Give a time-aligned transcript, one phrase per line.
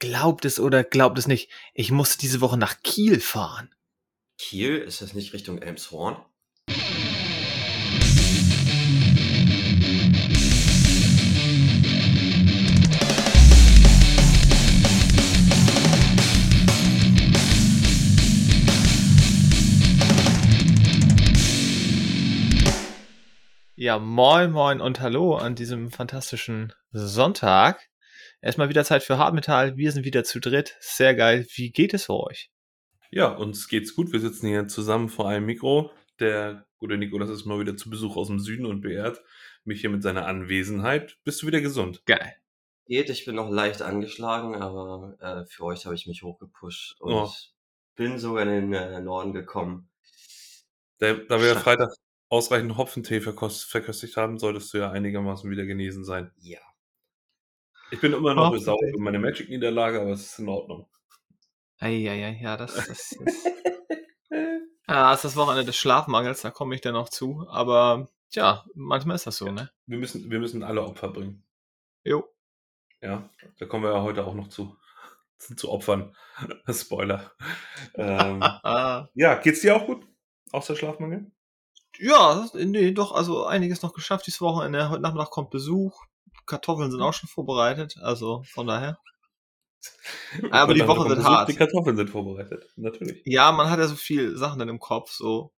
[0.00, 3.68] Glaubt es oder glaubt es nicht, ich musste diese Woche nach Kiel fahren.
[4.38, 4.78] Kiel?
[4.78, 6.16] Ist das nicht Richtung Elmshorn?
[23.74, 27.89] Ja, moin, moin und hallo an diesem fantastischen Sonntag.
[28.42, 29.76] Erstmal wieder Zeit für Hardmetall.
[29.76, 30.76] Wir sind wieder zu dritt.
[30.80, 31.46] Sehr geil.
[31.54, 32.50] Wie geht es für euch?
[33.10, 34.12] Ja, uns geht's gut.
[34.12, 35.90] Wir sitzen hier zusammen vor einem Mikro.
[36.20, 39.20] Der gute Nikolas ist mal wieder zu Besuch aus dem Süden und beehrt
[39.64, 41.18] mich hier mit seiner Anwesenheit.
[41.24, 42.04] Bist du wieder gesund?
[42.06, 42.34] Geil.
[42.86, 47.12] Geht, ich bin noch leicht angeschlagen, aber äh, für euch habe ich mich hochgepusht und
[47.12, 47.30] Oh.
[47.94, 49.88] bin sogar in den äh, Norden gekommen.
[50.98, 51.56] Da, da wir.
[51.56, 51.90] Freitag
[52.28, 56.30] ausreichend Hopfentee verköstigt haben, solltest du ja einigermaßen wieder genesen sein.
[56.38, 56.58] Ja.
[57.90, 60.88] Ich bin immer noch sauer über meine Magic-Niederlage, aber es ist in Ordnung.
[61.78, 63.44] Eieiei, ja, das, das, das,
[64.86, 67.46] ja, das ist das Wochenende des Schlafmangels, da komme ich dann noch zu.
[67.48, 69.70] Aber, tja, manchmal ist das so, ne?
[69.86, 71.42] Wir müssen, wir müssen alle Opfer bringen.
[72.04, 72.28] Jo.
[73.00, 74.76] Ja, da kommen wir ja heute auch noch zu.
[75.38, 76.14] Zu Opfern.
[76.70, 77.32] Spoiler.
[77.94, 78.40] Ähm,
[79.14, 80.06] ja, geht's dir auch gut?
[80.52, 81.30] Außer Schlafmangel?
[81.98, 84.90] ja, nee, doch, also einiges noch geschafft dieses Wochenende.
[84.90, 86.04] Heute Nachmittag kommt Besuch.
[86.46, 88.98] Kartoffeln sind auch schon vorbereitet, also von daher.
[90.50, 91.48] Aber die Woche wird hart.
[91.48, 93.22] Die Kartoffeln sind vorbereitet, natürlich.
[93.24, 95.52] Ja, man hat ja so viel Sachen dann im Kopf, so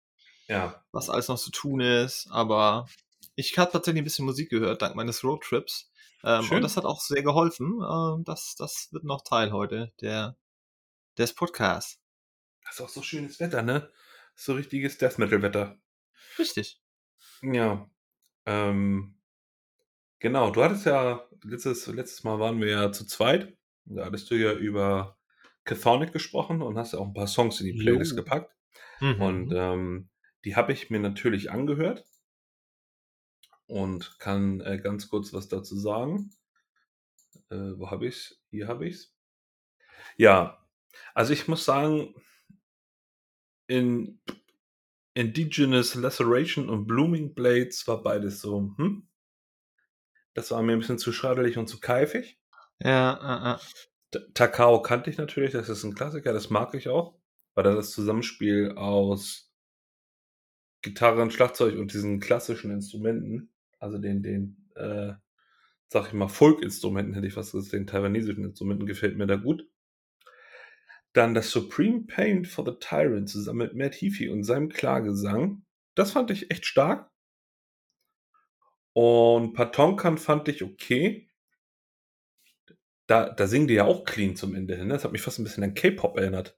[0.48, 2.86] Ja, was alles noch zu tun ist, aber
[3.36, 5.92] ich habe tatsächlich ein bisschen Musik gehört, dank meines Roadtrips.
[6.24, 6.58] Ähm, Schön.
[6.58, 7.82] und das hat auch sehr geholfen.
[7.82, 10.38] Ähm, das, das wird noch Teil heute der,
[11.18, 12.00] des Podcasts.
[12.64, 13.92] das ist auch so schönes Wetter, ne?
[14.36, 15.78] So richtiges Death Metal-Wetter.
[16.38, 16.80] Richtig.
[17.42, 17.90] Ja.
[18.46, 19.16] Ähm,
[20.22, 23.58] genau, du hattest ja, letztes, letztes Mal waren wir ja zu zweit.
[23.84, 25.18] Da hattest du ja über
[25.66, 28.18] Cathonic gesprochen und hast ja auch ein paar Songs in die Playlist Jo.
[28.18, 28.56] gepackt.
[29.02, 29.22] Mhm.
[29.22, 30.10] Und ähm,
[30.46, 32.06] die habe ich mir natürlich angehört
[33.68, 36.32] und kann äh, ganz kurz was dazu sagen.
[37.50, 38.42] Äh, wo habe ich's?
[38.50, 39.16] Hier habe ich's.
[40.18, 40.66] Ja,
[41.14, 42.14] also ich muss sagen,
[43.68, 44.20] in
[45.14, 49.08] Indigenous Laceration und Blooming Blades war beides so, hm?
[50.34, 52.40] Das war mir ein bisschen zu schadelig und zu keifig.
[52.80, 54.22] ja, äh, äh.
[54.34, 57.18] Takao kannte ich natürlich, das ist ein Klassiker, das mag ich auch,
[57.54, 59.52] weil das das Zusammenspiel aus
[60.82, 65.14] Gitarren, Schlagzeug und diesen klassischen Instrumenten, also den, den, äh,
[65.90, 69.68] sag ich mal, Folk-Instrumenten, hätte ich fast gesagt, den taiwanesischen Instrumenten, gefällt mir da gut.
[71.14, 75.64] Dann das Supreme Pain for the Tyrant zusammen mit Matt Heafy und seinem Klagesang.
[75.94, 77.11] Das fand ich echt stark.
[78.94, 81.30] Und Patonkan fand ich okay.
[83.08, 84.88] Da, da singen die ja auch clean zum Ende hin.
[84.88, 84.94] ne?
[84.94, 86.58] Das hat mich fast ein bisschen an K-Pop erinnert.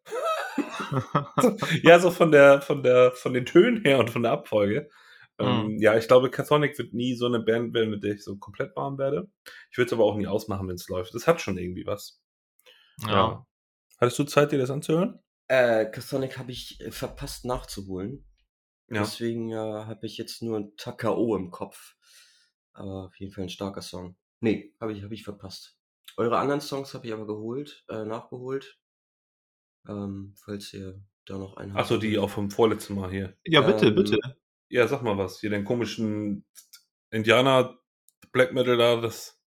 [1.84, 4.90] ja, so von der, von der, von den Tönen her und von der Abfolge.
[5.40, 8.38] Ähm, ja, ich glaube, Cathonic wird nie so eine Band werden, mit der ich so
[8.38, 9.28] komplett warm werde.
[9.72, 11.16] Ich würde es aber auch nie ausmachen, wenn es läuft.
[11.16, 12.22] Das hat schon irgendwie was.
[13.08, 13.46] ja.
[14.00, 15.20] Hattest du Zeit, dir das anzuhören?
[15.48, 18.26] Äh, Cathonic habe ich äh, verpasst nachzuholen.
[18.90, 19.02] Ja.
[19.02, 21.96] Deswegen äh, habe ich jetzt nur ein Takao im Kopf.
[22.74, 24.16] Aber auf jeden Fall ein starker Song.
[24.40, 25.78] Nee, habe ich, hab ich verpasst.
[26.18, 28.78] Eure anderen Songs habe ich aber geholt, äh, nachgeholt.
[29.88, 33.38] Ähm, falls ihr da noch einen Achso, die auch vom vorletzten Mal hier.
[33.46, 34.18] Ja, bitte, Ähm, bitte.
[34.70, 35.40] Ja, sag mal was.
[35.40, 36.46] Hier den komischen
[37.12, 37.80] Indianer
[38.32, 39.40] Black Metal da, das.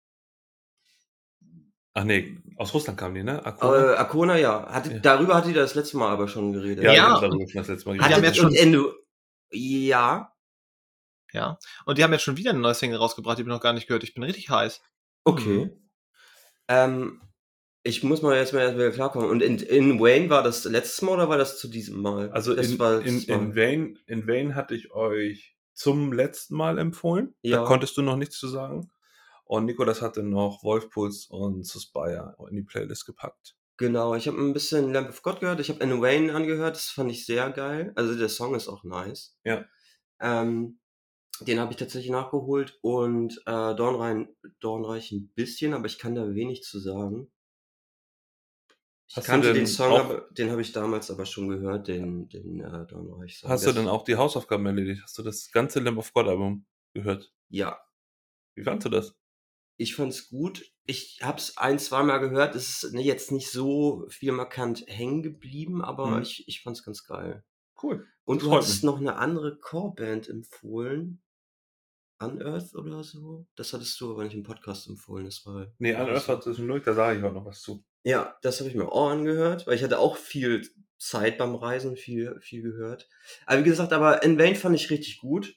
[1.94, 3.44] Ach nee, aus Russland kamen die, ne?
[3.46, 3.94] Akuna?
[3.94, 4.68] Äh, Akona, ja.
[4.70, 5.00] Hatte, Ja.
[5.00, 6.84] Darüber hattet ihr das letzte Mal aber schon geredet.
[6.84, 8.24] ja, ja, und- darüber schon das letzte Mal geredet.
[8.24, 8.94] jetzt schon- und Endo.
[9.56, 10.34] Ja,
[11.34, 11.60] Ja.
[11.86, 13.74] Und die haben jetzt schon wieder eine neue Single rausgebracht, die habe ich noch gar
[13.74, 14.04] nicht gehört.
[14.04, 14.82] Ich bin richtig heiß.
[15.26, 15.72] okay.
[16.68, 17.22] Ähm,
[17.84, 19.30] ich muss mal jetzt mal erstmal klarkommen.
[19.30, 22.32] Und in, in Wayne war das letztes Mal oder war das zu diesem Mal?
[22.32, 26.80] Also das in, war in, in, Vane, in Vane hatte ich euch zum letzten Mal
[26.80, 27.36] empfohlen.
[27.44, 27.60] Ja.
[27.60, 28.90] Da konntest du noch nichts zu sagen.
[29.44, 33.56] Und Nikolas hatte noch Wolfpuls und Suspire in die Playlist gepackt.
[33.78, 35.60] Genau, ich habe ein bisschen Lamp of God gehört.
[35.60, 36.76] Ich habe In Wayne angehört.
[36.76, 37.92] Das fand ich sehr geil.
[37.96, 39.38] Also der Song ist auch nice.
[39.44, 39.66] Ja.
[40.22, 40.80] Ähm,
[41.42, 46.34] den habe ich tatsächlich nachgeholt und äh, Dornrein, Dornreich ein bisschen, aber ich kann da
[46.34, 47.30] wenig zu sagen.
[49.08, 52.62] Ich Hast kannte den Song, auch- den habe ich damals aber schon gehört, den, den
[52.62, 53.50] äh, Dornreich-Song.
[53.50, 55.02] Hast du denn auch die Hausaufgaben erledigt?
[55.04, 57.32] Hast du das ganze Lamb of God Album gehört?
[57.50, 57.80] Ja,
[58.56, 59.16] Wie fandst du das?
[59.78, 60.72] ich fand's gut.
[60.88, 62.56] Ich hab's ein, zweimal gehört.
[62.56, 66.22] Es ist jetzt nicht so viel markant hängen geblieben, aber Mhm.
[66.22, 67.44] ich, ich fand's ganz geil.
[67.82, 68.08] Cool.
[68.24, 68.84] Und du mich.
[68.84, 71.22] noch eine andere Core-Band empfohlen.
[72.20, 73.46] Unearth oder so?
[73.56, 75.26] Das hattest du aber nicht im Podcast empfohlen.
[75.26, 75.68] Das war.
[75.80, 77.84] Nee, war an das Earth hat zwischendurch, da sage ich heute noch was zu.
[78.04, 80.68] Ja, das habe ich mir auch angehört, weil ich hatte auch viel
[80.98, 83.10] Zeit beim Reisen, viel, viel gehört.
[83.46, 85.56] Aber wie gesagt, aber In Vain fand ich richtig gut,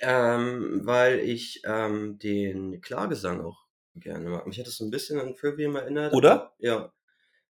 [0.00, 3.65] ähm, weil ich ähm, den Klagesang auch
[4.00, 4.46] gerne mag.
[4.46, 6.12] Mich hat das so ein bisschen an Trivium erinnert.
[6.14, 6.54] Oder?
[6.58, 6.92] Ja.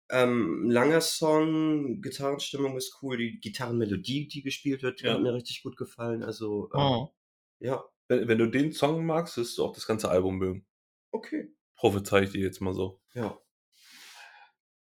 [0.09, 5.15] Ähm, langer Song, Gitarrenstimmung ist cool, die Gitarrenmelodie, die gespielt wird, Ja.
[5.15, 6.23] hat mir richtig gut gefallen.
[6.23, 7.15] Also, ähm, Oh.
[7.59, 10.67] ja, Wenn, wenn du den Song magst, wirst du auch das ganze Album mögen.
[11.13, 11.53] okay.
[11.75, 13.01] Prophezei ich dir jetzt mal so.
[13.15, 13.39] Ja.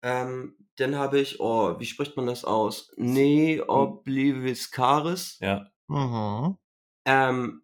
[0.03, 2.93] Ähm, dann habe ich, oh, wie spricht man das aus?
[2.97, 5.39] Ne Obliviscaris.
[5.41, 5.67] Ja.
[5.89, 6.57] Mhm.
[7.07, 7.63] Ähm,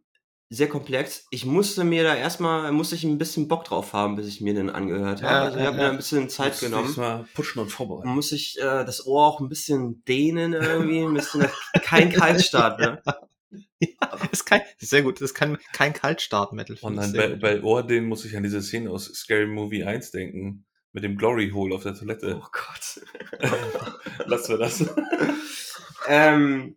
[0.52, 1.26] sehr komplex.
[1.30, 4.52] Ich musste mir da erstmal, musste ich ein bisschen Bock drauf haben, bis ich mir
[4.52, 5.32] den angehört habe.
[5.32, 5.90] Ja, also ich ja, habe mir ja.
[5.90, 6.94] ein bisschen Zeit Musst du genommen.
[6.96, 8.08] mal pushen und vorbereiten.
[8.08, 11.46] Muss ich äh, das Ohr auch ein bisschen dehnen irgendwie, ein bisschen
[11.84, 13.00] kein Kaltstart, ne?
[14.32, 16.76] Ist kein, sehr gut, das ist kein, kein Kaltstart-Metal.
[16.82, 17.40] Dann sehr bei, gut.
[17.40, 20.66] bei Ohrden muss ich an diese Szene aus Scary Movie 1 denken.
[20.92, 22.42] Mit dem Glory Hole auf der Oh Toilette.
[22.50, 23.00] Gott.
[24.26, 24.84] Lassen wir das.
[26.08, 26.76] Ähm,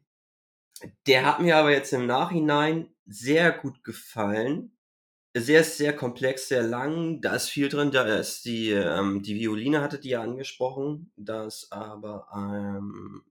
[1.07, 4.77] der hat mir aber jetzt im Nachhinein sehr gut gefallen.
[5.35, 7.19] Sehr, sehr komplex, sehr lang.
[7.21, 7.91] Da ist viel drin.
[7.91, 11.12] Da ist die, ähm, die Violine hattet ihr angesprochen.
[11.15, 13.24] Da ist aber ähm,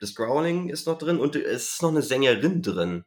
[0.00, 3.04] das Growling ist noch drin und es ist noch eine Sängerin drin.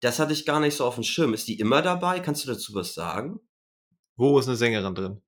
[0.00, 1.34] Das hatte ich gar nicht so auf dem Schirm.
[1.34, 2.18] Ist die immer dabei?
[2.18, 3.38] Kannst du dazu was sagen?
[4.16, 5.22] Wo ist eine Sängerin drin?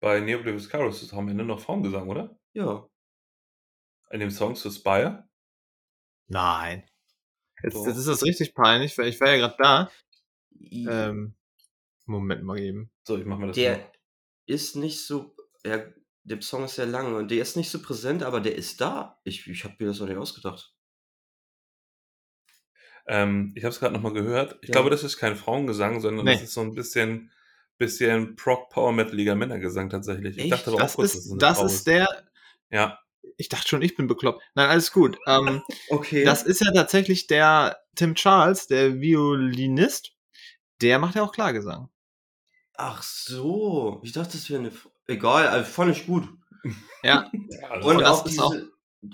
[0.00, 2.38] Bei Neoblivis Caros ist am Ende noch Frauengesang, oder?
[2.52, 2.88] Ja.
[4.10, 5.28] In dem Song zu Spire.
[6.28, 6.84] Nein.
[7.62, 9.90] Jetzt, jetzt ist das richtig peinlich, weil ich war ja gerade da.
[10.60, 11.34] Ähm,
[12.06, 12.90] Moment mal eben.
[13.06, 13.62] So, ich mach mal das mal.
[13.62, 13.92] der
[14.46, 15.34] ist nicht so.
[15.64, 15.82] Ja,
[16.24, 19.18] der Song ist sehr lang und der ist nicht so präsent, aber der ist da.
[19.24, 20.74] Ich, ich habe mir das noch nicht ausgedacht.
[23.06, 24.58] Ähm, ich habe es gerade nochmal gehört.
[24.62, 24.72] Ich Ja.
[24.74, 26.32] glaube, das ist kein Frauengesang, sondern Nee.
[26.34, 27.30] das ist so ein bisschen,
[27.76, 30.36] bisschen Proc Power Metaliger Männergesang tatsächlich.
[30.38, 30.52] Ich Echt?
[30.52, 32.24] dachte aber Das auch kurz, ist, eine das Frau ist der.
[32.70, 32.98] Ja,
[33.36, 34.42] Ich dachte schon, ich bin bekloppt.
[34.54, 35.18] Nein, alles gut.
[35.26, 36.24] Ähm, Okay.
[36.24, 40.12] das ist ja tatsächlich der Tim Charles, der Violinist.
[40.80, 41.88] Der macht ja auch Klagesang.
[42.76, 44.00] Ach so.
[44.02, 44.68] Ich dachte, das wäre eine.
[44.68, 46.28] F- Egal, also fand ich gut.
[47.02, 47.30] Ja,
[47.70, 48.54] also Und auch, diese, auch-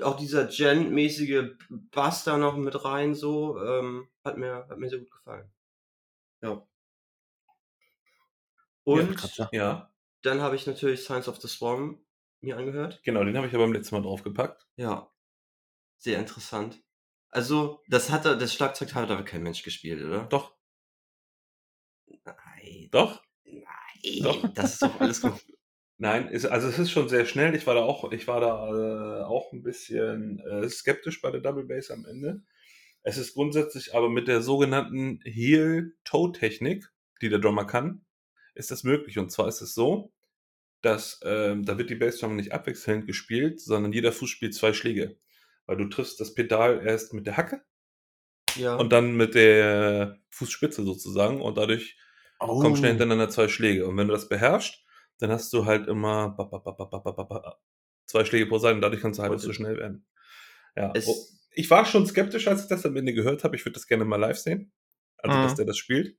[0.02, 5.00] auch, dieser Gent-mäßige Bass da noch mit rein, so, ähm, hat, mir, hat mir sehr
[5.00, 5.50] gut gefallen.
[6.42, 6.64] Ja.
[8.84, 9.92] Und ja,
[10.22, 11.98] dann habe ich natürlich Science of the Swarm
[12.40, 13.00] mir angehört.
[13.04, 14.66] genau, den habe ich ja beim letzten Mal draufgepackt.
[14.76, 15.10] Ja.
[15.98, 16.82] Sehr interessant.
[17.30, 20.24] Also, das hat er, das Schlagzeug hat aber kein Mensch gespielt, oder?
[20.24, 20.56] Doch,
[22.24, 22.88] Nein.
[22.90, 23.22] doch.
[23.44, 24.22] Nein.
[24.22, 24.54] Doch.
[24.54, 25.34] Das ist doch alles gut.
[25.98, 27.54] Nein, ist, also es ist schon sehr schnell.
[27.54, 31.42] Ich war da auch, ich war da äh, auch ein bisschen äh, skeptisch bei der
[31.42, 32.42] Double Bass am Ende.
[33.02, 36.90] Es ist grundsätzlich aber mit der sogenannten Heel-Toe-Technik,
[37.20, 38.06] die der Drummer kann,
[38.54, 39.18] ist das möglich.
[39.18, 40.10] Und zwar ist es so,
[40.82, 45.16] dass ähm, da wird die Bassdrum nicht abwechselnd gespielt, sondern jeder Fuß spielt zwei Schläge.
[45.66, 47.62] Weil du triffst das Pedal erst mit der Hacke
[48.56, 48.76] ja.
[48.76, 51.96] und dann mit der Fußspitze sozusagen und dadurch
[52.40, 52.60] oh.
[52.60, 52.94] kommen schnell oh.
[52.94, 53.86] hintereinander zwei Schläge.
[53.86, 54.82] Und wenn du das beherrschst,
[55.18, 56.36] dann hast du halt immer
[58.06, 60.06] zwei Schläge pro Seite und dadurch kannst du halt nicht so schnell werden.
[60.76, 60.92] Ja.
[61.06, 61.16] Oh,
[61.52, 63.56] ich war schon skeptisch, als ich das am Ende gehört habe.
[63.56, 64.72] Ich würde das gerne mal live sehen.
[65.18, 65.42] Also, mhm.
[65.42, 66.16] dass der das spielt.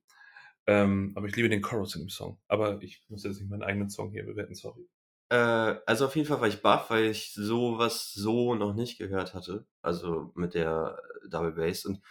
[0.68, 2.40] Ähm, aber ich liebe den Chorus in dem Song.
[2.48, 4.88] Aber ich muss jetzt nicht meinen eigenen Song hier bewerten, sorry.
[5.30, 5.36] Äh,
[5.86, 9.66] also auf jeden Fall war ich baff, weil ich sowas so noch nicht gehört hatte.
[9.82, 11.86] Also mit der äh, Double Bass.
[11.86, 12.02] Und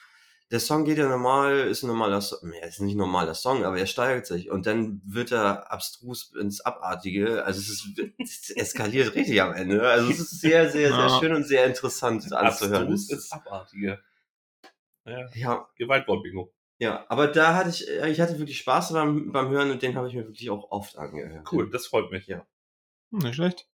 [0.51, 2.53] der Song geht ja normal, ist ein normaler Song.
[2.53, 4.51] Ja, ist nicht ein normaler Song, aber er steigert sich.
[4.51, 7.45] Und dann wird er abstrus ins Abartige.
[7.45, 9.87] Also es, ist, es eskaliert richtig am Ende.
[9.89, 11.21] Also es ist sehr, sehr, sehr Ja.
[11.21, 12.83] schön und sehr interessant anzuhören.
[12.93, 14.01] Abstrus ist, abartige.
[15.05, 16.53] Ja, ja, Gewaltwort-Bingo.
[16.81, 19.95] Ja, aber da hatte ich, äh, ich hatte wirklich Spaß beim, beim Hören und den
[19.97, 21.47] habe ich mir wirklich auch oft angehört.
[21.53, 22.27] Cool, das freut mich.
[22.27, 22.47] Ja.
[23.13, 23.69] Hm, Nicht schlecht.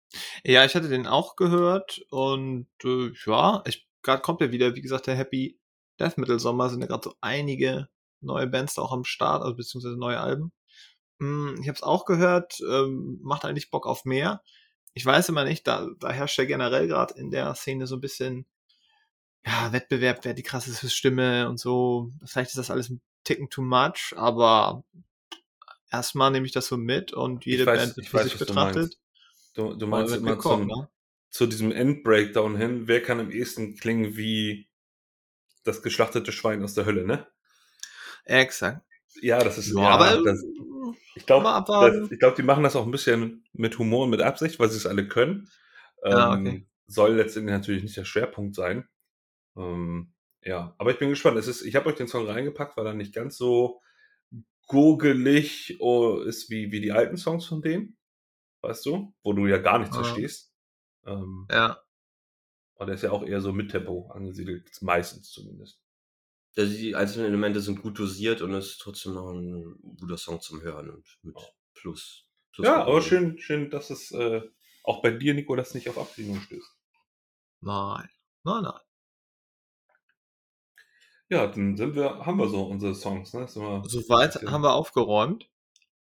[0.43, 4.81] Ja, ich hatte den auch gehört und äh, ja, ich gerade kommt ja wieder, wie
[4.81, 5.59] gesagt, der Happy
[6.01, 7.89] Death Metal Sommer sind ja gerade so einige
[8.21, 10.53] neue Bands da auch am Start, also beziehungsweise neue Alben.
[11.21, 14.43] Hm, ich habe es auch gehört, ähm, macht eigentlich Bock auf mehr.
[14.95, 18.01] Ich weiß immer nicht, da, da herrscht ja generell gerade in der Szene so ein
[18.01, 18.47] bisschen
[19.47, 22.11] ja, Wettbewerb, wer die krasseste Stimme und so.
[22.25, 24.85] Vielleicht ist das alles ein Ticken too much, aber
[25.91, 28.39] erstmal nehme ich das so mit und jede Ich weiß- Band wird für sich was
[28.41, 28.77] du betrachtet.
[28.83, 28.99] meinst.
[29.55, 30.89] Du, du meinst immer geguckt, zum, ne?
[31.31, 34.69] zu diesem Endbreakdown hin, wer kann am ehesten klingen wie
[35.63, 37.27] das geschlachtete Schwein aus der Hölle, ne?
[38.25, 38.85] Exakt.
[39.21, 40.43] Ja, das ist Ja, ja, aber das,
[41.15, 44.69] ich glaube, glaube, die machen das auch ein bisschen mit Humor und mit Absicht, weil
[44.71, 45.49] sie es alle können.
[46.05, 46.67] Ja, Ähm, okay.
[46.87, 48.89] Soll letztendlich natürlich nicht der Schwerpunkt sein.
[49.57, 51.39] Ähm, ja, aber ich bin gespannt.
[51.39, 53.81] Es ist, ich habe euch den Song reingepackt, weil er nicht ganz so
[54.67, 57.97] gurgelig oh, ist wie, wie die alten Songs von denen.
[58.63, 60.03] weißt du, wo du ja gar nichts Ja.
[60.03, 60.53] verstehst.
[61.07, 61.83] Ähm, Ja.
[62.77, 65.81] aber der ist ja auch eher so mit Tempo angesiedelt, meistens zumindest.
[66.57, 70.41] Also die einzelnen Elemente sind gut dosiert und es ist trotzdem noch ein guter Song
[70.41, 71.37] zum Hören und mit
[71.75, 72.29] Plus.
[72.53, 74.43] Plus Ja, aber schön, schön, dass es äh,
[74.85, 76.71] auch bei dir, Nikolas, nicht auf Ablehnung stößt.
[77.63, 78.09] Nein.
[78.45, 78.81] Nein, nein.
[81.31, 83.47] Ja, dann sind wir, haben wir so unsere Songs, ne?
[83.49, 85.49] Soweit bisschen- haben wir aufgeräumt.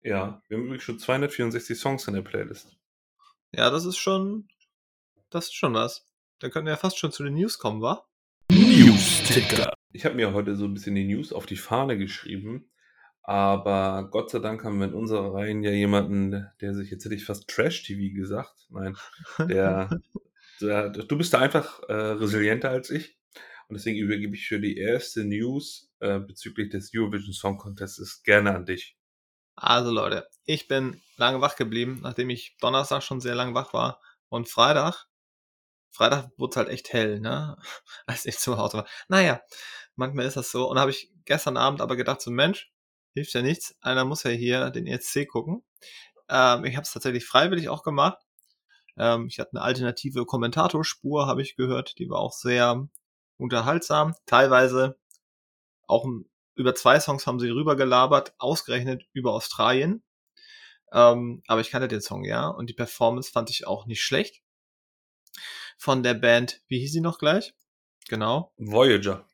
[0.03, 2.77] Ja, wir haben übrigens schon 264 Songs in der Playlist.
[3.51, 4.47] Ja, das ist schon,
[5.29, 6.05] das ist schon was.
[6.39, 8.05] Dann könnten wir ja fast schon zu den News kommen, wa?
[8.51, 9.74] News-Ticker.
[9.91, 12.69] Ich habe mir heute so ein bisschen die News auf die Fahne geschrieben,
[13.24, 17.15] aber Gott sei Dank haben wir in unserer Reihen ja jemanden, der sich, jetzt hätte
[17.15, 18.95] ich fast Trash-TV gesagt, nein,
[19.39, 19.89] der,
[20.62, 23.16] der, du bist da einfach äh, resilienter als ich
[23.67, 28.55] und deswegen übergebe ich für die erste News äh, bezüglich des Eurovision Song Contests gerne
[28.55, 28.97] an dich.
[29.55, 34.01] Also Leute, ich bin lange wach geblieben, nachdem ich Donnerstag schon sehr lang wach war.
[34.29, 35.07] Und Freitag,
[35.89, 37.57] Freitag wurde es halt echt hell, ne?
[38.05, 38.88] Als ich zu Hause war.
[39.07, 39.41] Naja,
[39.95, 40.69] manchmal ist das so.
[40.69, 42.71] Und habe ich gestern Abend aber gedacht, so Mensch,
[43.15, 43.75] hilft ja nichts.
[43.81, 45.63] Einer muss ja hier den ESC gucken.
[46.29, 48.19] Ähm, ich habe es tatsächlich freiwillig auch gemacht.
[48.97, 51.97] Ähm, ich hatte eine alternative Kommentatorspur, habe ich gehört.
[51.97, 52.88] Die war auch sehr
[53.38, 54.15] unterhaltsam.
[54.25, 54.98] Teilweise
[55.88, 56.06] auch
[56.56, 60.03] über zwei Songs haben sie rübergelabert, ausgerechnet über Australien.
[60.91, 62.48] Ähm, aber ich kannte den Song, ja.
[62.48, 64.41] Und die Performance fand ich auch nicht schlecht.
[65.77, 67.53] Von der Band, wie hieß sie noch gleich?
[68.10, 68.53] Genau.
[68.58, 69.27] Voyager.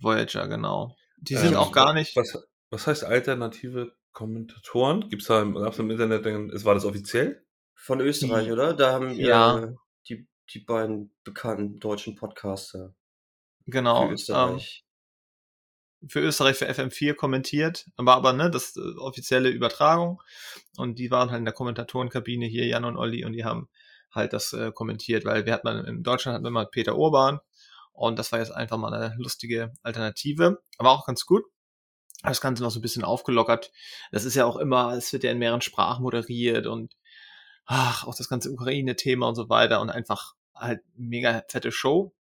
[0.00, 0.96] Voyager, genau.
[1.18, 2.16] Die sind Ähm, auch gar nicht.
[2.16, 2.38] Was,
[2.70, 5.08] was heißt alternative Kommentatoren?
[5.08, 7.44] Gibt's da im, gab's im Internet, denn- ist- war das offiziell?
[7.74, 8.74] Von Österreich, Die- oder?
[8.74, 9.58] Da haben Ja.
[9.64, 9.74] äh,
[10.08, 12.94] die, die beiden bekannten deutschen Podcaster
[13.70, 14.02] Genau.
[14.02, 14.84] für Ähm, Österreich.
[16.08, 20.22] für Österreich für FM4 kommentiert, war aber ne, das äh, offizielle Übertragung
[20.76, 23.68] und die waren halt in der Kommentatorenkabine hier Jan und Olli und die haben
[24.10, 27.40] halt das äh, kommentiert, weil wir hatten mal in Deutschland hatten wir mal Peter Urban
[27.92, 31.44] und das war jetzt einfach mal eine lustige Alternative, aber auch ganz gut.
[32.22, 33.70] Das Ganze noch so ein bisschen aufgelockert.
[34.12, 36.94] Das ist ja auch immer, es wird ja in mehreren Sprachen moderiert und
[37.64, 42.12] ach, auch das ganze Ukraine-Thema und so weiter und einfach halt mega fette Show.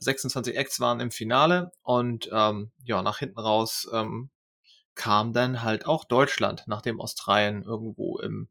[0.00, 4.30] 26 Acts waren im Finale und ähm, ja, nach hinten raus ähm,
[4.94, 8.48] kam dann halt auch Deutschland, nachdem Australien irgendwo im,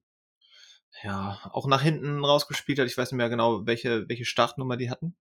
[1.03, 2.87] ja, auch nach hinten rausgespielt hat.
[2.87, 5.15] Ich weiß nicht mehr genau, welche, welche Startnummer die hatten.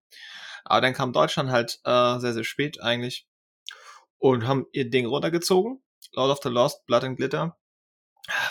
[0.63, 3.27] Aber dann kam Deutschland halt äh, sehr, sehr spät eigentlich
[4.17, 5.81] und haben ihr Ding runtergezogen.
[6.13, 7.57] Lord of the Lost, Blood and Glitter.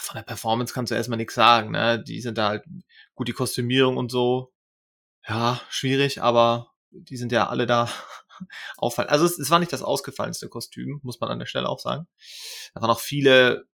[0.00, 2.02] Von der Performance kannst du erstmal nichts sagen, ne?
[2.02, 2.64] Die sind da halt
[3.14, 4.52] gut, die Kostümierung und so.
[5.26, 7.90] Ja, schwierig, aber die sind ja alle da
[8.76, 9.08] auffallen.
[9.08, 12.06] Also es, es war nicht das ausgefallenste Kostüm, muss man an der Stelle auch sagen.
[12.74, 13.66] Da waren auch viele,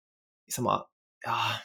[0.46, 0.86] ich sag mal,
[1.24, 1.62] ja,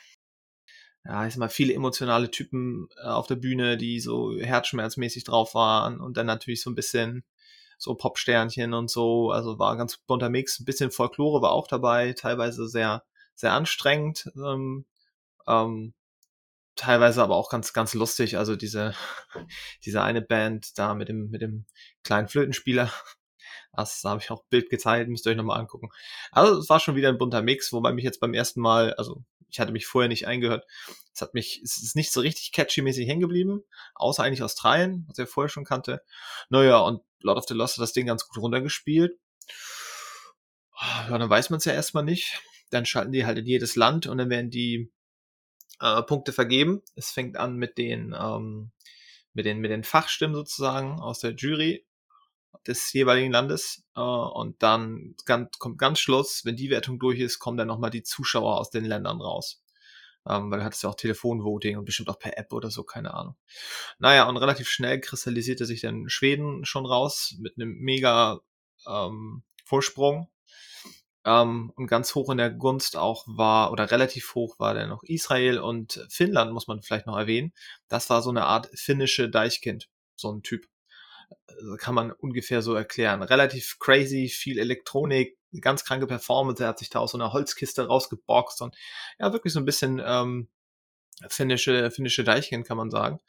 [1.05, 5.55] ja, ich sag mal, viele emotionale Typen äh, auf der Bühne, die so herzschmerzmäßig drauf
[5.55, 7.23] waren und dann natürlich so ein bisschen
[7.77, 12.13] so Popsternchen und so, also war ganz bunter Mix, ein bisschen Folklore war auch dabei,
[12.13, 13.03] teilweise sehr,
[13.35, 14.85] sehr anstrengend, ähm,
[15.47, 15.93] ähm,
[16.77, 18.93] teilweise aber auch ganz, ganz lustig, also diese,
[19.85, 21.65] diese eine Band da mit dem, mit dem
[22.03, 22.91] kleinen Flötenspieler,
[23.73, 25.89] das habe ich auch Bild geteilt, müsst ihr euch nochmal angucken.
[26.31, 29.23] Also es war schon wieder ein bunter Mix, wobei mich jetzt beim ersten Mal, also
[29.49, 30.65] ich hatte mich vorher nicht eingehört,
[31.13, 33.63] es hat mich, es ist nicht so richtig catchy-mäßig hängen geblieben,
[33.95, 36.01] außer eigentlich Australien, was ich vorher schon kannte.
[36.49, 39.17] Naja, und Lord of the Lost hat das Ding ganz gut runtergespielt.
[40.79, 42.39] Ja, dann weiß man es ja erstmal nicht.
[42.69, 44.91] Dann schalten die halt in jedes Land und dann werden die
[45.79, 46.81] äh, Punkte vergeben.
[46.95, 48.71] Es fängt an mit den, ähm,
[49.33, 51.85] mit den, mit den Fachstimmen sozusagen aus der Jury
[52.65, 53.83] des jeweiligen Landes.
[53.95, 57.91] Äh, und dann ganz, kommt ganz Schluss, wenn die Wertung durch ist, kommen dann nochmal
[57.91, 59.63] die Zuschauer aus den Ländern raus.
[60.27, 63.13] Ähm, weil du hattest ja auch Telefonvoting und bestimmt auch per App oder so, keine
[63.13, 63.37] Ahnung.
[63.97, 68.41] Naja, und relativ schnell kristallisierte sich dann Schweden schon raus mit einem mega
[68.85, 70.29] ähm, Vorsprung.
[71.25, 75.03] Ähm, und ganz hoch in der Gunst auch war, oder relativ hoch war dann noch
[75.03, 77.53] Israel und Finnland, muss man vielleicht noch erwähnen.
[77.87, 80.65] Das war so eine Art finnische Deichkind, so ein Typ.
[81.47, 83.21] Also kann man ungefähr so erklären.
[83.21, 86.63] Relativ crazy, viel Elektronik, ganz kranke Performance.
[86.63, 88.75] Er hat sich da aus so einer Holzkiste rausgeboxt und
[89.19, 90.49] ja, wirklich so ein bisschen ähm,
[91.29, 93.19] finnische, finnische Deichkind, kann man sagen.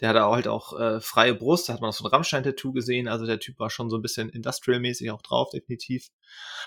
[0.00, 2.72] Der hatte auch halt auch äh, freie Brust, da hat man auch so ein Rammstein-Tattoo
[2.72, 3.08] gesehen.
[3.08, 6.08] Also der Typ war schon so ein bisschen industrial-mäßig auch drauf, definitiv.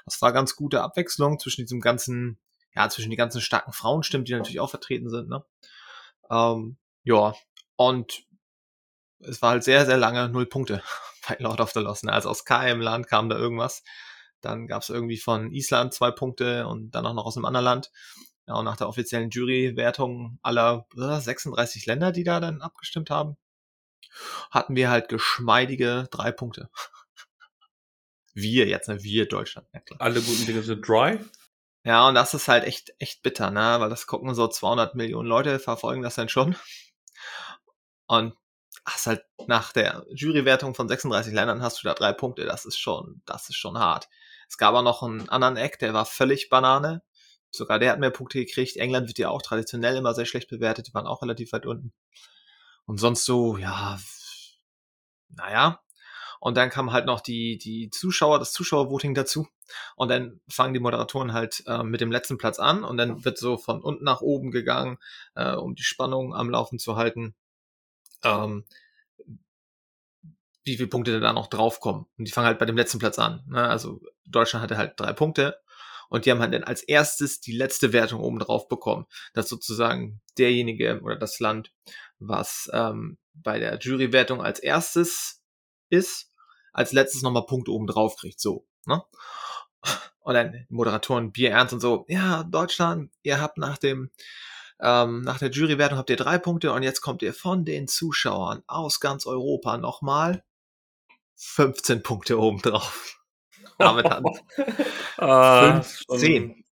[0.06, 2.40] Das war ganz gute Abwechslung zwischen diesem ganzen,
[2.76, 5.44] ja, zwischen die ganzen starken Frauenstimmen, die natürlich auch vertreten sind, ne?
[6.32, 7.36] Ähm, ja,
[7.76, 8.24] und
[9.20, 10.82] es war halt sehr, sehr lange null Punkte
[11.28, 12.04] bei Lord of the Lost.
[12.04, 12.14] Ne?
[12.14, 13.84] Also aus keinem Land kam da irgendwas.
[14.42, 17.66] Dann gab es irgendwie von Island zwei Punkte und dann auch noch aus einem anderen
[17.66, 17.92] Land.
[18.56, 23.38] Und nach der offiziellen Jurywertung aller äh, 36 Länder, die da dann abgestimmt haben,
[24.50, 26.70] hatten wir halt geschmeidige drei Punkte.
[28.34, 29.04] Wir jetzt, ne?
[29.04, 29.82] Wir Deutschland, ja.
[30.00, 31.20] Alle guten Dinge sind dry.
[31.84, 33.76] Ja, und das ist halt echt, echt bitter, ne?
[33.80, 36.56] Weil das gucken so 200 Millionen Leute, verfolgen das dann schon.
[38.08, 38.34] Und
[38.86, 42.46] hast halt nach der Jurywertung von 36 Ländern hast du da drei Punkte.
[42.46, 44.10] Das ist schon, das ist schon hart.
[44.48, 47.04] Es gab aber noch einen anderen Eck, der war völlig Banane.
[47.52, 48.78] Sogar der hat mehr Punkte gekriegt.
[48.78, 50.88] England wird ja auch traditionell immer sehr schlecht bewertet.
[50.88, 51.94] Die waren auch relativ weit unten.
[52.86, 54.00] Und sonst so, ja,
[55.30, 55.82] naja.
[56.40, 59.48] Und dann kam halt noch die, die Zuschauer, das Zuschauervoting dazu.
[59.96, 63.38] Und dann fangen die Moderatoren halt äh, mit dem letzten Platz an und dann wird
[63.38, 64.98] so von unten nach oben gegangen,
[65.36, 67.36] äh, um die Spannung am Laufen zu halten.
[68.24, 68.66] Ähm,
[70.64, 72.06] wie viele Punkte da noch draufkommen.
[72.18, 73.44] Und die fangen halt bei dem letzten Platz an.
[73.48, 73.62] Ne?
[73.68, 75.61] Also Deutschland hatte halt drei Punkte
[76.12, 79.06] und die haben halt dann als erstes die letzte Wertung oben drauf bekommen.
[79.34, 81.72] dass sozusagen derjenige oder das Land,
[82.20, 85.42] was ähm, bei der Jurywertung als erstes
[85.90, 86.30] ist,
[86.74, 88.42] als letztes nochmal Punkte oben drauf kriegt.
[88.42, 88.68] So.
[88.86, 89.02] Ne?
[90.20, 94.12] Und dann Moderatoren Bier ernst und so, ja, Deutschland, ihr habt nach dem
[94.82, 98.64] ähm, nach der Jurywertung habt ihr drei Punkte und jetzt kommt ihr von den Zuschauern
[98.68, 100.44] aus ganz Europa nochmal
[101.38, 103.21] 15 Punkte oben drauf.
[103.82, 104.26] Damit hatten
[105.18, 106.64] Ah, 15.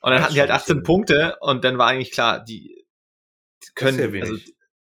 [0.00, 0.82] Und dann hatten die halt schon 18 viel.
[0.82, 2.86] Punkte und dann war eigentlich klar, die
[3.74, 4.36] können, also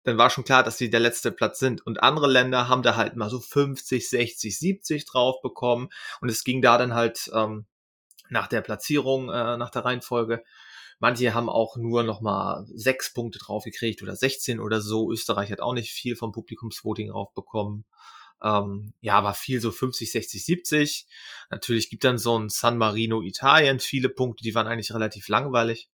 [0.04, 1.86] dann war schon klar, dass die der letzte Platz sind.
[1.86, 5.90] Und andere Länder haben da halt mal so 50, 60, 70 drauf bekommen.
[6.22, 7.66] Und es ging da dann halt ähm,
[8.30, 10.44] nach der Platzierung, äh, nach der Reihenfolge.
[11.00, 15.12] Manche haben auch nur noch mal sechs Punkte drauf gekriegt oder 16 oder so.
[15.12, 17.86] Österreich hat auch nicht viel vom Publikumsvoting draufbekommen.
[18.44, 21.08] Ähm, ja, war viel so 50, 60, 70.
[21.50, 25.90] Natürlich gibt dann so ein San Marino Italien viele Punkte, die waren eigentlich relativ langweilig.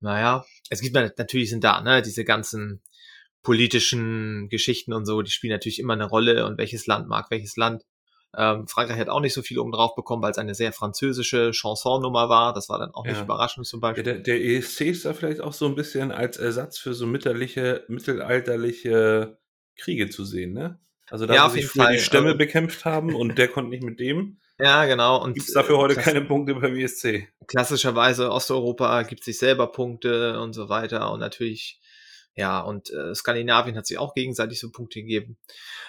[0.00, 2.82] Naja, es gibt natürlich sind da, ne, diese ganzen
[3.42, 7.56] politischen Geschichten und so, die spielen natürlich immer eine Rolle und welches Land mag welches
[7.56, 7.84] Land.
[8.36, 11.52] Ähm, Frankreich hat auch nicht so viel oben drauf bekommen, weil es eine sehr französische
[11.54, 12.52] Chansonnummer war.
[12.52, 13.24] Das war dann auch nicht Ja.
[13.24, 14.04] überraschend zum Ja, Beispiel.
[14.04, 19.38] der, der ESC ist da vielleicht auch so ein bisschen als Ersatz für so mittelalterliche
[19.76, 20.78] Kriege zu sehen, ne?
[21.10, 23.70] Also da Ja, wo jeden früher die Fall, Stämme also- bekämpft haben und der konnte
[23.70, 25.22] nicht mit dem, Ja, genau.
[25.22, 27.28] Und gibt es dafür äh, heute klass- keine Punkte beim ESC.
[27.46, 31.80] klassischerweise Osteuropa gibt sich selber Punkte und so weiter und natürlich
[32.34, 35.38] ja und äh, Skandinavien hat sich auch gegenseitig so Punkte gegeben.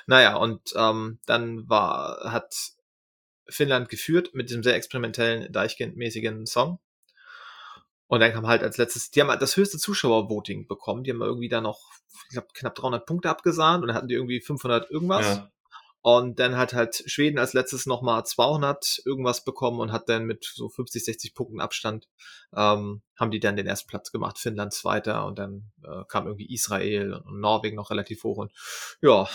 [0.07, 2.53] Naja und ähm, dann war hat
[3.47, 6.79] Finnland geführt mit diesem sehr experimentellen Deichkind-mäßigen Song
[8.09, 11.21] und dann kam halt als letztes, die haben halt das höchste Zuschauervoting bekommen, die haben
[11.21, 11.79] irgendwie da noch
[12.27, 15.25] ich glaub, knapp 300 Punkte abgesahnt und dann hatten die irgendwie 500 irgendwas.
[15.25, 15.51] Ja.
[16.01, 20.43] Und dann hat halt Schweden als letztes nochmal 200 irgendwas bekommen und hat dann mit
[20.45, 22.07] so 50, 60 Punkten Abstand,
[22.55, 26.51] ähm, haben die dann den ersten Platz gemacht, Finnland zweiter und dann äh, kam irgendwie
[26.51, 28.51] Israel und Norwegen noch relativ hoch und
[29.01, 29.27] ja,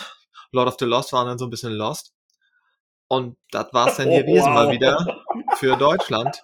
[0.51, 2.13] Lord of the Lost waren dann so ein bisschen lost.
[3.07, 4.73] Und das war's dann Oh, gewesen mal wow.
[4.73, 5.23] wieder
[5.57, 6.43] für Deutschland.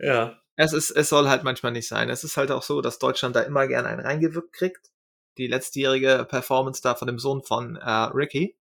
[0.00, 0.36] Ja.
[0.60, 2.10] Es ist, es soll halt manchmal nicht sein.
[2.10, 4.90] Es ist halt auch so, dass Deutschland da immer gerne einen reingewirkt kriegt.
[5.36, 8.56] Die letztjährige Performance da von dem Sohn von äh, Ricky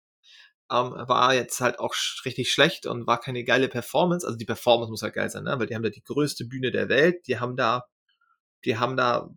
[0.70, 4.28] ähm, war jetzt halt auch sch richtig schlecht und war keine geile Performance.
[4.28, 5.58] Also die Performance muss halt geil sein, ne?
[5.58, 7.28] Weil die haben da die größte Bühne der Welt.
[7.28, 7.86] Die haben da,
[8.66, 9.30] die haben da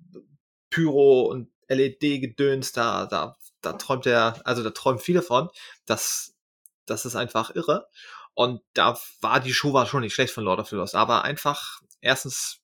[0.70, 2.72] Pyro und LED-Gedöns.
[2.72, 5.48] Da, da, da träumt der, also da träumen viele von.
[5.86, 6.34] Das,
[6.86, 7.88] das ist einfach irre.
[8.34, 11.22] Und da war die Show war schon nicht schlecht von Lord of the Lost, aber
[11.24, 12.60] einfach erstens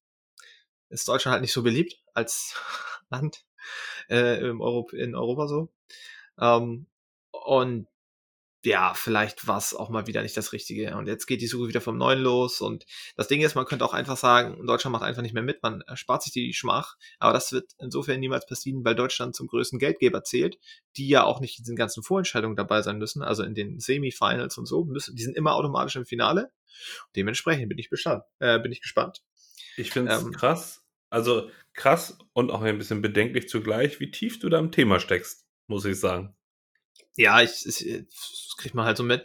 [0.89, 2.55] ist Deutschland halt nicht so beliebt als
[3.11, 3.45] Land
[4.09, 5.73] äh, im Europ in Europa so.
[6.41, 6.87] Ähm,
[7.31, 7.89] und
[8.65, 10.97] ja, vielleicht war es auch mal wieder nicht das Richtige.
[10.97, 12.61] Und jetzt geht die Suche wieder vom Neuen los.
[12.61, 12.85] Und
[13.17, 15.83] das Ding ist, man könnte auch einfach sagen, Deutschland macht einfach nicht mehr mit, man
[15.83, 16.97] erspart sich die Schmach.
[17.19, 20.59] Aber das wird insofern niemals passieren, weil Deutschland zum größten Geldgeber zählt,
[20.97, 24.59] die ja auch nicht in diesen ganzen Vorentscheidungen dabei sein müssen, also in den Semifinals
[24.59, 26.51] und so, müssen, die sind immer automatisch im Finale.
[27.17, 29.23] Dementsprechend bin ich, bestand, äh, bin ich gespannt.
[29.77, 30.33] Ich finde es Ähm.
[30.33, 30.81] krass.
[31.11, 35.47] Also krass und auch ein bisschen bedenklich zugleich, wie tief du da im Thema steckst,
[35.69, 36.35] muss ich sagen.
[37.17, 39.25] Ja, ich, ich das kriegt man halt so mit.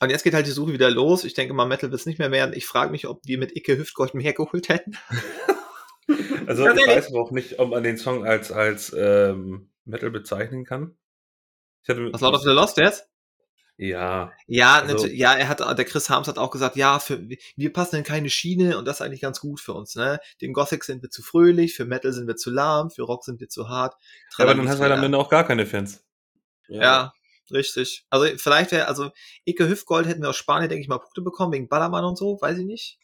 [0.00, 1.24] Und jetzt geht halt die Suche wieder los.
[1.24, 2.54] Ich denke mal, Metal wird es nicht mehr werden.
[2.54, 4.96] Ich frage mich, ob wir mit Icke Hüftgold mehr geholt hätten.
[6.46, 10.94] Also ich weiß auch nicht, ob man den Song als, als ähm, Metal bezeichnen kann.
[11.86, 13.08] Was Lord of the Lost jetzt?
[13.76, 17.26] Ja, Ja, Also- natürlich, ja, er hat, der Chris Harms hat auch gesagt, ja, für,
[17.56, 20.20] wir passen in keine Schiene und das ist eigentlich ganz gut für uns, ne?
[20.42, 23.40] Dem Gothic sind wir zu fröhlich, für Metal sind wir zu lahm, für Rock sind
[23.40, 23.94] wir zu hart.
[24.36, 26.03] aber dann hast du halt am Ende auch gar keine Fans.
[26.68, 27.12] Ja,
[27.50, 28.06] Richtig.
[28.08, 29.10] Also vielleicht wäre, also
[29.46, 32.38] Ike Hüftgold hätten wir aus Spanien, denke ich mal, Punkte bekommen, wegen Ballermann und so,
[32.40, 32.98] weiß ich nicht.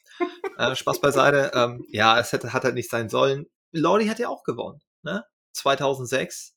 [0.56, 1.50] äh, Spaß beiseite.
[1.54, 3.46] Ähm, ja, es hätte, hat halt nicht sein sollen.
[3.72, 5.24] Lordi hat ja auch gewonnen, ne?
[5.52, 6.56] 2006.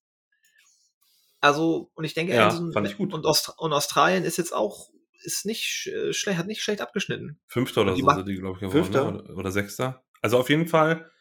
[1.41, 3.13] Also, und ich denke, Ja, so- fand ich gut.
[3.13, 4.89] Und, Aust und Australien ist jetzt auch,
[5.23, 7.39] ist nicht sch- schlecht, hat nicht schlecht abgeschnitten.
[7.47, 8.83] Fünfter oder so sind die, glaube ich, geworden.
[8.83, 9.11] Fünfter?
[9.11, 9.23] Ne?
[9.23, 10.03] Oder, oder Sechster.
[10.21, 11.11] Also auf jeden Fall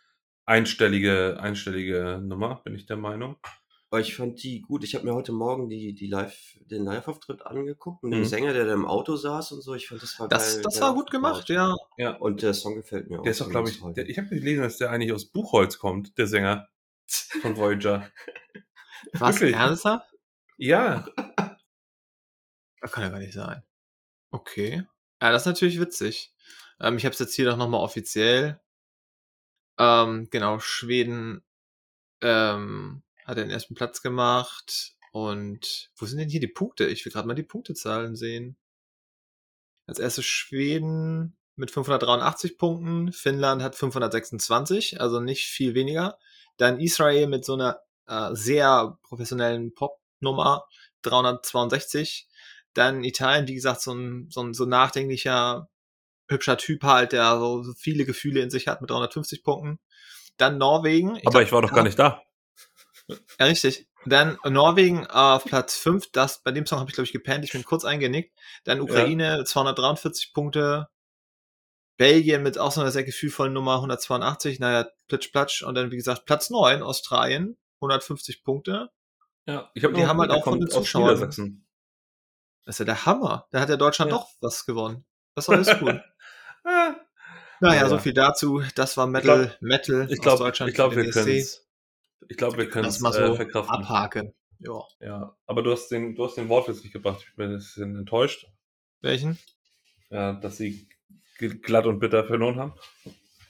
[0.44, 3.36] einstellige, einstellige Nummer, bin ich der Meinung.
[3.92, 4.84] Aber ich fand die gut.
[4.84, 8.24] Ich habe mir heute Morgen die, die Live, den Live-Auftritt angeguckt mit dem Mhm.
[8.24, 9.74] Sänger, der da im Auto saß und so.
[9.74, 10.62] Ich fand das war Das, geil.
[10.62, 11.76] das war gut gemacht, ja.
[11.98, 12.16] Ja.
[12.16, 13.22] Und der Song gefällt mir auch.
[13.22, 16.16] Der ist doch, glaube ich, der, ich habe gelesen, dass der eigentlich aus Buchholz kommt,
[16.16, 16.70] der Sänger
[17.42, 18.10] von Voyager.
[19.12, 19.56] Was, Wirklich?
[19.56, 20.10] ernsthaft?
[20.56, 21.04] Ja,
[22.80, 23.62] Das kann ja gar nicht sein.
[24.30, 24.86] Okay.
[25.20, 26.32] Ja, das ist natürlich witzig.
[26.80, 28.58] Ähm, ich habe es jetzt hier doch nochmal offiziell.
[29.78, 31.44] Ähm, genau, Schweden
[32.22, 34.94] ähm, hat den ersten Platz gemacht.
[35.12, 36.86] Und wo sind denn hier die Punkte?
[36.86, 38.56] Ich will gerade mal die Punktezahlen sehen.
[39.86, 46.18] Als erstes Schweden mit 583 Punkten, Finnland hat 526, also nicht viel weniger.
[46.56, 50.64] Dann Israel mit so einer äh, sehr professionellen Pop-Nummer
[51.02, 52.28] 362.
[52.72, 55.68] Dann Italien, wie gesagt, so ein, so ein so nachdenklicher,
[56.28, 59.78] hübscher Typ halt, der so, so viele Gefühle in sich hat mit 350 Punkten.
[60.38, 61.10] Dann Norwegen.
[61.10, 62.22] aber glaub, ich war doch gar nicht da.
[63.08, 63.88] Ja, richtig.
[64.04, 66.10] Dann Norwegen auf Platz 5.
[66.12, 67.44] Das, bei dem Song habe ich, glaube ich, gepennt.
[67.44, 68.36] Ich bin kurz eingenickt.
[68.64, 70.88] Dann Ukraine 243 Punkte.
[71.98, 74.58] Belgien mit auch so einer sehr gefühlvollen Nummer 182.
[74.58, 75.62] Naja, plitsch, platsch.
[75.62, 77.56] Und dann, wie gesagt, Platz 9, Australien.
[77.80, 78.90] 150 Punkte.
[79.46, 81.64] Ja, ich habe Die haben halt auch von den aus Zuschauern-.
[82.64, 83.46] Das ist ja der Hammer.
[83.50, 84.18] Da hat ja Deutschland Ja.
[84.18, 85.04] doch was gewonnen.
[85.34, 85.68] Das ist alles.
[86.64, 86.94] Ah,
[87.58, 87.88] naja, Ja.
[87.88, 88.62] so viel dazu.
[88.76, 90.70] Das war Metal, glaub- Metal ich aus glaube, Deutschland.
[90.70, 91.60] ich glaube, wir können ESC.
[92.28, 93.74] Ich glaube, wir können Das es mal so äh, verkraften.
[93.74, 94.34] abhaken.
[94.58, 94.80] Ja.
[95.00, 97.24] Ja, aber du hast den, du hast den Wortwitz nicht gebracht.
[97.28, 98.46] Ich bin ein bisschen enttäuscht,
[99.00, 99.38] Welchen?
[100.10, 100.88] ja, dass sie
[101.38, 102.74] glatt und bitter verloren haben.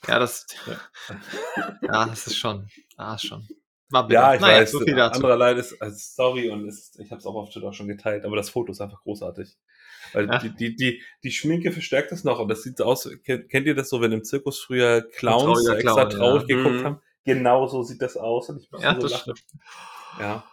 [0.09, 0.81] Ja, das, Ja.
[1.83, 3.47] ja, das ist schon, ah, schon.
[3.91, 4.21] War bitter.
[4.21, 4.73] Ja, ich naja, weiß.
[4.73, 5.17] so viel dazu.
[5.17, 8.25] Anderer Leid ist als Story und ist, ich habe es auch auf Twitter schon geteilt,
[8.25, 9.55] aber das Foto ist einfach großartig.
[10.15, 10.39] Weil Ja.
[10.39, 13.67] die, die, die, die Schminke verstärkt das noch und das sieht so aus, kennt, kennt
[13.67, 16.57] ihr das so, wenn im Zirkus früher Clowns extra Clown, traurig ja.
[16.57, 16.85] geguckt Mhm.
[16.85, 17.01] haben?
[17.25, 19.35] Genau so sieht das aus und ich Ja, so das lachen.
[20.19, 20.45] Ja.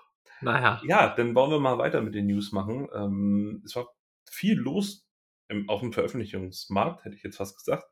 [0.41, 0.82] Naja.
[0.86, 2.88] ja, dann wollen wir mal weiter mit den News machen.
[2.93, 3.89] Ähm, es war
[4.29, 5.05] viel los
[5.49, 7.86] im, auf dem Veröffentlichungsmarkt, hätte ich jetzt fast gesagt.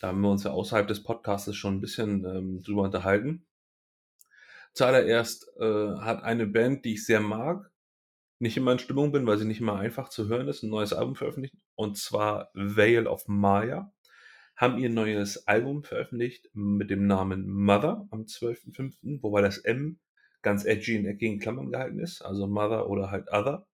[0.00, 3.46] Da haben wir uns ja außerhalb des Podcasts schon ein bisschen ähm, drüber unterhalten.
[4.72, 7.70] Zuallererst äh, hat eine Band, die ich sehr mag,
[8.38, 10.92] nicht immer in Stimmung bin, weil sie nicht immer einfach zu hören ist, ein neues
[10.92, 11.54] Album veröffentlicht.
[11.74, 13.92] Und zwar Veil of Maya.
[14.56, 19.98] Haben ihr neues Album veröffentlicht mit dem Namen Mother am 12.05., wobei das M
[20.42, 23.66] ganz edgy in eckigen Klammern gehalten ist, also Mother oder halt Other.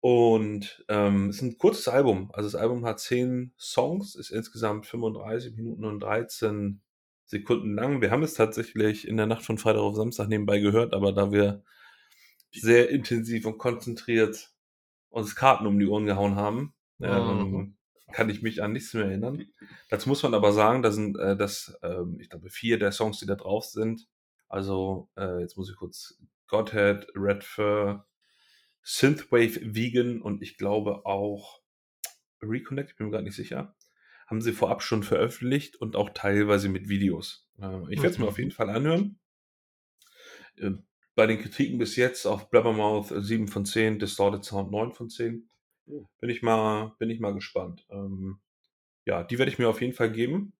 [0.00, 2.30] Und ähm, es ist ein kurzes Album.
[2.34, 6.82] Also das Album hat 10 Songs, ist insgesamt 35 Minuten und 13
[7.24, 8.02] Sekunden lang.
[8.02, 11.32] Wir haben es tatsächlich in der Nacht von Freitag auf Samstag nebenbei gehört, aber da
[11.32, 11.64] wir
[12.52, 14.52] sehr intensiv und konzentriert
[15.08, 17.76] uns Karten um die Ohren gehauen haben, ähm, Mhm.
[18.12, 19.44] Kann ich mich an nichts mehr erinnern.
[19.88, 23.18] Dazu muss man aber sagen, da sind äh, das, ähm, ich glaube, vier der Songs,
[23.18, 24.06] die da drauf sind.
[24.48, 28.06] Also, äh, jetzt muss ich kurz Godhead, Red Fur,
[28.82, 31.60] Synthwave Vegan und ich glaube auch
[32.42, 33.74] Reconnect, ich bin mir gerade nicht sicher,
[34.26, 37.48] haben sie vorab schon veröffentlicht und auch teilweise mit Videos.
[37.58, 38.30] Äh, ich werde es mir Mhm.
[38.30, 39.18] auf jeden Fall anhören.
[40.56, 40.72] Äh,
[41.14, 45.08] bei den Kritiken bis jetzt auf Blabbermouth äh, 7 von 10, Distorted Sound 9 von
[45.08, 45.48] 10.
[45.86, 46.06] Oh.
[46.20, 47.86] Bin ich mal, bin ich mal gespannt.
[47.90, 48.40] Ähm,
[49.06, 50.54] ja, die werde ich mir auf jeden Fall geben.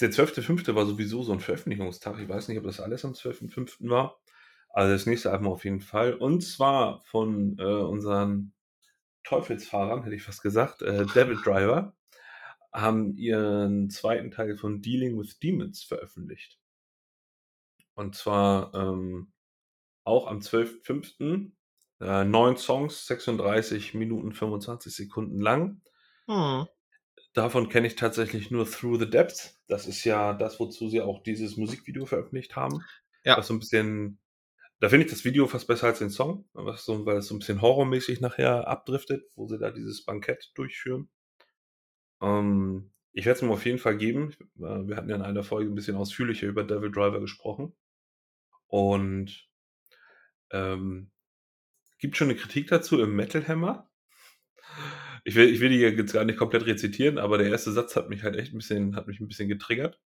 [0.00, 0.74] Der 12.5.
[0.74, 2.18] war sowieso so ein Veröffentlichungstag.
[2.18, 3.88] Ich weiß nicht, ob das alles am 12.5.
[3.90, 4.18] war.
[4.70, 6.14] Also das nächste Album auf jeden Fall.
[6.14, 8.54] Und zwar von äh, unseren
[9.24, 11.94] Teufelsfahrern, hätte ich fast gesagt, äh, Devil Driver,
[12.72, 16.58] haben ihren zweiten Teil von Dealing with Demons veröffentlicht.
[17.94, 19.32] Und zwar ähm,
[20.04, 21.52] auch am 12.05.
[22.00, 25.80] Äh, neun Songs, 36 Minuten 25 Sekunden lang.
[26.26, 26.66] Hm.
[27.32, 29.60] Davon kenne ich tatsächlich nur Through the Depths.
[29.66, 32.80] Das ist ja das, wozu sie auch dieses Musikvideo veröffentlicht haben.
[33.24, 33.36] Ja.
[33.36, 34.18] Was so ein bisschen,
[34.80, 37.38] da finde ich das Video fast besser als den Song, so, weil es so ein
[37.38, 41.08] bisschen horrormäßig nachher abdriftet, wo sie da dieses Bankett durchführen.
[42.20, 44.34] Ähm, ich werde es mir auf jeden Fall geben.
[44.58, 47.74] Äh, Wir hatten ja in einer Folge ein bisschen ausführlicher über Devil Driver gesprochen.
[48.66, 49.48] Und
[50.50, 51.10] ähm,
[52.04, 53.88] gibt schon eine Kritik dazu im Metal Hammer.
[55.24, 58.10] Ich will, ich will die jetzt gar nicht komplett rezitieren, aber der erste Satz hat
[58.10, 59.98] mich halt echt ein bisschen, hat mich ein bisschen getriggert.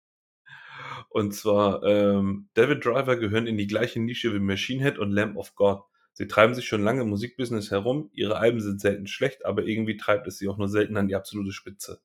[1.09, 5.37] Und zwar, ähm, Devil Driver gehören in die gleiche Nische wie Machine Head und Lamb
[5.37, 5.85] of God.
[6.13, 9.97] Sie treiben sich schon lange im Musikbusiness herum, ihre Alben sind selten schlecht, aber irgendwie
[9.97, 11.99] treibt es sie auch nur selten an die absolute Spitze.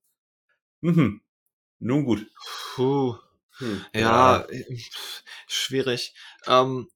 [0.80, 1.20] Mhm.
[1.80, 2.26] Nun gut.
[2.76, 3.18] Puh.
[3.58, 3.84] Hm.
[3.94, 4.64] Ja, äh,
[5.46, 6.14] schwierig.
[6.46, 6.88] Ähm,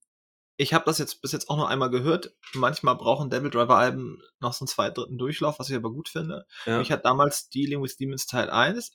[0.56, 2.34] ich habe das jetzt bis jetzt auch nur einmal gehört.
[2.54, 6.08] Manchmal brauchen Devil Driver Alben noch so einen zweiten, dritten Durchlauf, was ich aber gut
[6.08, 6.46] finde.
[6.64, 6.80] Ja.
[6.80, 8.92] Ich hatte damals Dealing with Demons Teil 1,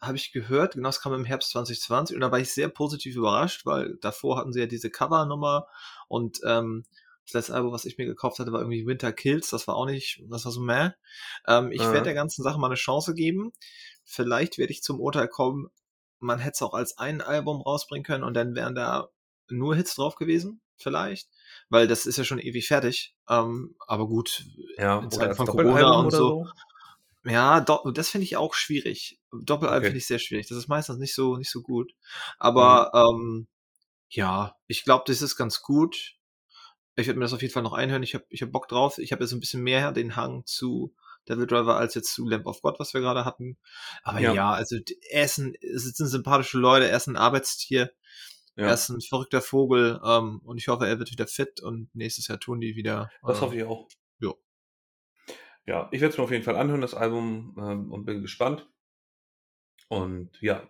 [0.00, 3.14] habe ich gehört, genau, das kam im Herbst 2020 und da war ich sehr positiv
[3.14, 5.68] überrascht, weil davor hatten sie ja diese Cover-Nummer
[6.08, 6.84] und ähm,
[7.24, 9.86] das letzte Album, was ich mir gekauft hatte, war irgendwie Winter Kills, das war auch
[9.86, 10.90] nicht, das war so meh.
[11.46, 11.92] Ähm, ich Ja.
[11.92, 13.52] werde der ganzen Sache mal eine Chance geben.
[14.04, 15.68] Vielleicht werde ich zum Urteil kommen,
[16.18, 19.08] man hätte es auch als ein Album rausbringen können und dann wären da
[19.52, 21.28] nur Hits drauf gewesen, vielleicht.
[21.68, 23.14] Weil das ist ja schon ewig fertig.
[23.28, 24.44] Ähm, aber gut,
[24.78, 26.46] Ja, in Zeiten von Corona und oder so.
[27.24, 29.20] Ja, das finde ich auch schwierig.
[29.32, 29.86] Doppelalbum Okay.
[29.86, 30.48] finde ich sehr schwierig.
[30.48, 31.92] Das ist meistens nicht so, nicht so gut.
[32.38, 33.46] Aber ähm,
[34.08, 36.16] ja, ich glaube, das ist ganz gut.
[36.96, 38.02] Ich werde mir das auf jeden Fall noch einhören.
[38.02, 38.98] Ich habe ich hab Bock drauf.
[38.98, 40.94] Ich habe jetzt ein bisschen mehr den Hang zu
[41.28, 43.56] Devil Driver als jetzt zu Lamp of God, was wir gerade hatten.
[44.02, 44.34] Aber Ja.
[44.34, 44.76] ja, also
[45.10, 47.92] er ist ein, es sind sympathische Leute, er ist ein Arbeitstier,
[48.56, 51.94] er Ja, ist ein verrückter Vogel ähm, und ich hoffe, er wird wieder fit und
[51.94, 53.10] nächstes Jahr tun die wieder.
[53.22, 53.88] das ähm, hoffe ich auch.
[54.20, 54.34] Ja.
[55.66, 58.68] Ja, ich werde es mir auf jeden Fall anhören, das Album, ähm, und bin gespannt.
[59.88, 60.68] Und ja,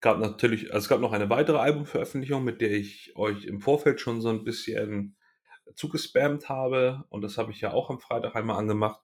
[0.00, 4.00] gab natürlich, also es gab noch eine weitere Albumveröffentlichung, mit der ich euch im Vorfeld
[4.00, 5.16] schon so ein bisschen
[5.74, 7.04] zugespammt habe.
[7.08, 9.00] Und das habe ich ja auch am Freitag einmal angemacht.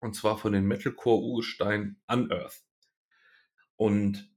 [0.00, 2.62] Und zwar von den Metalcore-Urgestein Unearth.
[3.76, 4.31] Und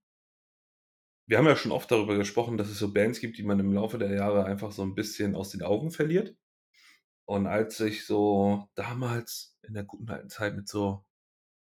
[1.27, 3.73] wir haben ja schon oft darüber gesprochen, dass es so Bands gibt, die man im
[3.73, 6.35] Laufe der Jahre einfach so ein bisschen aus den Augen verliert.
[7.25, 11.03] Und als ich so damals in der guten alten Zeit mit so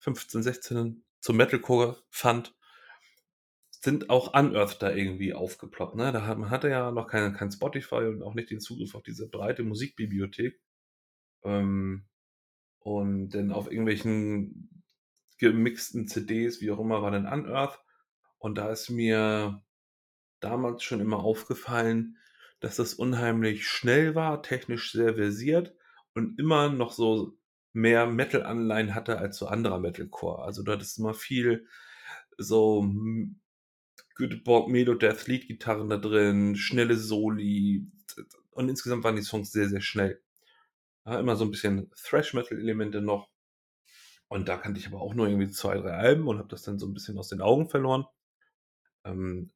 [0.00, 2.54] 15, 16 zum Metalcore fand,
[3.70, 5.94] sind auch Unearth da irgendwie aufgeploppt.
[5.94, 6.12] Ne?
[6.12, 9.02] Da hat, man hatte ja noch kein, kein Spotify und auch nicht den Zugriff auf
[9.02, 10.60] diese breite Musikbibliothek.
[11.44, 12.06] Ähm,
[12.80, 14.84] und dann auf irgendwelchen
[15.38, 17.80] gemixten CDs, wie auch immer, war dann Unearth.
[18.38, 19.62] Und da ist mir
[20.40, 22.16] damals schon immer aufgefallen,
[22.60, 25.74] dass das unheimlich schnell war, technisch sehr versiert
[26.14, 27.36] und immer noch so
[27.72, 30.42] mehr Metal-Anleihen hatte als so anderer Metalcore.
[30.42, 31.66] Also du hattest immer viel
[32.36, 33.40] so mm,
[34.16, 37.86] Göteborg Melodeath Lead-Gitarren da drin, schnelle Soli
[38.50, 40.20] und insgesamt waren die Songs sehr, sehr schnell.
[41.06, 43.30] Ja, immer so ein bisschen Thrash-Metal-Elemente noch.
[44.26, 46.78] Und da kannte ich aber auch nur irgendwie zwei, drei Alben und habe das dann
[46.78, 48.04] so ein bisschen aus den Augen verloren.
[49.04, 49.50] Ähm,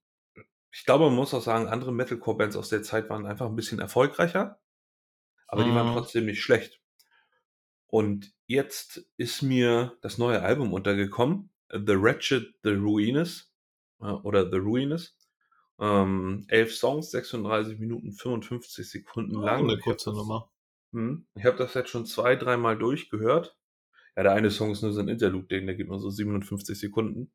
[0.71, 3.79] ich glaube, man muss auch sagen, andere Metalcore-Bands aus der Zeit waren einfach ein bisschen
[3.79, 4.59] erfolgreicher,
[5.47, 5.93] aber die waren Mhm.
[5.93, 6.81] trotzdem nicht schlecht.
[7.87, 13.53] Und jetzt ist mir das neue Album untergekommen, The Wretched, The Ruinous,
[14.01, 15.17] äh, oder The Ruinous.
[15.79, 19.65] Ähm, elf Songs, 36 Minuten, 55 Sekunden Oh, lang.
[19.65, 20.51] eine Ich kurze das- Nummer.
[20.93, 23.57] hm, Ich habe das jetzt schon zwei, dreimal durchgehört.
[24.17, 27.33] Ja, der eine Song ist nur so ein Interlude-Ding, der geht nur so 57 Sekunden.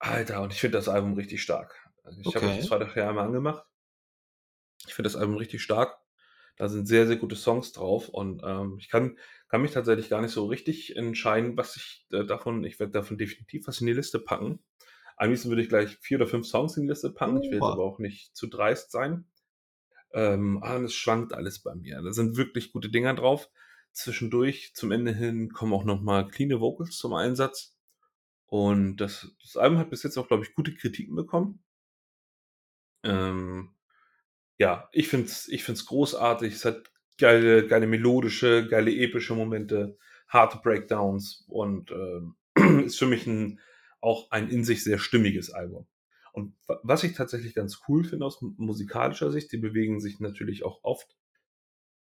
[0.00, 1.90] Alter, und ich finde das Album richtig stark.
[2.02, 2.56] Also ich habe Okay.
[2.56, 3.64] das Freitag ja einmal angemacht.
[4.86, 5.98] Ich finde das Album richtig stark.
[6.56, 10.20] Da sind sehr, sehr gute Songs drauf und ähm, ich kann, kann mich tatsächlich gar
[10.20, 13.94] nicht so richtig entscheiden, was ich äh, davon, ich werde davon definitiv was in die
[13.94, 14.62] Liste packen.
[15.16, 17.42] Am liebsten würde ich gleich vier oder fünf Songs in die Liste packen.
[17.42, 19.26] Ich will jetzt aber auch nicht zu dreist sein.
[20.12, 22.02] Ähm, aber es schwankt alles bei mir.
[22.02, 23.48] Da sind wirklich gute Dinger drauf.
[23.92, 27.76] Zwischendurch, zum Ende hin, kommen auch nochmal cleane Vocals zum Einsatz.
[28.50, 31.64] Und das, das Album hat bis jetzt auch, glaube ich, gute Kritiken bekommen.
[33.04, 33.70] Ähm,
[34.58, 36.54] ja, ich find's, ich find's großartig.
[36.54, 42.36] Es hat geile, geile melodische, geile epische Momente, harte Breakdowns und ähm,
[42.86, 43.60] ist für mich ein,
[44.00, 45.86] auch ein in sich sehr stimmiges Album.
[46.32, 50.20] Und wa- was ich tatsächlich ganz cool finde aus mu- musikalischer Sicht, die bewegen sich
[50.20, 51.16] natürlich auch oft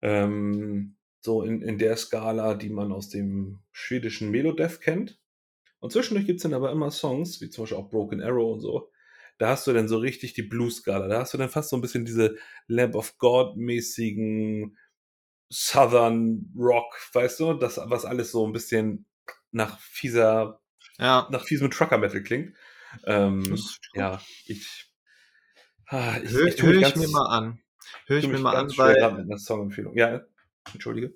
[0.03, 5.19] ähm, so in, in der Skala, die man aus dem schwedischen Melodeath kennt.
[5.81, 8.91] Und zwischendurch gibt's dann aber immer Songs, wie zum Beispiel auch Broken Arrow und so.
[9.39, 11.09] Da hast du dann so richtig die Blues-Skala.
[11.09, 14.77] Da hast du dann fast so ein bisschen diese Lamp of God-mäßigen
[15.49, 17.55] Southern Rock, weißt du?
[17.55, 19.07] Das, was alles so ein bisschen
[19.51, 20.61] nach fieser,
[20.99, 22.55] Ja, nach fiesem Trucker-Metal klingt.
[23.05, 23.59] Ähm,
[23.95, 24.93] ja, ich,
[25.87, 27.61] ah, ich, hör, ich tu hör ich mir mal an.
[28.07, 29.97] Hör ich mir mal an, weil mit einer Songempfehlung.
[29.97, 30.21] Ja,
[30.73, 31.15] entschuldige.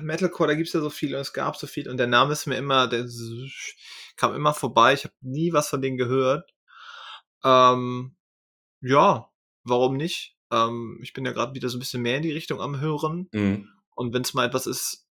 [0.00, 2.46] Metalcore, da gibt's ja so viel und es gab so viel und der Name ist
[2.46, 3.06] mir immer, der
[4.16, 4.94] kam immer vorbei.
[4.94, 6.50] Ich habe nie was von denen gehört.
[7.44, 8.16] Ähm,
[8.80, 9.30] ja,
[9.64, 10.36] warum nicht?
[10.50, 13.28] Ähm, ich bin ja gerade wieder so ein bisschen mehr in die Richtung am Hören.
[13.32, 13.68] Mhm.
[13.94, 15.06] Und wenn es mal etwas ist,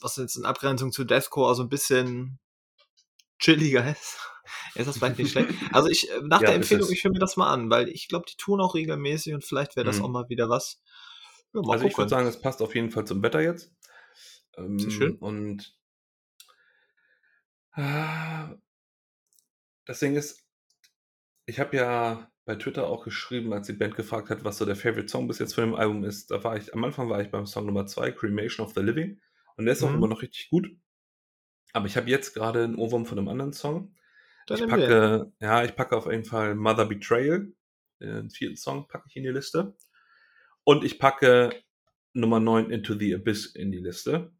[0.00, 2.38] was jetzt in Abgrenzung zu Deathcore so ein bisschen
[3.38, 4.18] chilliger ist,
[4.74, 5.50] ist das vielleicht nicht schlecht.
[5.72, 6.90] Also ich, äh, nach Ja, der Empfehlung, es.
[6.90, 9.76] ich höre mir das mal an, weil ich glaube, die tun auch regelmäßig und vielleicht
[9.76, 10.04] wäre das Mhm.
[10.04, 10.80] auch mal wieder was.
[11.54, 13.74] Ja, Also ich würde sagen, es passt auf jeden Fall zum Wetter jetzt.
[14.56, 15.16] Ähm, Sehr schön.
[15.20, 15.78] Und
[17.76, 18.58] ah,
[19.86, 20.44] das Ding ist,
[21.46, 24.76] ich habe ja bei Twitter auch geschrieben, als die Band gefragt hat, was so der
[24.76, 26.30] Favorite Song bis jetzt von dem Album ist.
[26.30, 29.20] Da war ich, am Anfang war ich beim Song Nummer 2, Cremation of the Living.
[29.56, 29.96] Und der ist auch Mhm.
[29.96, 30.68] immer noch richtig gut.
[31.72, 33.94] Aber ich habe jetzt gerade einen Ohrwurm von einem anderen Song.
[34.46, 37.52] Dann ich packe, ja, ich packe auf jeden Fall Mother Betrayal.
[38.00, 39.76] Den vierten Song packe ich in die Liste.
[40.68, 41.64] Und ich packe
[42.12, 44.36] Nummer 9 Into the Abyss in die Liste.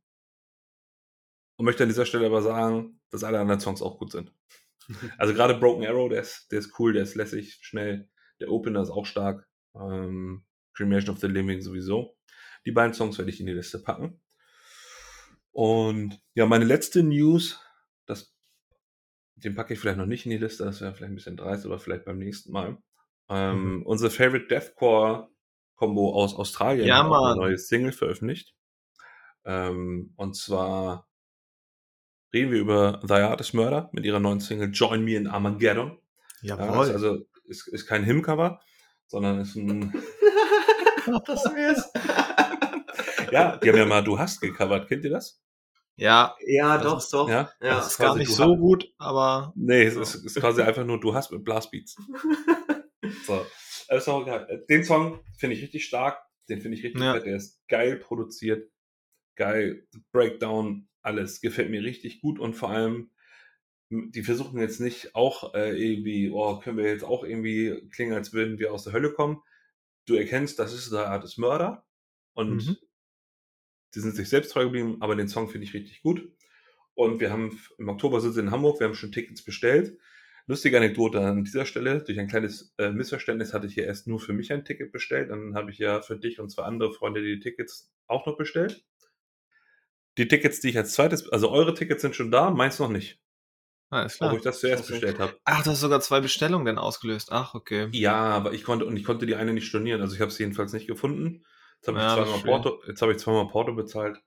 [1.57, 4.31] Und möchte an dieser Stelle aber sagen, dass alle anderen Songs auch gut sind.
[5.17, 8.11] Also gerade Broken Arrow, der ist, der ist cool, der ist lässig, schnell.
[8.41, 9.49] Der Opener ist auch stark.
[9.75, 12.19] Ähm, Cremation of the Living sowieso.
[12.67, 14.21] Die beiden Songs werde ich in die Liste packen.
[15.51, 17.59] Und ja, meine letzte News,
[18.05, 18.37] das,
[19.37, 21.65] den packe ich vielleicht noch nicht in die Liste, das wäre vielleicht ein bisschen dreist,
[21.65, 22.77] aber vielleicht beim nächsten Mal.
[23.31, 25.31] Ähm, Unsere Favorite Deathcore
[25.79, 27.39] Combo aus Australien Ja, hat auch eine Mann.
[27.39, 28.55] neue Single veröffentlicht.
[29.47, 31.09] Ähm, und zwar
[32.35, 35.99] reden wir über The Artist Murder mit ihrer neuen Single Join Me in Armageddon.
[36.43, 36.87] Ja, Jawohl.
[36.87, 38.61] ist also ist, ist kein Hymn-Cover,
[39.07, 39.95] sondern ist ein.
[41.27, 41.91] Das wär's.
[43.33, 44.89] ja, die haben ja mal Du hast gecovert.
[44.89, 45.41] Kennt ihr das?
[45.97, 47.29] ja, Ja, Das doch, ist- doch.
[47.31, 50.39] ja, Ja, das ist gar quasi nicht so hast- gut, aber Nee, es ist, ist
[50.39, 51.97] quasi einfach nur Du hast mit Blastbeats.
[53.27, 53.47] So.
[53.89, 54.65] Das ist auch geil.
[54.69, 56.23] Den Song finde ich richtig stark.
[56.49, 57.15] Den finde ich richtig Ja.
[57.15, 57.27] fett.
[57.27, 58.71] Der ist geil produziert.
[59.37, 59.87] Geil.
[60.13, 61.41] Breakdown, alles.
[61.41, 63.11] Gefällt mir richtig gut und vor allem,
[63.91, 68.33] die versuchen jetzt nicht auch äh, irgendwie, oh, können wir jetzt auch irgendwie klingen, als
[68.35, 69.41] würden wir aus der Hölle kommen.
[70.07, 71.87] Du erkennst, das ist eine Art des Mörder
[72.35, 72.77] und Mhm.
[73.95, 76.31] die sind sich selbst treu geblieben, aber den Song finde ich richtig gut.
[76.95, 79.99] Und wir haben im Oktober sind sie in Hamburg, wir haben schon Tickets bestellt.
[80.49, 82.03] Lustige Anekdote an dieser Stelle.
[82.03, 85.31] Durch ein kleines äh, Missverständnis hatte ich hier erst nur für mich ein Ticket bestellt.
[85.31, 88.85] Dann habe ich ja für dich und zwei andere Freunde die Tickets auch noch bestellt.
[90.19, 93.21] Die Tickets, die ich als zweites, also eure Tickets sind schon da, meins noch nicht.
[93.91, 94.39] alles Obwohl klar.
[94.39, 94.93] ich das zuerst Okay.
[94.93, 95.39] bestellt habe.
[95.45, 97.31] Ach, du hast sogar zwei Bestellungen dann ausgelöst.
[97.33, 97.89] Ach, okay.
[97.93, 100.01] Ja, aber ich konnte und ich konnte die eine nicht stornieren.
[100.03, 101.45] Also ich habe sie jedenfalls nicht gefunden.
[101.77, 102.63] Jetzt habe ich Ja, das zweimal.
[102.63, 104.19] Porto, jetzt habe ich zweimal Porto bezahlt.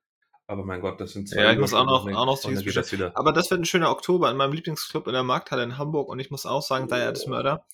[0.52, 2.76] Aber mein Gott, das sind zwei Ja, ich muss auch noch- Überstunden auch noch geht
[2.76, 3.14] das wieder.
[3.16, 6.20] Aber das wird ein schöner Oktober in meinem Lieblingsclub in der Markthalle in Hamburg und
[6.20, 7.66] ich muss auch sagen, Die Artist Murder,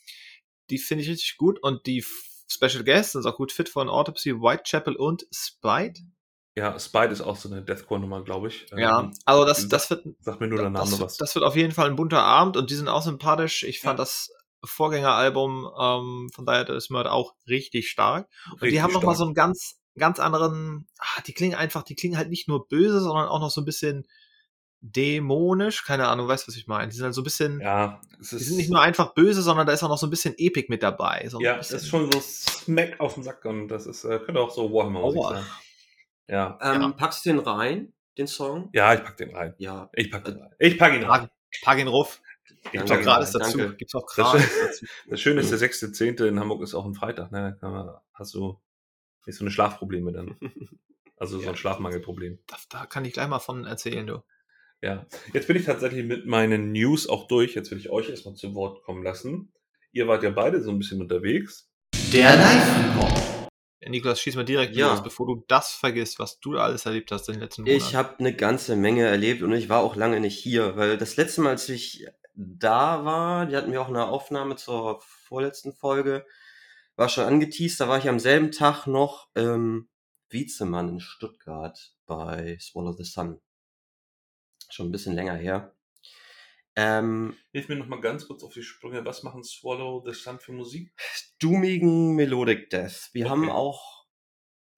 [0.70, 2.06] die finde ich richtig gut und die
[2.48, 6.02] Special Guests sind auch gut fit von Autopsy, Whitechapel und Spite.
[6.56, 8.68] Ja, Spite ist auch so eine Deathcore-Nummer, glaube ich.
[8.76, 11.18] Ja, Ähm, also das, das wird Sag mir nur der Name das, was.
[11.18, 13.64] das wird auf jeden Fall ein bunter Abend und die sind auch sympathisch.
[13.64, 14.04] Ich fand Ja.
[14.04, 14.30] das
[14.64, 18.28] Vorgängeralbum ähm, von Die Artist Murder auch richtig stark.
[18.52, 19.18] Und die Richtig haben noch mal stark.
[19.18, 23.00] so einen ganz, ganz anderen, ah, die klingen einfach, die klingen halt nicht nur böse,
[23.02, 24.08] sondern auch noch so ein bisschen
[24.82, 25.84] dämonisch.
[25.86, 26.90] Keine Ahnung, weißt du, was ich meine?
[26.90, 29.42] Die sind halt so ein bisschen, Ja, es die ist, sind nicht nur einfach böse,
[29.42, 31.28] sondern da ist auch noch so ein bisschen Epik mit dabei.
[31.30, 34.40] So ja, es ist schon so Smack auf den Sack und das ist, äh, könnte
[34.42, 35.34] auch so Warhammer-Musik Aua.
[35.36, 35.46] sein.
[36.28, 36.60] Ja.
[36.62, 36.90] Ähm, Ja.
[36.92, 38.70] Packst du den rein, den Song?
[38.74, 39.54] ja, ich pack den rein.
[39.58, 39.90] Ja.
[39.94, 40.50] Ich pack den rein.
[40.60, 41.22] Ich pack ihn rein.
[41.22, 41.32] Pack,
[41.64, 42.22] pack ihn ruf.
[42.66, 43.58] Ich Gibt's pack auch ihn gratis dazu.
[43.58, 43.76] danke.
[43.78, 44.86] Gibt's auch Das, gratis dazu.
[45.10, 46.26] das Schöne ist, der 6.10.
[46.28, 47.42] in Hamburg ist auch ein Freitag, ne?
[47.42, 48.60] Da kann man, hast du
[49.28, 50.38] nicht so eine Schlafprobleme dann.
[51.20, 51.50] Also so Ja.
[51.50, 52.38] ein Schlafmangelproblem.
[52.46, 54.24] Da, da kann ich gleich mal von erzählen, du.
[54.84, 55.08] Ja.
[55.34, 57.56] Jetzt bin ich tatsächlich mit meinen News auch durch.
[57.56, 59.52] Jetzt will ich euch erstmal zu Wort kommen lassen.
[59.92, 61.72] Ihr wart ja beide so ein bisschen unterwegs.
[62.14, 63.50] Der Live-Report.
[63.82, 64.92] Ja, Niklas, schieß mal direkt Ja.
[64.92, 67.78] los, bevor du das vergisst, was du alles erlebt hast in den letzten Monaten.
[67.84, 71.16] Ich habe eine ganze Menge erlebt und ich war auch lange nicht hier, weil das
[71.18, 76.28] letzte Mal, als ich da war, die hatten wir auch eine Aufnahme zur vorletzten Folge,
[76.98, 79.90] war schon angeteased, da war ich am selben Tag noch ähm,
[80.30, 83.40] Vizemann in Stuttgart bei Swallow the Sun.
[84.70, 85.74] Schon ein bisschen länger her.
[86.76, 89.04] Ähm, Hilf mir noch mal ganz kurz auf die Sprünge.
[89.06, 90.94] Was machen Swallow the Sun für Musik?
[91.40, 93.10] doomigen Melodic Death.
[93.14, 93.32] Wir Okay.
[93.32, 94.06] haben auch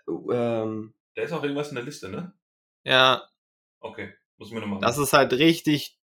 [0.08, 2.34] ähm, Da ist auch irgendwas in der Liste, ne?
[2.84, 3.28] ja,
[3.82, 4.14] Okay.
[4.38, 6.00] Muss ich mir nochmal das ist halt richtig,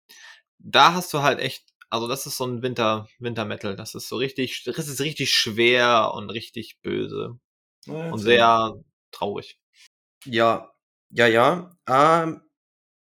[0.57, 3.75] da hast du halt echt, also das ist so ein Winter, Winter-Metal.
[3.75, 7.37] Das ist so richtig, das ist richtig schwer und richtig böse
[7.85, 8.73] und sehr
[9.11, 9.59] traurig.
[10.25, 10.73] Ja,
[11.11, 11.77] ja, ja.
[11.87, 12.41] Ähm,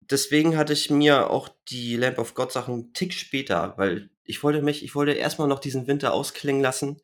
[0.00, 4.42] deswegen hatte ich mir auch die Lamp of God Sachen einen Tick später, weil ich
[4.42, 7.02] wollte mich, ich wollte erstmal noch diesen Winter ausklingen lassen.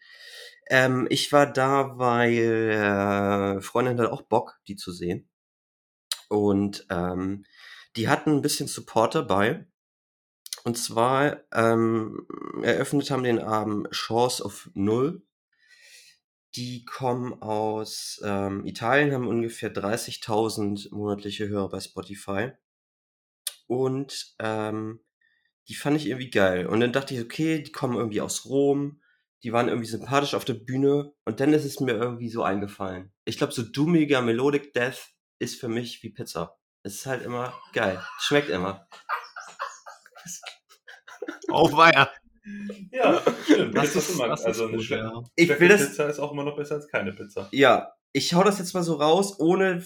[0.71, 5.29] Ähm, ich war da, weil äh, Freundin hat auch Bock, die zu sehen.
[6.31, 7.45] Und ähm,
[7.97, 9.67] die hatten ein bisschen Support dabei.
[10.65, 12.27] Und zwar ähm,
[12.63, 15.23] eröffnet haben den Abend Chance of Null.
[16.57, 22.53] Die kommen aus ähm, Italien, haben ungefähr 30.000 monatliche Hörer bei Spotify.
[23.67, 25.01] Und ähm,
[25.69, 26.67] die fand ich irgendwie geil.
[26.67, 29.03] Und dann dachte ich, okay, die kommen irgendwie aus Rom,
[29.43, 33.13] die waren irgendwie sympathisch auf der Bühne und dann ist es mir irgendwie so eingefallen.
[33.27, 36.57] Ich glaube, so dummiger Melodic Death ist für mich wie Pizza.
[36.83, 38.03] Es ist halt immer geil.
[38.19, 38.89] Schmeckt immer.
[41.55, 42.11] Auf Weiher.
[42.91, 43.77] Ja, stimmt.
[43.77, 45.23] Das Pizza ist- immer- das ist also eine gut, schlechte ja.
[45.37, 47.49] Ich will das, Pizza ist auch immer noch besser als keine Pizza.
[47.53, 49.83] ja, ich hau das jetzt mal so raus, ohne,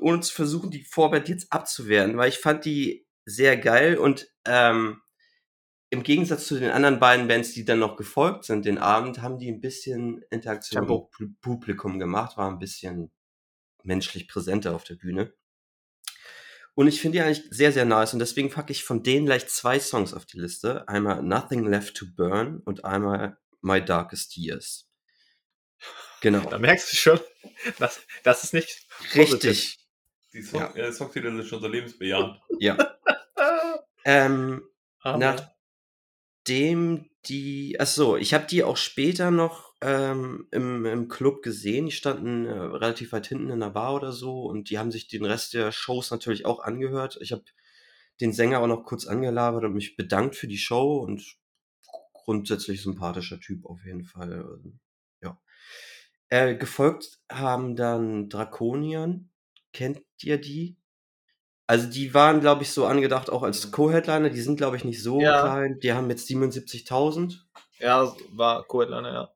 [0.00, 5.00] ohne zu versuchen, die Vorband jetzt abzuwehren, weil ich fand die sehr geil und ähm,
[5.90, 9.38] im Gegensatz zu den anderen beiden Bands, die dann noch gefolgt sind, den Abend, haben
[9.38, 13.12] die ein bisschen Interaktion mit Pu- Publikum gemacht, war ein bisschen
[13.84, 15.32] menschlich präsenter auf der Bühne.
[16.76, 19.46] Und ich finde die eigentlich sehr, sehr nice und deswegen packe ich von denen gleich
[19.46, 20.88] zwei Songs auf die Liste.
[20.88, 24.88] Einmal Nothing Left to Burn und einmal My Darkest Years.
[26.20, 26.48] Genau.
[26.48, 27.20] Da merkst du schon,
[27.78, 29.78] das, das ist nicht Richtig.
[30.32, 30.74] Die Song, Ja.
[30.74, 32.40] äh, Songtitel sind schon so lebensbejahend.
[32.58, 32.76] Ja.
[34.04, 34.62] ähm,
[35.00, 35.53] Aber
[36.46, 41.86] nachdem die, ach so, ich habe die auch später noch ähm, im, im Club gesehen.
[41.86, 45.08] Die standen äh, relativ weit hinten in der Bar oder so und die haben sich
[45.08, 47.18] den Rest der Shows natürlich auch angehört.
[47.22, 47.44] Ich habe
[48.20, 51.36] den Sänger auch noch kurz angelabert und mich bedankt für die Show und
[52.12, 54.32] grundsätzlich sympathischer Typ auf jeden Fall.
[54.34, 54.72] Also,
[55.22, 55.40] ja.
[56.28, 59.30] Äh, gefolgt haben dann Draconian.
[59.72, 60.76] Kennt ihr die?
[61.66, 64.30] Also die waren, glaube ich, so angedacht auch als Co-Headliner.
[64.30, 65.40] Die sind, glaube ich, nicht so Ja.
[65.40, 65.78] klein.
[65.80, 67.46] Die haben jetzt 77.000.
[67.78, 69.30] Ja, war Cohetliner, ja.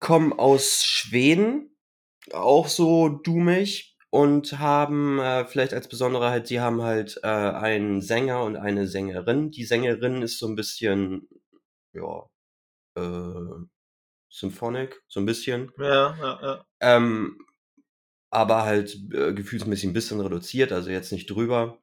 [0.00, 1.76] Kommen aus Schweden,
[2.32, 8.42] auch so dummig und haben äh, vielleicht als Besonderheit, die haben halt äh, einen Sänger
[8.44, 9.50] und eine Sängerin.
[9.50, 11.28] Die Sängerin ist so ein bisschen,
[11.92, 12.26] ja,
[12.96, 13.64] äh,
[14.30, 15.70] Symphonic, so ein bisschen.
[15.78, 16.64] Ja, ja, ja.
[16.80, 17.38] Ähm,
[18.30, 21.78] aber halt äh, gefühlsmäßig ein bisschen reduziert, also jetzt nicht drüber.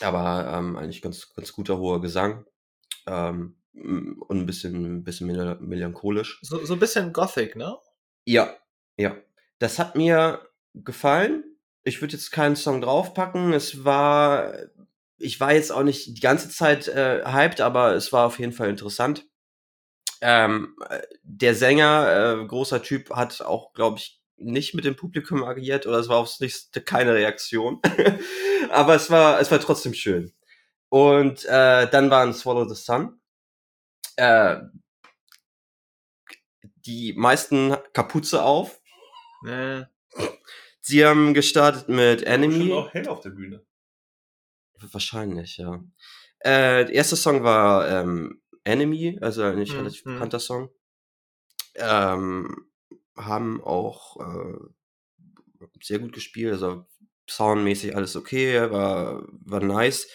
[0.00, 2.46] Aber ähm, eigentlich ganz, ganz guter hoher Gesang.
[3.06, 6.40] Ähm, m- und ein bisschen, ein bisschen mel- melancholisch.
[6.42, 7.76] So, so ein bisschen Gothic, ne?
[8.24, 8.56] Ja,
[8.96, 9.16] ja.
[9.58, 11.44] Das hat mir gefallen.
[11.84, 13.52] Ich würde jetzt keinen Song draufpacken.
[13.52, 14.54] Es war,
[15.18, 18.52] ich war jetzt auch nicht die ganze Zeit äh, hyped, aber es war auf jeden
[18.52, 19.26] Fall interessant.
[20.22, 25.44] Ähm, äh, der Sänger, äh, großer Typ, hat auch, glaube ich, nicht mit dem Publikum
[25.44, 27.80] agiert oder es war aufs nächste keine Reaktion.
[28.70, 30.32] aber es war, es war trotzdem schön.
[30.88, 33.20] Und äh, dann waren Swallow the Sun.
[34.16, 34.60] Äh,
[36.86, 38.80] die meisten Kapuze auf.
[39.42, 39.84] Nee.
[40.80, 42.72] Sie haben gestartet mit Schon Enemy.
[42.72, 43.64] auch hell auf der Bühne.
[44.74, 45.84] Wahrscheinlich, ja.
[46.40, 50.14] Äh, der erste Song war ähm, Enemy, also ein Hm, relativ hm.
[50.14, 50.70] bekannter Song.
[51.74, 52.69] Ähm,
[53.24, 56.86] haben auch äh, sehr gut gespielt, also
[57.28, 60.08] soundmäßig alles okay, war, war nice.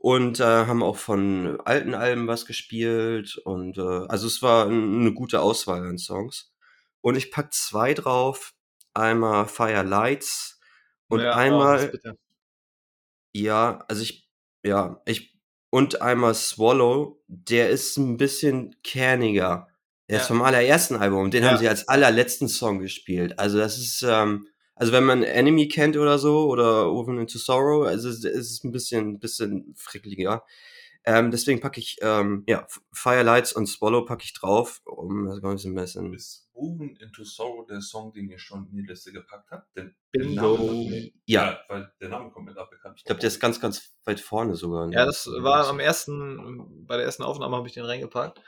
[0.00, 5.12] Und äh, haben auch von alten Alben was gespielt und äh, also es war eine
[5.12, 6.54] gute Auswahl an Songs.
[7.00, 8.54] Und ich pack zwei drauf,
[8.94, 10.60] einmal Fire Lights
[11.08, 12.14] und ja, oh, einmal bitter.
[13.32, 14.28] ja, also ich,
[14.64, 15.36] ja, ich,
[15.70, 19.67] und einmal Swallow, der ist ein bisschen kerniger.
[20.08, 20.28] Der ist Ja.
[20.28, 21.50] vom allerersten Album, den Ja.
[21.50, 23.38] haben sie als allerletzten Song gespielt.
[23.38, 27.86] Also das ist, ähm, also wenn man Enemy kennt oder so, oder Woven into Sorrow,
[27.86, 30.44] also es ist ein bisschen, bisschen frickliger.
[31.04, 35.68] Ähm, deswegen packe ich, ähm, ja, Firelights und Swallow packe ich drauf, um das Ganze
[35.68, 39.50] ein bisschen, Ist Woven into Sorrow der Song, den ihr schon in die Liste gepackt
[39.50, 39.74] habt?
[39.76, 40.56] Denn Bingo.
[40.56, 43.40] Der Name, nee, ja, weil der Name kommt mir gerade bekannt ich glaube, der ist
[43.40, 44.84] ganz, ganz weit vorne sogar.
[44.84, 48.42] in Ja, das war am ersten, bei der ersten Aufnahme habe ich den reingepackt.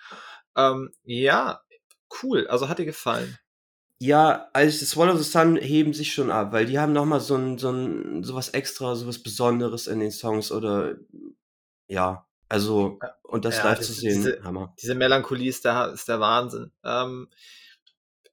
[0.57, 1.61] Ähm, ja,
[2.23, 2.47] cool.
[2.49, 3.39] Also hat dir gefallen.
[4.03, 7.37] Ja, also Swallow the Sun heben sich schon ab, weil die haben noch mal so
[7.37, 10.95] ein, so ein, sowas extra, sowas Besonderes in den Songs oder,
[11.87, 14.75] ja, also, und das Ja, live das- zu sehen, diese- Hammer.
[14.81, 16.73] Diese Melancholie ist der, ist der Wahnsinn.
[16.83, 17.29] Ähm,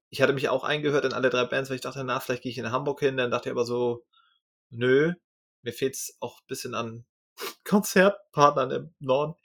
[0.09, 2.51] ich hatte mich auch eingehört in alle drei Bands, weil ich dachte, na, vielleicht gehe
[2.51, 3.18] ich in Hamburg hin.
[3.18, 4.05] Dann dachte ich aber so,
[4.70, 5.13] nö,
[5.63, 7.05] mir fehlt's auch ein bisschen an
[7.65, 9.36] Konzertpartnern im Norden.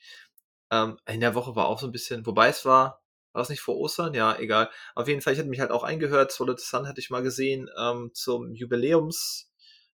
[0.72, 3.02] Ähm, in der Woche war auch so ein bisschen, wobei es war,
[3.32, 4.14] war es nicht vor Ostern?
[4.14, 4.70] Ja, egal.
[4.94, 6.32] Auf jeden Fall, ich hatte mich halt auch eingehört.
[6.32, 9.50] Swallow the Sun hatte ich mal gesehen ähm, zum Jubiläums,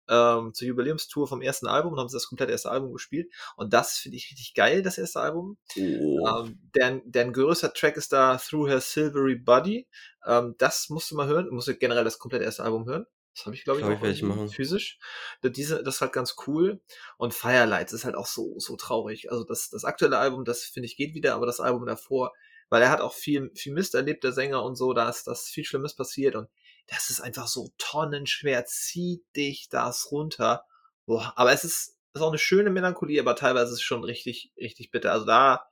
[0.09, 3.33] ähm, zur Jubiläumstour vom ersten Album und haben sie das komplette erste Album gespielt.
[3.57, 5.57] Und das finde ich richtig geil, das erste Album.
[5.79, 6.29] Oh.
[6.29, 9.89] Ähm, deren, deren größter Track ist da Through Her Silvery Body.
[10.27, 11.47] Ähm, das musst du mal hören.
[11.47, 13.07] Du musst generell das komplette erste Album hören.
[13.37, 14.49] Das habe ich, glaube ich, Glaub ich, auch ich machen.
[14.49, 14.99] physisch.
[15.43, 16.81] Diese, das ist halt ganz cool.
[17.19, 19.31] Und Firelights ist halt auch so, so traurig.
[19.31, 22.33] Also das, das aktuelle Album, das finde ich geht wieder, aber das Album davor,
[22.71, 25.49] weil er hat auch viel, viel Mist erlebt, der Sänger und so, da ist das
[25.49, 26.49] viel Schlimmes passiert und
[26.87, 30.65] das ist einfach so tonnenschwer, zieht dich das runter.
[31.05, 34.51] Boah, aber es ist ist auch eine schöne Melancholie, aber teilweise ist es schon richtig,
[34.57, 35.13] richtig bitter.
[35.13, 35.67] Also da,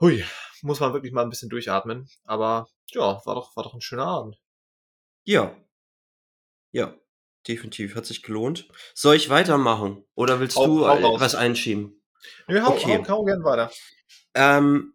[0.00, 0.24] hui,
[0.62, 2.08] muss man wirklich mal ein bisschen durchatmen.
[2.24, 4.36] Aber ja, war doch, war doch ein schöner Abend.
[5.24, 5.56] Ja.
[6.72, 6.94] Ja,
[7.48, 7.94] definitiv.
[7.94, 8.68] Hat sich gelohnt.
[8.94, 10.04] Soll ich weitermachen?
[10.14, 12.00] Oder willst Hau- du hau äh, was einschieben?
[12.48, 12.98] Nö, hau, Okay.
[12.98, 13.70] hau, hau gern weiter.
[14.34, 14.94] Ähm,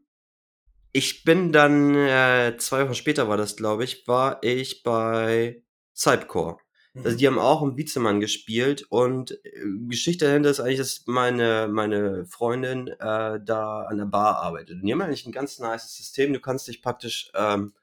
[0.92, 5.64] ich bin dann, äh, zwei Wochen später war das, glaube ich, war ich bei
[5.96, 6.58] Cypcore.
[7.04, 9.52] Also die haben auch im Wiezemann gespielt und äh,
[9.90, 14.76] Geschichte dahinter ist eigentlich, dass meine, meine Freundin äh, da an der Bar arbeitet.
[14.80, 16.32] Und die haben eigentlich ein ganz nice System.
[16.32, 17.74] Du kannst dich praktisch ähm,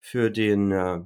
[0.00, 1.00] für den, äh,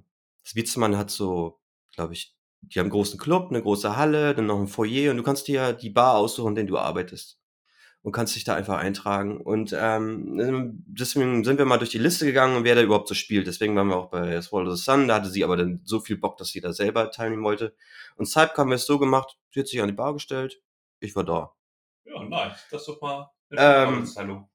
[0.44, 1.58] das Wiezemann hat so,
[1.98, 5.16] glaube ich, die haben einen großen Club, eine große Halle, dann noch ein Foyer und
[5.16, 7.38] du kannst dir die Bar aussuchen, in der du arbeitest.
[8.02, 9.40] Und kannst dich da einfach eintragen.
[9.40, 13.14] Und ähm, deswegen sind wir mal durch die Liste gegangen und wer da überhaupt so
[13.14, 13.48] spielt.
[13.48, 15.08] Deswegen waren wir auch bei Swallow the Sun.
[15.08, 17.74] Da hatte sie aber dann so viel Bock, dass sie da selber teilnehmen wollte.
[18.16, 20.62] Und Cypher haben wir es so gemacht, sie hat sich an die Bar gestellt,
[21.00, 21.52] ich war da.
[22.04, 22.66] Ja, nice.
[22.70, 24.48] Das ist doch mal eine Ähm, Arbeitsteilung.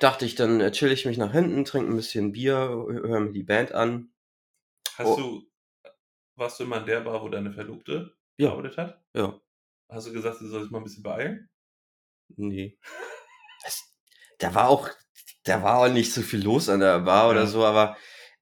[0.00, 3.44] Dachte ich, dann chill ich mich nach hinten, trinke ein bisschen Bier, höre mir die
[3.44, 4.10] Band an.
[4.96, 5.16] Hast oh.
[5.16, 5.47] du,
[6.38, 8.50] warst du immer in der Bar, wo deine Verlobte Ja.
[8.50, 9.04] gearbeitet hat?
[9.14, 9.40] Ja,
[9.90, 11.50] Hast du gesagt, du sollst mal ein bisschen beeilen?
[12.36, 12.78] nee.
[13.66, 13.94] Es,
[14.38, 14.90] da war auch,
[15.44, 17.46] da war auch nicht so viel los an der Bar oder Ja.
[17.46, 17.96] so, aber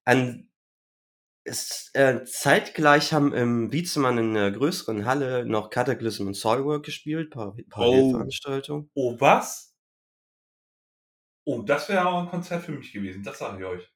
[0.04, 0.50] an
[1.44, 7.30] es, äh, zeitgleich haben im Wiezemann in einer größeren Halle noch Cataclysm und Soilwork gespielt,
[7.30, 8.90] Par Parallelveranstaltung.
[8.96, 9.74] Oh, was?
[11.46, 13.95] Oh, das wäre auch ein Konzert für mich gewesen, das sage ich euch.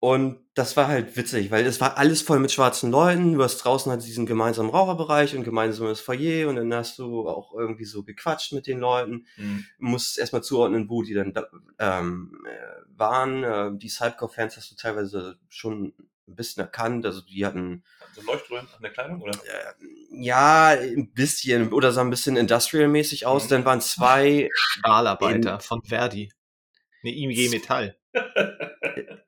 [0.00, 3.34] Und das war halt witzig, weil es war alles voll mit schwarzen Leuten.
[3.34, 7.52] Du hast draußen halt diesen gemeinsamen Raucherbereich und gemeinsames Foyer und dann hast du auch
[7.52, 9.26] irgendwie so gequatscht mit den Leuten.
[9.34, 9.64] Hm.
[9.78, 11.34] musst erstmal zuordnen, wo die dann
[11.80, 13.42] ähm, äh, waren.
[13.42, 15.94] Äh, die Cypcore-Fans hast du teilweise schon
[16.28, 17.04] ein bisschen erkannt.
[17.04, 19.32] Also die hatten Also Leuchtröhren an der Kleidung, oder?
[19.32, 19.74] äh,
[20.12, 23.46] ja ein bisschen oder sah ein bisschen industrial-mäßig aus.
[23.46, 23.48] Mhm.
[23.48, 26.30] Dann waren zwei, Stahlarbeiter von Verdi.
[27.02, 27.96] Ne, IMG Metall.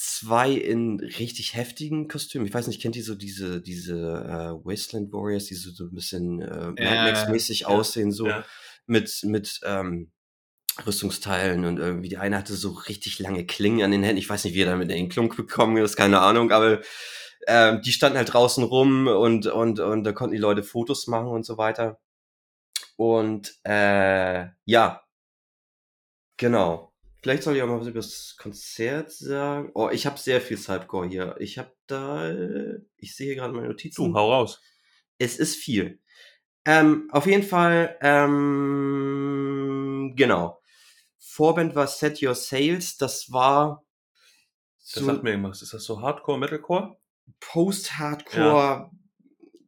[0.00, 2.46] zwei in richtig heftigen Kostümen.
[2.46, 5.94] Ich weiß nicht, kennt ihr so diese diese äh, Wasteland Warriors, die so, so ein
[5.94, 7.66] bisschen äh, Mad Max-mäßig ja.
[7.66, 8.42] aussehen, so Ja.
[8.86, 10.10] mit mit ähm,
[10.86, 14.18] Rüstungsteilen und irgendwie die eine hatte so richtig lange Klingen an den Händen.
[14.18, 16.80] Ich weiß nicht, wie er damit in den Klunk bekommen ist, keine Ahnung, aber
[17.46, 21.28] ähm, die standen halt draußen rum und und und da konnten die Leute Fotos machen
[21.28, 22.00] und so weiter.
[22.96, 25.02] Und äh, ja,
[26.38, 26.89] genau.
[27.22, 29.70] Vielleicht soll ich auch mal was über das Konzert sagen.
[29.74, 31.36] Oh, ich habe sehr viel Cypcore hier.
[31.38, 32.30] Ich habe da,
[32.96, 34.04] ich sehe hier gerade meine Notizen.
[34.04, 34.62] Du, hau raus.
[35.18, 36.00] Es ist viel.
[36.64, 40.62] Ähm, auf jeden Fall, ähm, genau.
[41.18, 42.96] Vorband war Set Your Sails.
[42.96, 43.84] Das war
[44.78, 45.60] Das so sagt mir irgendwas.
[45.60, 46.96] Ist das so Hardcore, Metalcore?
[47.40, 48.90] Post-Hardcore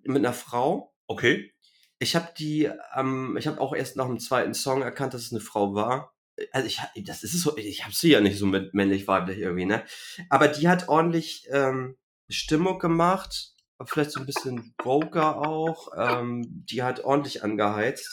[0.04, 0.94] mit einer Frau.
[1.06, 1.52] Okay.
[1.98, 5.32] Ich habe die, ähm, ich habe auch erst nach dem zweiten Song erkannt, dass es
[5.32, 6.11] eine Frau war.
[6.50, 9.66] Also ich, das ist so, ich habe sie ja nicht so mit männlich weiblich irgendwie,
[9.66, 9.84] ne?
[10.30, 11.96] Aber die hat ordentlich ähm,
[12.28, 13.52] Stimmung gemacht,
[13.84, 15.88] vielleicht so ein bisschen Broker auch.
[15.96, 18.08] Ähm, die hat ordentlich angeheizt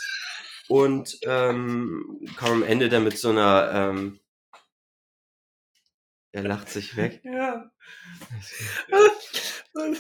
[0.67, 4.19] und ähm, kam am Ende dann mit so einer, ähm,
[6.31, 7.21] er lacht sich weg.
[7.23, 7.71] Ja.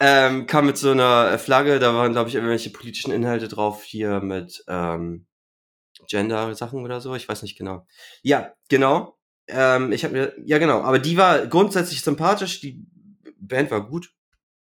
[0.00, 4.20] Ähm, kam mit so einer Flagge, da waren, glaube ich, irgendwelche politischen Inhalte drauf, hier
[4.20, 5.26] mit ähm,
[6.08, 7.86] Gender-Sachen oder so, ich weiß nicht genau.
[8.22, 9.16] Ja, genau.
[9.46, 12.84] Ähm, ich habe mir, ja genau, aber die war grundsätzlich sympathisch, die
[13.38, 14.12] Band war gut,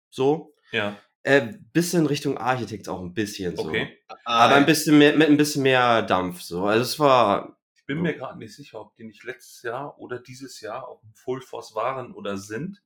[0.08, 0.54] so.
[0.72, 3.68] Ja, Äh, bisschen Richtung Architekt auch ein bisschen so.
[3.68, 3.98] okay.
[4.24, 6.64] Aber ein bisschen mehr, mit ein bisschen mehr Dampf, so.
[6.64, 10.18] Also es war, Ich bin mir gerade nicht sicher, ob die nicht letztes Jahr oder
[10.18, 12.82] dieses Jahr auf dem Full Force waren oder sind.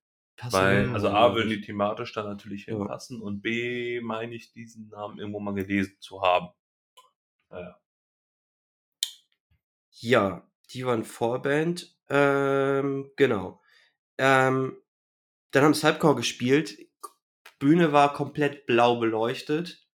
[0.51, 2.75] Weil, also A, würden die thematisch da natürlich Ja.
[2.77, 6.49] hinpassen und B, meine ich, diesen Namen irgendwo mal gelesen zu haben.
[7.51, 7.79] Naja.
[10.01, 11.97] Ja, die waren Vorband.
[12.09, 13.61] Ähm, genau.
[14.19, 14.77] Ähm,
[15.51, 16.79] dann haben Cypcore gespielt.
[17.59, 19.87] Bühne war komplett blau beleuchtet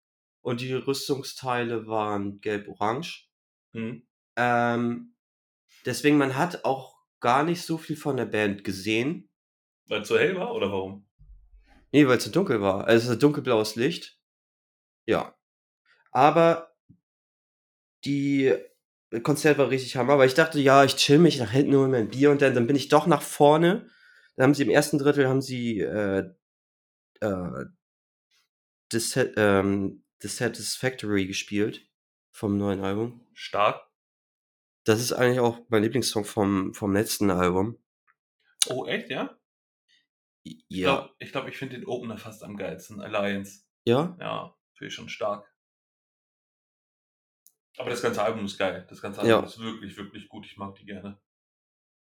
[0.40, 3.28] und die Rüstungsteile waren gelb-orange.
[3.72, 4.06] Hm.
[4.36, 5.14] Ähm,
[5.84, 9.28] deswegen, man hat auch gar nicht so viel von der Band gesehen.
[9.86, 11.08] Weil es so hell war oder warum?
[11.90, 12.86] Nee, weil es so dunkel war.
[12.86, 14.20] Also es ist dunkelblaues Licht.
[15.06, 15.36] Ja.
[16.12, 16.74] Aber
[18.04, 18.54] die
[19.22, 21.96] Konzert war richtig hammer, aber ich dachte, ja, ich chill mich nach hinten, hol mir
[21.98, 23.88] ein Bier und dann, dann bin ich doch nach vorne.
[24.36, 26.30] Dann haben sie im ersten Drittel haben sie äh,
[27.20, 27.64] äh,
[28.92, 31.86] Dis ähm, Dissatisfactory gespielt
[32.30, 33.26] vom neuen Album.
[33.34, 33.80] Stark.
[34.84, 37.78] Das ist eigentlich auch mein Lieblingssong vom, vom letzten Album.
[38.68, 39.38] Oh, echt, ja?
[40.46, 40.94] I- Ich Ja.
[40.94, 43.00] glaube, ich, glaub, ich finde den Opener fast am geilsten.
[43.00, 43.62] Alliance.
[43.84, 44.16] Ja?
[44.20, 45.46] Ja, finde ich schon stark.
[47.78, 48.86] Aber das ganze Album ist geil.
[48.88, 49.36] Das ganze Ja.
[49.36, 50.44] Album ist wirklich, wirklich gut.
[50.46, 51.18] Ich mag die gerne.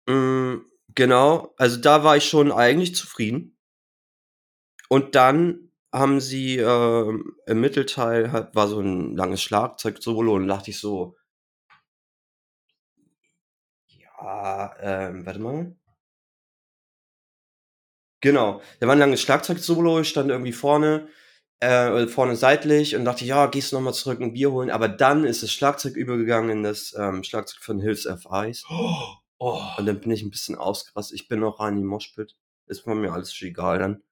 [0.09, 3.57] Mm, genau, also da war ich schon eigentlich zufrieden.
[4.89, 10.71] Und dann haben sie ähm, im Mittelteil halt, war so ein langes Schlagzeug-Solo und dachte
[10.71, 11.17] ich so,
[13.87, 15.77] ja, ähm, warte mal.
[18.21, 21.09] Genau, da war ein langes Schlagzeug-Solo, ich stand irgendwie vorne,
[21.63, 24.71] äh, vorne seitlich und dachte, ja, gehst du nochmal zurück ein Bier holen.
[24.71, 28.27] Aber dann ist das Schlagzeug übergegangen in das ähm, Schlagzeug von Hills F.
[28.33, 28.65] Ice.
[28.69, 29.63] Oh, oh.
[29.79, 31.21] Und dann bin ich ein bisschen ausgerastet.
[31.21, 32.35] Ich bin noch rein in die Moshpit.
[32.67, 34.03] Ist war mir alles schon egal dann.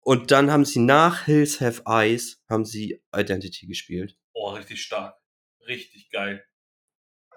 [0.00, 4.16] Und dann haben sie nach Hills Have Eyes, haben sie Identity gespielt.
[4.32, 5.16] oh, richtig stark.
[5.66, 6.44] Richtig geil.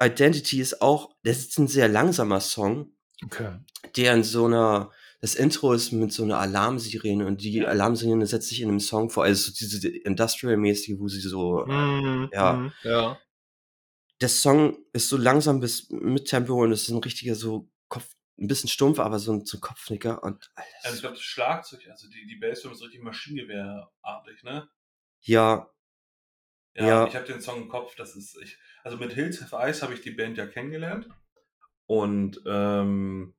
[0.02, 2.94] Identity ist auch, das ist ein sehr langsamer Song,
[3.26, 3.58] Okay.
[3.98, 4.92] der in so einer,
[5.22, 7.66] das Intro ist mit so einer Alarmsirene und die.
[7.66, 12.30] Alarmsirene setzt sich in einem Song vor, also so diese Industrial-mäßige, wo sie so, Mhm,
[12.34, 12.54] Ja.
[12.54, 13.20] mhm, ja.
[14.22, 18.08] der Song ist so langsam bis mit Tempo und es ist ein richtiger so Kopf,
[18.38, 21.24] ein bisschen stumpf, aber so ein, so ein Kopfnicker und, Alter, Also ich glaube, das
[21.24, 24.70] Schlagzeug, also die, die Bassdrum ist richtig Maschinengewehrartig, ne?
[25.22, 25.70] ja,
[26.76, 27.08] Ja, Ja.
[27.08, 29.94] ich habe den Song im Kopf, das ist, ich, also mit Hills Have Ice habe
[29.94, 31.10] ich die Band ja kennengelernt.
[31.88, 33.34] Und ähm,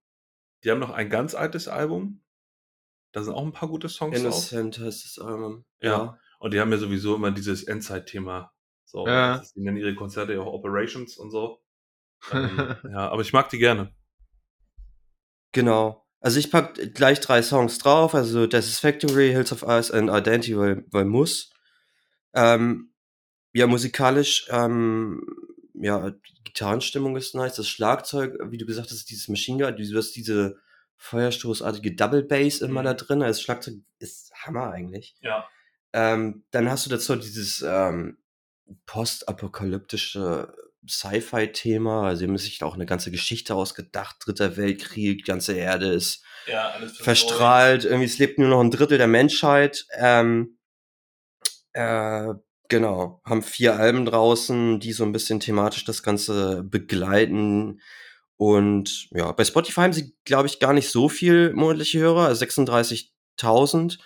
[0.64, 2.22] die haben noch ein ganz altes Album.
[3.12, 4.22] Da sind auch ein paar gute Songs drauf.
[4.22, 5.64] Innocent heißt das Album.
[5.80, 6.18] Ja.
[6.38, 8.52] Und die haben ja sowieso immer dieses Endzeit-Thema.
[8.84, 9.36] So, Ja.
[9.38, 11.60] das ist- die nennen ihre Konzerte ja auch Operations und so.
[12.32, 13.94] Ähm, ja, aber ich mag die gerne.
[15.52, 16.06] Genau.
[16.20, 20.84] Also ich pack gleich drei Songs drauf, also Factory, Hills of Ice und Identity, weil,
[20.90, 21.50] weil muss.
[22.34, 22.92] Ähm,
[23.52, 25.22] ja, musikalisch, ähm,
[25.82, 29.96] ja, die Gitarrenstimmung ist nice, das Schlagzeug, wie du gesagt hast, dieses Machine Gun, du
[29.98, 30.56] hast diese
[30.96, 32.84] feuerstoßartige Double Bass immer Mhm.
[32.84, 35.14] da drin, das Schlagzeug ist Hammer eigentlich.
[35.20, 35.48] Ja.
[35.92, 38.18] Ähm, dann hast du dazu dieses ähm,
[38.86, 40.54] postapokalyptische
[40.88, 42.06] Sci-Fi-Thema.
[42.08, 44.16] Also, sie haben sich auch eine ganze Geschichte ausgedacht.
[44.24, 47.84] Dritter Weltkrieg, die ganze Erde ist Ja, verstrahlt.
[47.84, 49.86] Irgendwie, es lebt nur noch ein Drittel der Menschheit.
[49.98, 50.58] Ähm,
[51.72, 52.28] äh,
[52.70, 53.20] genau.
[53.24, 57.80] Haben vier Alben draußen, die so ein bisschen thematisch das Ganze begleiten.
[58.36, 62.42] Und ja, bei Spotify haben sie, glaube ich, gar nicht so viel monatliche Hörer, also
[62.42, 63.98] 36.000.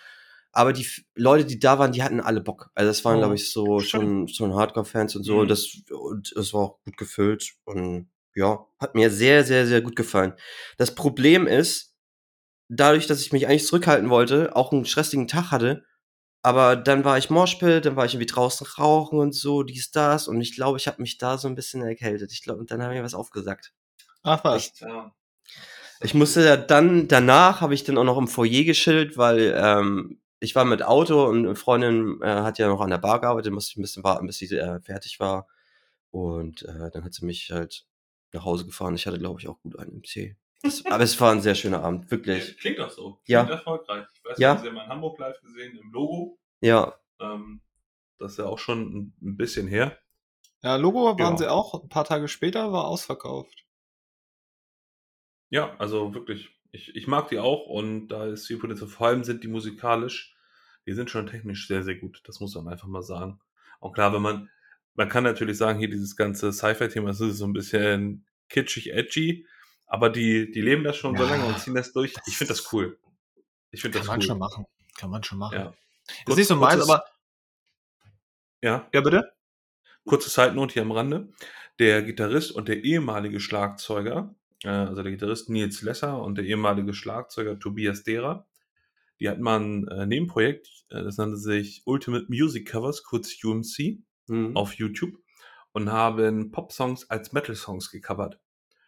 [0.51, 2.71] Aber die Leute, die da waren, die hatten alle Bock.
[2.75, 5.43] Also das waren, Oh, glaube ich, so schon, schon Hardcore-Fans und so.
[5.43, 5.49] Mhm.
[5.49, 7.55] Das, und es war auch gut gefüllt.
[7.65, 10.35] Und ja, hat mir sehr, sehr, sehr gut gefallen.
[10.79, 11.95] Das Problem ist,
[12.69, 15.85] dadurch, dass ich mich eigentlich zurückhalten wollte, auch einen stressigen Tag hatte,
[16.45, 20.29] aber dann war ich Moshpit, dann war ich irgendwie draußen rauchen und so, dies, das.
[20.29, 22.33] Und ich glaube, ich habe mich da so ein bisschen erkältet.
[22.33, 23.73] Ich glaube, und dann habe ich mir was aufgesagt.
[24.23, 24.79] Ach was.
[24.79, 25.15] Ja.
[26.03, 30.21] Ich musste ja dann, danach habe ich dann auch noch im Foyer geschillt, weil ähm,
[30.39, 33.51] ich war mit Auto und eine Freundin äh, hat ja noch an der Bar gearbeitet,
[33.51, 35.49] musste ich ein bisschen warten, bis sie äh, fertig war.
[36.11, 37.87] Und äh, dann hat sie mich halt
[38.33, 38.95] nach Hause gefahren.
[38.97, 40.37] Ich hatte, glaube ich, auch gut einen MC.
[40.63, 42.57] Das, aber es war ein sehr schöner Abend, wirklich.
[42.59, 43.13] Klingt doch so.
[43.25, 43.43] Klingt Ja.
[43.45, 44.07] erfolgreich.
[44.15, 44.57] Ich weiß, Ja.
[44.57, 46.39] Sie haben in Hamburg live gesehen, im Logo.
[46.61, 47.61] Ja, Ähm,
[48.19, 49.99] das ist ja auch schon ein- ein bisschen her.
[50.63, 51.37] Ja, Logo waren Ja.
[51.37, 53.65] sie auch ein paar Tage später, war ausverkauft.
[55.51, 56.49] Ja, also wirklich.
[56.73, 58.89] Ich, ich mag die auch und da ist viel Potenzial.
[58.91, 60.35] Vor allem sind die musikalisch,
[60.87, 62.21] die sind schon technisch sehr, sehr gut.
[62.25, 63.41] Das muss man einfach mal sagen.
[63.79, 64.51] Und klar, wenn man,
[64.95, 69.47] man kann natürlich sagen, hier dieses ganze Sci-Fi-Thema, das ist so ein bisschen kitschig, edgy,
[69.87, 71.30] aber die, die leben das schon so Ja.
[71.30, 72.14] lange und ziehen das durch.
[72.26, 72.99] Ich finde das cool.
[73.70, 74.26] Ich finde Kann das man cool.
[74.26, 74.66] schon machen.
[74.97, 75.55] Kann man schon machen.
[75.55, 75.74] Ja.
[76.09, 77.05] Ist Kurz- nicht so meins, aber.
[78.62, 79.32] Ja, Ja, bitte?
[80.07, 81.28] kurze Note hier am Rande.
[81.78, 86.95] Der Gitarrist und der ehemalige Schlagzeuger, äh, also der Gitarrist Nils Lesser und der ehemalige
[86.95, 88.47] Schlagzeuger Tobias Derer,
[89.20, 94.03] die hatten mal ein äh, Nebenprojekt, äh, das nannte sich Ultimate Music Covers, kurz UMC,
[94.28, 94.57] hm.
[94.57, 95.18] auf YouTube
[95.72, 98.39] und haben Pop-Songs als Metal-Songs gecovert.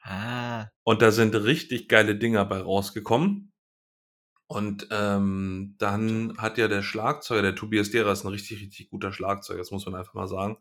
[0.07, 0.69] Ah.
[0.85, 3.53] Und da sind richtig geile Dinger bei rausgekommen.
[4.49, 9.13] Und ähm, dann hat ja der Schlagzeuger, der Tobias Derer ist ein richtig, richtig guter
[9.13, 10.59] Schlagzeuger, das muss man einfach mal sagen,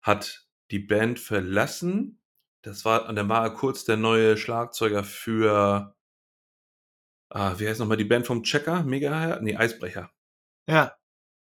[0.00, 2.20] hat die Band verlassen.
[2.62, 5.94] Das war, und dann war er kurz der neue Schlagzeuger für,
[7.30, 8.82] ah, wie heißt nochmal die Band vom Checker?
[8.84, 9.42] Megahertz?
[9.42, 10.10] Nee, Eisbrecher.
[10.68, 10.96] Ja,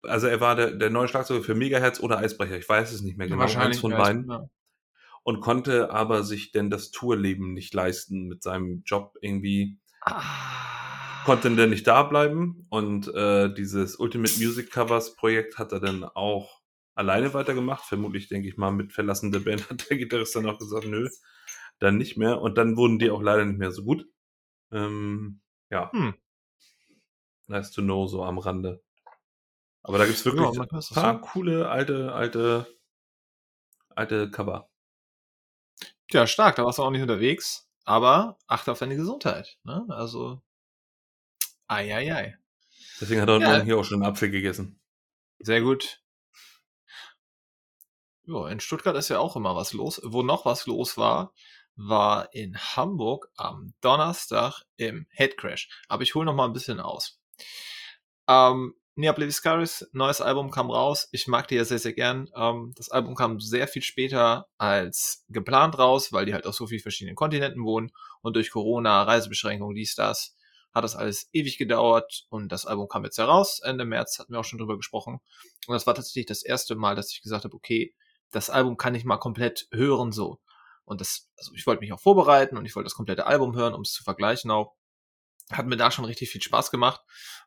[0.02, 3.18] Also er war der, der neue Schlagzeuger für Megahertz oder Eisbrecher, ich weiß es nicht
[3.18, 4.48] mehr genau, eins von beiden Ja.
[5.22, 9.78] Und konnte aber sich denn das Tourleben nicht leisten mit seinem Job irgendwie.
[10.02, 10.22] Ah.
[11.24, 16.04] Konnte dann nicht da bleiben und äh, dieses Ultimate Music Covers Projekt hat er dann
[16.04, 16.60] auch
[16.94, 17.84] alleine weitergemacht.
[17.84, 21.08] Vermutlich, denke ich mal, mit Verlassen der Band hat der Gitarrist dann auch gesagt, nö,
[21.78, 22.40] dann nicht mehr.
[22.40, 24.06] Und dann wurden die auch leider nicht mehr so gut.
[24.72, 25.40] Ähm,
[25.70, 25.92] ja.
[25.92, 26.14] Hm.
[27.48, 28.82] Nice to know, so am Rande.
[29.82, 31.20] Aber da gibt's wirklich Ja, ein paar so.
[31.20, 32.66] coole alte, alte
[33.94, 34.69] alte Cover.
[36.12, 39.58] Ja, stark, da warst du auch nicht unterwegs, aber achte auf deine Gesundheit.
[39.62, 39.84] Ne?
[39.88, 40.42] Also,
[41.68, 42.38] ei, ei, ei.
[43.00, 43.50] Deswegen hat er heute Ja.
[43.52, 44.80] Morgen hier auch schon einen Apfel gegessen.
[45.38, 46.02] Sehr gut.
[48.24, 50.00] Ja, in Stuttgart ist ja auch immer was los.
[50.04, 51.32] Wo noch was los war,
[51.76, 55.68] war in Hamburg am Donnerstag im Headcrash.
[55.88, 57.20] Aber ich hole noch mal ein bisschen aus.
[58.28, 61.08] Ähm, Nia Blaviscaris, neues Album kam raus.
[61.10, 62.28] Ich mag die ja sehr, sehr gern.
[62.36, 66.66] Ähm, das Album kam sehr viel später als geplant raus, weil die halt auf so
[66.66, 70.36] vielen verschiedenen Kontinenten wohnen und durch Corona, Reisebeschränkungen, dies, das,
[70.72, 73.60] hat das alles ewig gedauert und das Album kam jetzt heraus.
[73.64, 75.20] Ende März hatten wir auch schon drüber gesprochen.
[75.66, 77.94] Und das war tatsächlich das erste Mal, dass ich gesagt habe, okay,
[78.30, 80.40] das Album kann ich mal komplett hören so.
[80.84, 83.72] Und das, also ich wollte mich auch vorbereiten und ich wollte das komplette Album hören,
[83.74, 84.74] um es zu vergleichen auch.
[85.50, 87.00] Hat mir da schon richtig viel Spaß gemacht.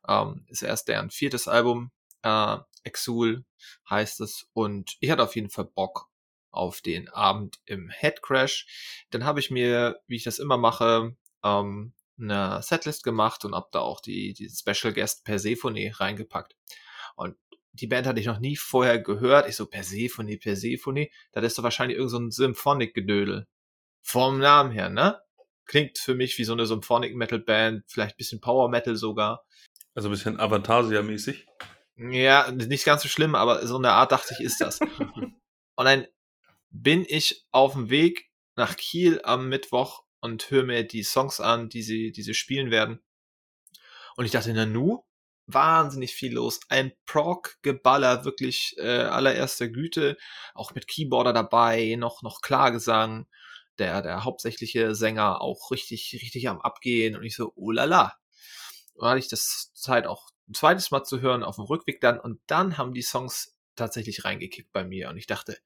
[0.08, 1.92] Ähm, ist erst deren viertes Album,
[2.24, 3.46] äh, Exul
[3.90, 4.50] heißt es.
[4.54, 6.10] Und ich hatte auf jeden Fall Bock
[6.52, 9.06] auf den Abend im Headcrash.
[9.10, 13.72] Dann habe ich mir, wie ich das immer mache, ähm, eine Setlist gemacht und hab
[13.72, 16.56] da auch die, die Special Guest Persephone reingepackt.
[17.16, 17.36] Und
[17.72, 19.50] die Band hatte ich noch nie vorher gehört.
[19.50, 23.48] Ich so, Persephone, Persephone, das ist doch wahrscheinlich irgend so Symphonic-Gedödel.
[24.02, 25.20] Vom Namen her, ne?
[25.66, 29.46] Klingt für mich wie so eine Symphonic Metal Band, vielleicht bisschen Power Metal sogar.
[29.96, 31.46] Also ein bisschen Avantasia-mäßig.
[31.96, 34.80] Ja, nicht ganz so schlimm, aber so eine Art dachte ich, ist das.
[35.76, 36.08] und dann
[36.70, 41.70] bin ich auf dem Weg nach Kiel am Mittwoch und höre mir die Songs an,
[41.70, 43.00] die sie, die sie spielen werden.
[44.16, 45.06] Und ich dachte, na nu,
[45.48, 46.60] wahnsinnig viel los.
[46.70, 50.18] Ein Prog-Geballer, wirklich äh, allererster Güte,
[50.54, 53.28] auch mit Keyboarder dabei, noch, noch Klargesang.
[53.80, 58.14] Der, der hauptsächliche Sänger auch richtig, richtig am Abgehen und ich so, oh la la.
[58.96, 62.20] Da hatte ich das Zeit auch ein zweites Mal zu hören, auf dem Rückweg dann
[62.20, 65.58] und dann haben die Songs tatsächlich reingekickt bei mir und ich dachte,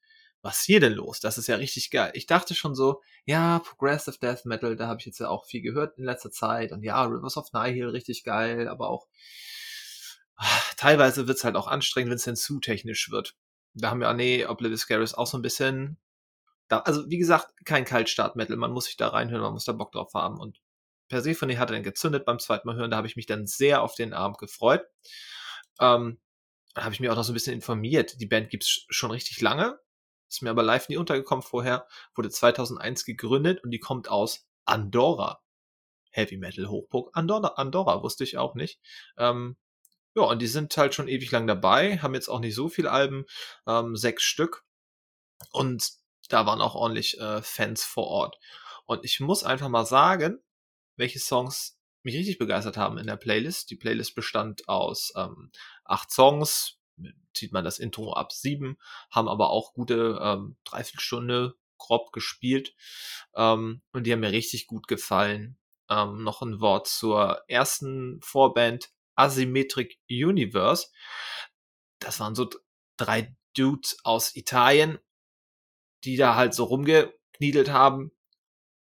[0.41, 1.19] was hier denn los?
[1.19, 2.11] Das ist ja richtig geil.
[2.13, 5.61] Ich dachte schon so, ja, Progressive Death Metal, da habe ich jetzt ja auch viel
[5.61, 9.07] gehört in letzter Zeit und ja, Rivers of Nihil richtig geil, aber auch
[10.35, 13.35] ah, teilweise wird's halt auch anstrengend, wenn es dann zu technisch wird.
[13.73, 15.97] Da haben wir, nee, Oblivious Garrus auch so ein bisschen,
[16.67, 19.91] da, also wie gesagt, kein Kaltstart-Metal, man muss sich da reinhören, man muss da Bock
[19.91, 20.59] drauf haben und
[21.07, 23.95] Persephone hatte dann gezündet beim zweiten Mal hören, da habe ich mich dann sehr auf
[23.95, 24.85] den Abend gefreut.
[25.79, 26.19] Ähm,
[26.73, 28.19] da habe ich mich auch noch so ein bisschen informiert.
[28.19, 29.79] Die Band gibt's schon richtig lange,
[30.29, 35.41] ist mir aber live nie untergekommen vorher, wurde 2001 gegründet und die kommt aus Andorra.
[36.11, 38.79] Heavy Metal Hochburg Andorra, Andorra wusste ich auch nicht.
[39.17, 39.55] Ähm,
[40.15, 42.91] ja, und die sind halt schon ewig lang dabei, haben jetzt auch nicht so viele
[42.91, 43.25] Alben,
[43.67, 44.65] ähm, sechs Stück.
[45.51, 45.91] Und
[46.27, 48.37] da waren auch ordentlich äh, Fans vor Ort.
[48.85, 50.39] Und ich muss einfach mal sagen,
[50.95, 53.69] welche Songs mich richtig begeistert haben in der Playlist.
[53.69, 55.51] Die Playlist bestand aus ähm,
[55.83, 56.79] acht Songs,
[57.33, 58.77] zieht man das Intro ab sieben,
[59.11, 62.73] haben aber auch gute ähm, Dreiviertelstunde grob gespielt
[63.35, 65.57] ähm, und die haben mir richtig gut gefallen.
[65.89, 70.87] Ähm, noch ein Wort zur ersten Vorband Asymmetric Universe.
[71.99, 72.49] Das waren so
[72.97, 74.99] drei Dudes aus Italien,
[76.03, 78.11] die da halt so rumgekniedelt haben,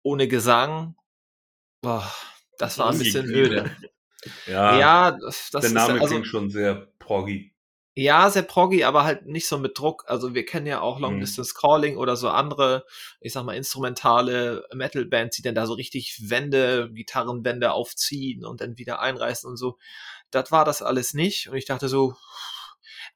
[0.02, 0.96] ohne Gesang.
[1.82, 2.10] Boah,
[2.58, 3.70] das war ein bisschen öde.
[4.46, 7.52] Ja, Ja, das, der Name ist also, klingt schon sehr proggy.
[7.96, 10.04] ja, sehr proggy, aber halt nicht so mit Druck.
[10.06, 11.20] Also wir kennen ja auch Long Mhm.
[11.20, 12.84] Distance Calling oder so andere,
[13.20, 18.78] ich sag mal, instrumentale Metal-Bands, die dann da so richtig Wände, Gitarrenwände aufziehen und dann
[18.78, 19.76] wieder einreißen und so.
[20.30, 21.48] Das war das alles nicht.
[21.48, 22.14] Und ich dachte so,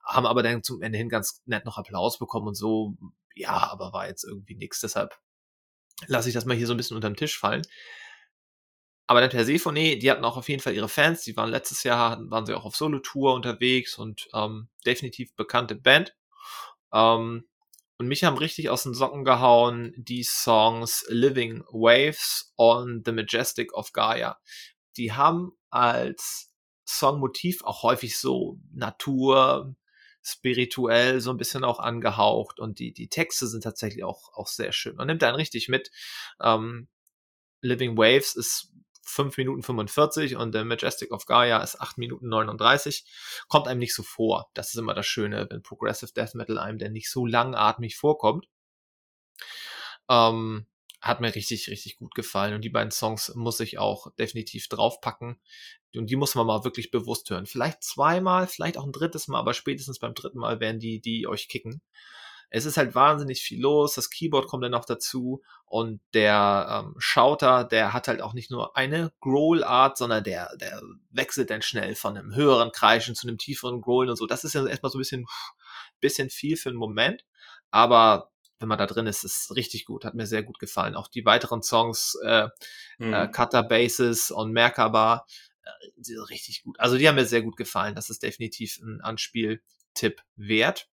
[0.05, 2.97] haben aber dann zum Ende hin ganz nett noch Applaus bekommen und so.
[3.37, 4.81] Ja, aber war jetzt irgendwie nix.
[4.81, 5.17] Deshalb
[6.07, 7.63] lasse ich das mal hier so ein bisschen unterm Tisch fallen.
[9.07, 11.23] Aber dann Persephone, die hatten auch auf jeden Fall ihre Fans.
[11.23, 16.17] Die waren letztes Jahr, waren sie auch auf Solo-Tour unterwegs und ähm, definitiv bekannte Band.
[16.93, 17.47] Ähm,
[17.99, 23.73] und mich haben richtig aus den Socken gehauen die Songs Living Waves on The Majestic
[23.75, 24.39] of Gaia.
[24.97, 26.53] Die haben als
[26.85, 29.75] Songmotiv auch häufig so Natur,
[30.27, 34.73] spirituell so ein bisschen auch angehaucht und die, die Texte sind tatsächlich auch, auch sehr
[34.73, 34.97] schön.
[34.97, 35.93] Man nimmt einen richtig mit.
[36.41, 36.89] Ähm,
[37.61, 38.73] Living Waves ist
[39.05, 43.07] 5 Minuten 45 und The Majestic of Gaia ist 8 Minuten 39.
[43.47, 44.51] Kommt einem nicht so vor.
[44.53, 48.49] Das ist immer das Schöne, wenn Progressive Death Metal einem denn nicht so langatmig vorkommt.
[50.09, 50.67] Ähm,
[51.07, 52.55] hat mir richtig, richtig gut gefallen.
[52.55, 55.41] Und die beiden Songs muss ich auch definitiv draufpacken.
[55.95, 57.47] Und die muss man mal wirklich bewusst hören.
[57.47, 61.27] Vielleicht zweimal, vielleicht auch ein drittes Mal, aber spätestens beim dritten Mal werden die, die
[61.27, 61.81] euch kicken.
[62.49, 63.95] Es ist halt wahnsinnig viel los.
[63.95, 65.43] Das Keyboard kommt dann noch dazu.
[65.65, 70.81] Und der ähm, Schauter, der hat halt auch nicht nur eine Growl-Art, sondern der, der
[71.11, 74.27] wechselt dann schnell von einem höheren Kreischen zu einem tieferen Growlen und so.
[74.27, 75.27] Das ist ja erstmal so ein bisschen,
[76.01, 77.25] bisschen viel für einen Moment.
[77.71, 80.95] Aber wenn man da drin ist, ist richtig gut, hat mir sehr gut gefallen.
[80.95, 82.49] Auch die weiteren Songs, äh,
[82.99, 83.13] Mhm.
[83.13, 85.27] äh, Cutter Bases und Merkaba,
[85.63, 86.81] äh, richtig gut.
[86.81, 87.95] Also die haben mir sehr gut gefallen.
[87.95, 90.89] Das ist definitiv ein Anspieltipp wert.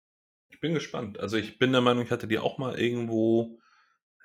[0.50, 1.20] Ich bin gespannt.
[1.20, 3.60] Also ich bin der Meinung, ich hatte die auch mal irgendwo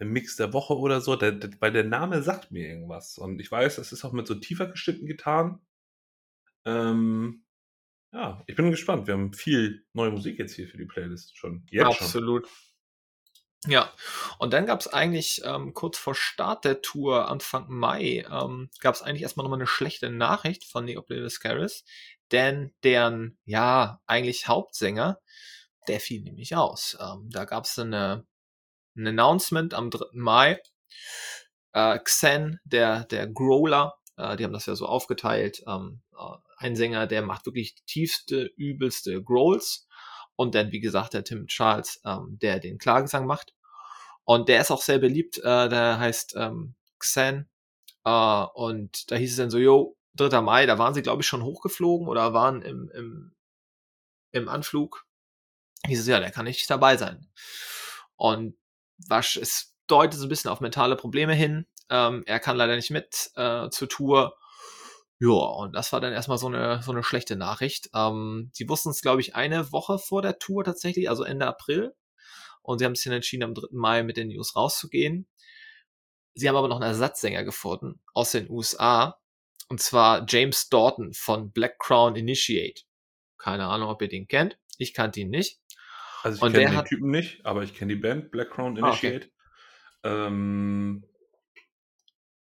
[0.01, 3.19] im Mix der Woche oder so, der, der, weil der Name sagt mir irgendwas.
[3.19, 5.61] Und ich weiß, es ist auch mit so tiefer gestimmten Gitarren.
[6.65, 7.45] Ähm,
[8.13, 9.07] ja, ich bin gespannt.
[9.07, 11.67] Wir haben viel neue Musik jetzt hier für die Playlist schon.
[11.71, 12.07] Jetzt schon.
[13.67, 13.93] Ja,
[14.39, 18.95] und dann gab es eigentlich ähm, kurz vor Start der Tour, Anfang Mai, ähm, gab
[18.95, 21.85] es eigentlich erstmal nochmal eine schlechte Nachricht von Neoplatis Caris,
[22.31, 25.21] denn deren, ja, eigentlich Hauptsänger,
[25.89, 26.97] der fiel nämlich aus.
[27.01, 28.27] Ähm, da gab es eine,
[28.97, 30.07] ein Announcement am 3.
[30.13, 30.61] Mai.
[31.73, 35.63] Äh, Xen, der, der Growler, äh, die haben das ja so aufgeteilt.
[35.67, 39.88] Ähm, äh, ein Sänger, der macht wirklich tiefste, übelste Growls.
[40.39, 43.55] Und dann, wie gesagt, der Tim Charles, ähm, der den Klagesang macht.
[44.23, 45.39] Und der ist auch sehr beliebt.
[45.39, 47.49] Äh, der heißt ähm, Xen.
[48.05, 50.41] Äh, und da hieß es dann so, yo, 3.
[50.41, 53.35] Mai, da waren sie, glaube ich, schon hochgeflogen oder waren im, im,
[54.31, 55.07] im Anflug.
[55.87, 57.29] Hieß es, ja, der kann nicht dabei sein.
[58.15, 58.57] Und
[59.09, 61.67] was, es deutet so ein bisschen auf mentale Probleme hin.
[61.91, 64.38] Ähm, er kann leider nicht mit äh, zur Tour.
[65.21, 67.91] Ja, und das war dann erstmal so eine, so eine schlechte Nachricht.
[67.95, 71.95] Ähm, die wussten es, glaube ich, eine Woche vor der Tour tatsächlich, also Ende April.
[72.63, 73.69] Und sie haben sich dann entschieden, am 3.
[73.73, 75.27] Mai mit den News rauszugehen.
[76.35, 79.19] Sie haben aber noch einen Ersatzsänger gefunden aus den USA.
[79.69, 82.83] Und zwar James Dorton von Black Crown Initiate.
[83.39, 84.57] Keine Ahnung, ob ihr den kennt.
[84.77, 85.61] Ich kannte ihn nicht.
[86.23, 88.91] Also ich kenne den hat- Typen nicht, aber ich kenne die Band Black Crown Ah,
[88.93, 89.07] okay.
[89.09, 89.31] Initiate.
[90.05, 91.05] ähm,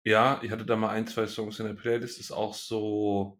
[0.03, 2.19] ja, ich hatte da mal ein, zwei Songs in der Playlist.
[2.19, 3.39] Ist auch so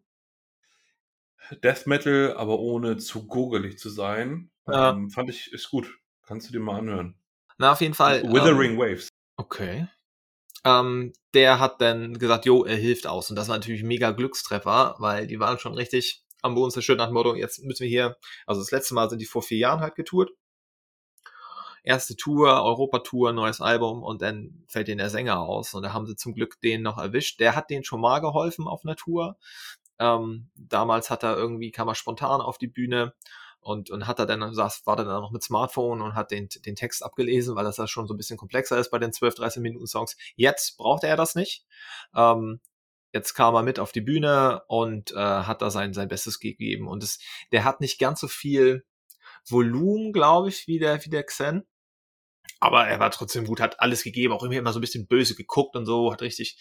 [1.62, 4.50] Death Metal, aber ohne zu gurgelig zu sein.
[4.66, 4.90] Ja.
[4.90, 5.98] Ähm, fand ich, ist gut.
[6.22, 7.16] Kannst du dir mal anhören.
[7.58, 8.22] Na, auf jeden Fall.
[8.22, 9.08] Withering ähm, Waves.
[9.36, 9.88] Okay.
[10.64, 13.30] Ähm, der hat dann gesagt, jo, er hilft aus.
[13.30, 17.06] Und das war natürlich mega Glückstreffer, weil die waren schon richtig am Boden zerstört nach
[17.06, 19.80] dem Motto, jetzt müssen wir hier, also das letzte Mal sind die vor vier Jahren
[19.80, 20.32] halt getourt.
[21.82, 25.74] Erste Tour, Europatour, neues Album und dann fällt denen der Sänger aus.
[25.74, 27.40] Und da haben sie zum Glück den noch erwischt.
[27.40, 29.36] Der hat denen schon mal geholfen auf einer Tour.
[29.98, 33.14] Ähm, damals hat er irgendwie, kam er spontan auf die Bühne
[33.62, 36.74] und, und hat er dann, saß, war dann noch mit Smartphone und hat den, den
[36.74, 39.62] Text abgelesen, weil das ja schon so ein bisschen komplexer ist bei den 12, 13
[39.62, 40.16] Minuten Songs.
[40.34, 41.64] Jetzt braucht er das nicht.
[42.14, 42.60] Ähm,
[43.12, 46.88] jetzt kam er mit auf die Bühne und äh, hat da sein, sein Bestes gegeben.
[46.88, 47.20] Und es,
[47.52, 48.84] der hat nicht ganz so viel
[49.48, 51.64] Volumen, glaube ich, wie der, wie der Xen.
[52.60, 55.74] Aber er war trotzdem gut, hat alles gegeben, auch immer, so ein bisschen böse geguckt
[55.76, 56.58] und so, hat richtig,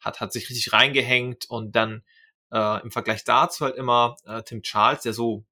[0.00, 2.02] hat, hat sich richtig reingehängt und dann
[2.52, 5.44] äh, im Vergleich dazu halt immer äh, Tim Charles, der so,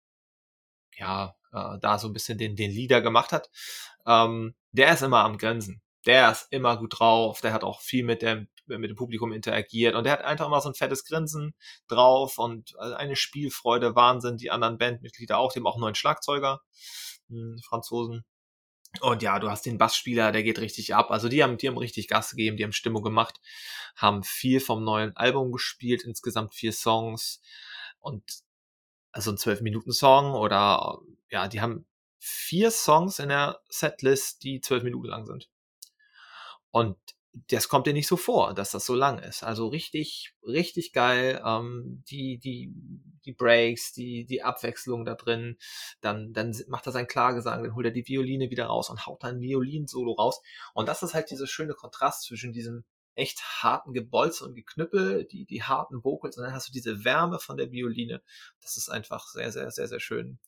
[0.97, 3.51] ja, äh, da so ein bisschen den, den Leader gemacht hat,
[4.07, 5.81] ähm, der ist immer am Grenzen.
[6.07, 9.95] Der ist immer gut drauf, der hat auch viel mit dem, mit dem Publikum interagiert
[9.95, 11.55] und der hat einfach immer so ein fettes Grinsen
[11.89, 16.61] drauf und äh, eine Spielfreude, Wahnsinn, die anderen Bandmitglieder auch, dem auch neuen Schlagzeuger,
[17.29, 18.25] mh, Franzosen.
[19.01, 21.11] Und ja, du hast den Bassspieler, der geht richtig ab.
[21.11, 23.41] Also die haben, die haben richtig Gas gegeben, die haben Stimmung gemacht,
[23.97, 27.41] haben viel vom neuen Album gespielt, insgesamt vier Songs
[27.99, 28.23] und
[29.13, 30.99] also ein 12-Minuten-Song oder
[31.31, 31.87] ja, die haben
[32.19, 35.51] vier Songs in der Setlist, die zwölf Minuten lang sind.
[36.71, 36.97] Und
[37.49, 39.43] das kommt dir nicht so vor, dass das so lang ist.
[39.43, 41.43] Also richtig, richtig geil.
[41.45, 42.73] Ähm, die, die,
[43.25, 45.57] die Breaks, die, die Abwechslung da drin.
[46.01, 49.25] Dann, dann macht er seinen Klagesang, dann holt er die Violine wieder raus und haut
[49.25, 50.41] dann ein Violinsolo raus.
[50.75, 52.85] Und das ist halt dieser schöne Kontrast zwischen diesem
[53.17, 57.39] echt harten Gebolze und Geknüppel, die, die harten Vocals, und dann hast du diese Wärme
[57.39, 58.23] von der Violine.
[58.61, 60.39] Das ist einfach sehr, sehr, sehr, sehr schön.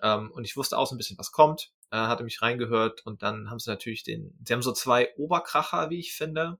[0.00, 3.22] Ähm, und ich wusste auch so ein bisschen, was kommt, äh, hatte mich reingehört und
[3.22, 6.58] dann haben sie natürlich den, sie haben so zwei Oberkracher, wie ich finde.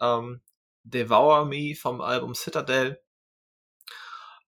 [0.00, 0.42] Ähm,
[0.84, 3.02] Devour Me vom Album Citadel.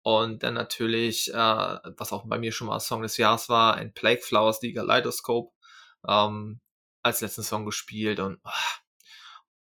[0.02, 3.92] Und dann natürlich, äh, was auch bei mir schon mal Song des Jahres war, ein
[3.92, 5.52] Plague Flowers die Kaleidoscope
[6.06, 6.60] ähm,
[7.02, 8.52] als letzten Song gespielt und ah,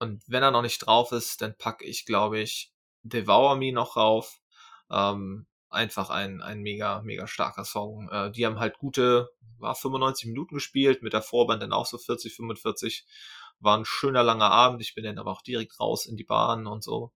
[0.00, 2.72] und wenn er noch nicht drauf ist, dann packe ich, glaube ich,
[3.02, 4.40] Devour Me noch rauf.
[4.90, 8.08] Ähm, einfach ein, ein mega, mega starker Song.
[8.10, 11.98] Äh, die haben halt gute, war 95 Minuten gespielt, mit der Vorband dann auch so
[11.98, 13.06] 40, 45.
[13.60, 14.80] War ein schöner langer Abend.
[14.82, 17.12] Ich bin dann aber auch direkt raus in die Bahn und so.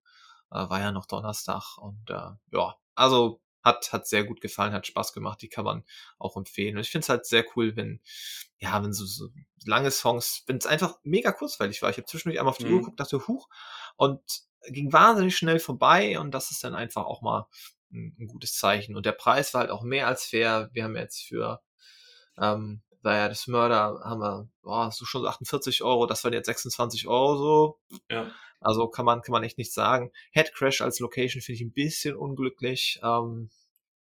[0.50, 4.86] Äh, war ja noch Donnerstag und äh, ja, also hat, hat sehr gut gefallen, hat
[4.88, 5.84] Spaß gemacht, die kann man
[6.18, 6.76] auch empfehlen.
[6.76, 8.00] Und ich finde es halt sehr cool, wenn,
[8.58, 9.28] ja, wenn so, so
[9.64, 11.90] lange Songs, wenn es einfach mega kurzweilig war.
[11.90, 12.72] Ich habe zwischendurch einmal auf die Mhm.
[12.74, 13.48] Uhr geguckt, dachte, huch,
[13.96, 14.20] und
[14.68, 17.46] ging wahnsinnig schnell vorbei und das ist dann einfach auch mal
[17.92, 18.96] ein, ein gutes Zeichen.
[18.96, 20.70] Und der Preis war halt auch mehr als fair.
[20.72, 21.60] Wir haben jetzt für
[22.38, 26.46] ähm, bei das Murder haben wir, boah, so schon so 48 Euro, das waren jetzt
[26.46, 27.98] 26 Euro so.
[28.08, 28.30] Ja.
[28.60, 30.12] Also kann man, kann man echt nicht sagen.
[30.30, 33.00] Head Crash als Location finde ich ein bisschen unglücklich.
[33.02, 33.50] Ähm,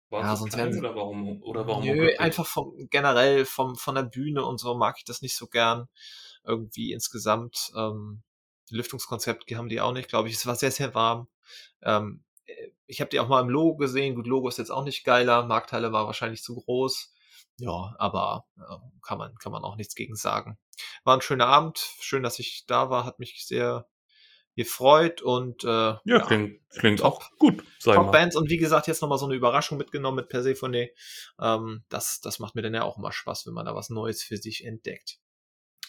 [0.09, 1.43] War Ja, sonst wären sie- oder warum?
[1.43, 5.21] Oder warum Nö, einfach vom generell vom von der Bühne und so mag ich das
[5.21, 5.89] nicht so gern.
[6.43, 8.23] Irgendwie insgesamt ähm,
[8.71, 10.37] Lüftungskonzept haben die auch nicht, glaube ich.
[10.37, 11.29] Es war sehr sehr warm.
[11.83, 12.26] Ähm, äh,
[12.87, 14.15] ich habe die auch mal im Logo gesehen.
[14.15, 15.45] Gut, Logo ist jetzt auch nicht geiler.
[15.45, 17.13] Markthalle war wahrscheinlich zu groß.
[17.59, 20.59] Ja, aber äh, kann man kann man auch nichts gegen sagen.
[21.05, 21.79] War ein schöner Abend.
[22.01, 23.05] Schön, dass ich da war.
[23.05, 23.87] Hat mich sehr
[24.57, 27.15] gefreut und äh, Ja, klingt, klingt Top.
[27.15, 28.05] auch gut, sag ich mal.
[28.05, 30.89] Top-Bands und wie gesagt, jetzt nochmal so eine Überraschung mitgenommen mit Persephone.
[31.41, 34.23] Ähm, das, das macht mir dann ja auch immer Spaß, wenn man da was Neues
[34.23, 35.19] für sich entdeckt.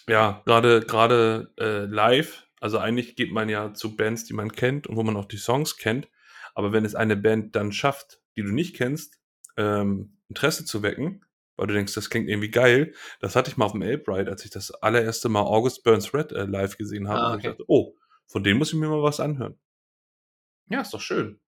[0.10, 4.88] Ja, gerade gerade äh, live, also eigentlich geht man ja zu Bands, die man kennt
[4.88, 6.10] und wo man auch die Songs kennt.
[6.58, 9.20] Aber wenn es eine Band dann schafft, die du nicht kennst,
[9.58, 11.24] ähm, Interesse zu wecken,
[11.56, 14.44] weil du denkst, das klingt irgendwie geil, das hatte ich mal auf dem Elbride, als
[14.44, 17.20] ich das allererste Mal August Burns Red äh, live gesehen habe.
[17.20, 17.50] Ah, und ich okay.
[17.50, 17.96] dachte, oh,
[18.26, 19.56] von denen muss ich mir mal was anhören.
[20.68, 21.40] Ja, ist doch schön.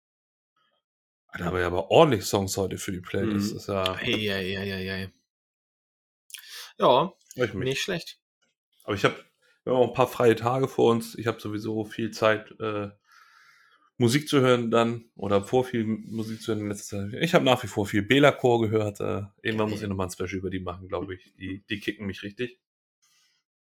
[1.34, 3.50] Da haben wir ja aber ordentlich Songs heute für die Playlist.
[3.50, 3.54] Mhm.
[3.56, 5.10] Das ist ja, hey, hey, hey.
[6.78, 7.14] Ja,
[7.56, 8.20] nicht schlecht.
[8.84, 9.16] Aber ich habe
[9.64, 11.16] wir haben auch ein paar freie Tage vor uns.
[11.16, 12.90] Ich habe sowieso viel Zeit, äh,
[14.00, 17.22] Musik zu hören dann oder vor viel Musik zu hören in letzter Zeit.
[17.22, 19.02] Ich habe nach wie vor viel Bela Chor gehört.
[19.02, 21.34] Äh, irgendwann muss ich nochmal ein Special über die machen, glaube ich.
[21.38, 22.60] Die, die kicken mich richtig.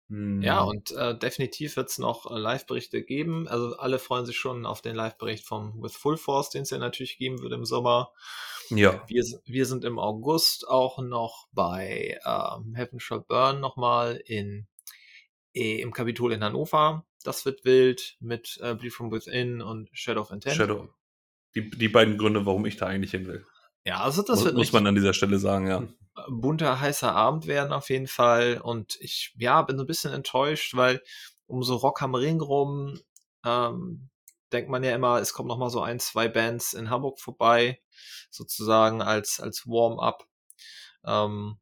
[0.10, 0.44] Hm.
[0.44, 3.48] Ja, und äh, definitiv wird es noch äh, Live-Berichte geben.
[3.48, 6.78] Also alle freuen sich schon auf den Live-Bericht vom With Full Force, den es ja
[6.78, 8.14] natürlich geben wird im Sommer.
[8.70, 14.68] ja, Wir, wir sind im August auch noch bei ähm, Heaven Shall Burn nochmal in,
[15.56, 17.06] eh, im Kapitol in Hannover.
[17.28, 20.56] Das wird wild mit äh, Bleed From Within und Shadow of Intent.
[20.56, 20.88] Shadow.
[21.56, 23.46] Die, die beiden Gründe, warum ich da eigentlich hin will.
[23.84, 25.84] Ja, also das muss, wird muss man an dieser Stelle sagen, ja.
[26.30, 28.62] bunter, heißer Abend werden auf jeden Fall.
[28.64, 31.02] Und ich, ja, bin so ein bisschen enttäuscht, weil
[31.48, 32.98] um so Rock am Ring rum
[33.46, 34.10] ähm,
[34.54, 37.82] denkt man ja immer, es kommen noch mal so ein, zwei Bands in Hamburg vorbei,
[38.30, 40.26] sozusagen als, als Warm-up.
[41.06, 41.58] Ähm,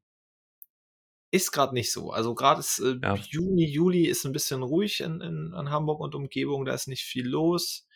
[1.36, 2.12] ist gerade nicht so.
[2.12, 3.16] Also gerade ist äh, Ja.
[3.16, 7.04] Juni, Juli ist ein bisschen ruhig in, in, in Hamburg und Umgebung, da ist nicht
[7.04, 7.88] viel los.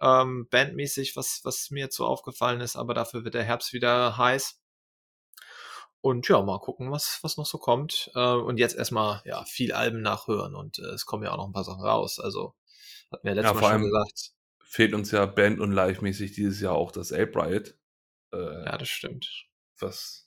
[0.00, 4.16] Ähm, bandmäßig, was, was mir jetzt so aufgefallen ist, aber dafür wird der Herbst wieder
[4.18, 4.60] heiß.
[6.00, 8.10] Und ja, mal gucken, was, was noch so kommt.
[8.14, 11.46] Äh, und jetzt erstmal, ja, viel Alben nachhören und äh, es kommen ja auch noch
[11.46, 12.18] ein paar Sachen raus.
[12.20, 12.54] Also,
[13.22, 14.30] wir ja letztes Ja, Mal vor schon allem- gesagt.
[14.66, 17.74] Fehlt uns ja Band- und Live-mäßig dieses Jahr auch das Ape Riot.
[18.32, 19.46] Äh, Ja, das stimmt.
[19.78, 20.23] was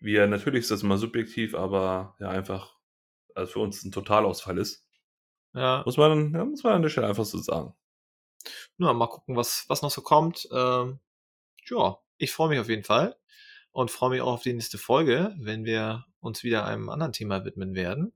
[0.00, 2.74] wir natürlich ist das immer subjektiv, aber ja einfach
[3.34, 4.84] also für uns ein Totalausfall ist.
[5.54, 7.74] Ja, Muss man, ja, muss man an der Stelle einfach so sagen.
[8.78, 10.48] ja mal gucken, was, was noch so kommt.
[10.52, 11.00] Ähm,
[11.66, 13.16] ja, ich freue mich auf jeden Fall
[13.72, 17.44] und freue mich auch auf die nächste Folge, wenn wir uns wieder einem anderen Thema
[17.44, 18.12] widmen werden.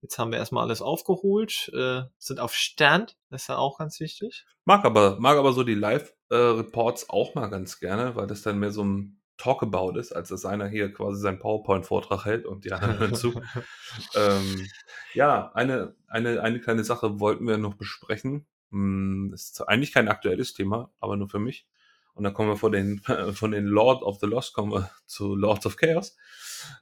[0.00, 4.00] Jetzt haben wir erstmal alles aufgeholt, äh, sind auf Stand, das ist ja auch ganz
[4.00, 4.46] wichtig.
[4.64, 8.72] Mag aber, mag aber so die Live-Reports auch mal ganz gerne, weil das dann mehr
[8.72, 12.98] so ein Talkabout ist, als dass einer hier quasi seinen PowerPoint-Vortrag hält und die anderen
[12.98, 13.40] hören zu.
[14.14, 14.66] ähm,
[15.14, 18.46] ja, eine, eine, eine kleine Sache wollten wir noch besprechen.
[18.70, 21.66] Hm, ist eigentlich kein aktuelles Thema, aber nur für mich.
[22.14, 23.00] Und dann kommen wir von den,
[23.34, 26.16] von den Lord of the Lost kommen wir zu Lords of Chaos.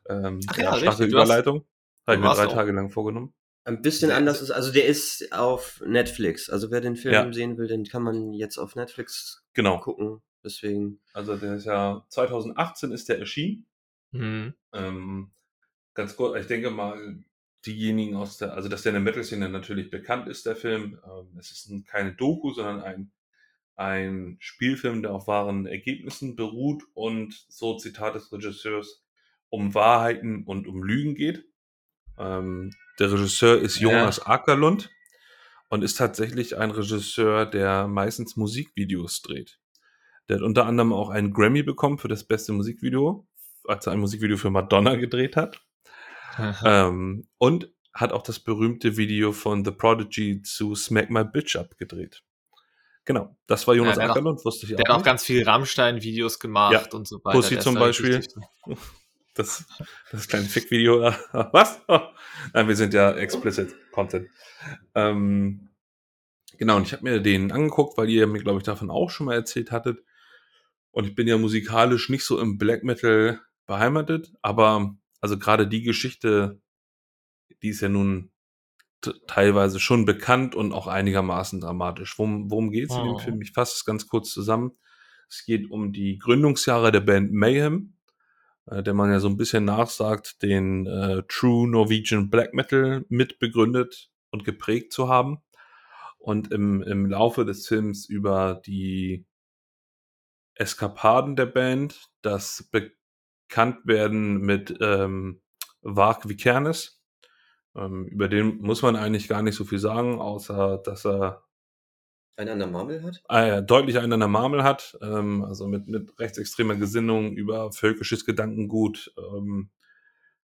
[0.08, 1.64] Ähm, Ach ja, starke richtig, Überleitung.
[2.06, 3.32] Habe ich mir drei auch- Tage lang vorgenommen.
[3.64, 6.48] Ein bisschen anders ist, also der ist auf Netflix.
[6.48, 7.30] Also wer den Film Ja.
[7.32, 9.78] sehen will, den kann man jetzt auf Netflix Genau.
[9.78, 10.22] gucken.
[10.44, 11.00] Deswegen.
[11.12, 13.66] Also der ist ja 2018 ist der erschienen.
[14.12, 14.54] Hm.
[14.72, 15.30] Ähm,
[15.94, 17.18] ganz kurz, ich denke mal,
[17.66, 20.98] diejenigen aus der, also dass der in der Metal-Szene natürlich bekannt ist, der Film.
[21.04, 23.10] Ähm, es ist ein, keine Doku, sondern ein,
[23.76, 29.04] ein Spielfilm, der auf wahren Ergebnissen beruht und so Zitat des Regisseurs
[29.50, 31.44] um Wahrheiten und um Lügen geht.
[32.18, 33.90] Ähm, der Regisseur ist Ja.
[33.90, 34.90] Jonas Ackerlund
[35.68, 39.58] und ist tatsächlich ein Regisseur, der meistens Musikvideos dreht.
[40.28, 43.26] Der hat unter anderem auch einen Grammy bekommen für das beste Musikvideo,
[43.66, 45.60] als er ein Musikvideo für Madonna gedreht hat.
[46.64, 51.76] Ähm, und hat auch das berühmte Video von The Prodigy zu Smack My Bitch Up
[51.78, 52.22] gedreht.
[53.04, 56.38] Genau, das war Jonas Ja, Ackerlund, wusste ich Der hat auch auch ganz viel Rammstein-Videos
[56.38, 57.38] gemacht Ja, und so weiter.
[57.38, 58.22] Pussy Der zum Beispiel.
[59.34, 59.64] Das,
[60.10, 61.00] das kleine Fick-Video.
[61.32, 61.80] Was?
[62.52, 64.28] Nein, wir sind ja explicit Content.
[64.96, 65.68] Ähm,
[66.56, 69.26] genau, und ich habe mir den angeguckt, weil ihr mir, glaube ich, davon auch schon
[69.26, 70.02] mal erzählt hattet.
[70.98, 75.82] Und ich bin ja musikalisch nicht so im Black Metal beheimatet, aber also gerade die
[75.82, 76.60] Geschichte,
[77.62, 78.32] die ist ja nun
[79.28, 82.18] teilweise schon bekannt und auch einigermaßen dramatisch.
[82.18, 83.12] Worum, worum geht's in Oh.
[83.16, 83.40] dem Film?
[83.42, 84.72] Ich fasse es ganz kurz zusammen.
[85.30, 87.94] Es geht um die Gründungsjahre der Band Mayhem.
[88.66, 94.10] äh, der man ja so ein bisschen nachsagt, den äh, True Norwegian Black Metal mitbegründet
[94.32, 95.38] und geprägt zu haben.
[96.18, 99.27] Und im, im Laufe des Films über die
[100.58, 102.70] Eskapaden der Band, das
[103.48, 105.40] Bekanntwerden mit ähm,
[105.82, 107.02] Varg Vikernes.
[107.76, 111.44] Ähm, über den muss man eigentlich gar nicht so viel sagen, außer dass er
[112.36, 113.22] Einer an der Marmel hat?
[113.28, 118.24] äh, deutlich einen an der Marmel hat, ähm, also mit, mit rechtsextremer Gesinnung über völkisches
[118.24, 119.70] Gedankengut, ähm,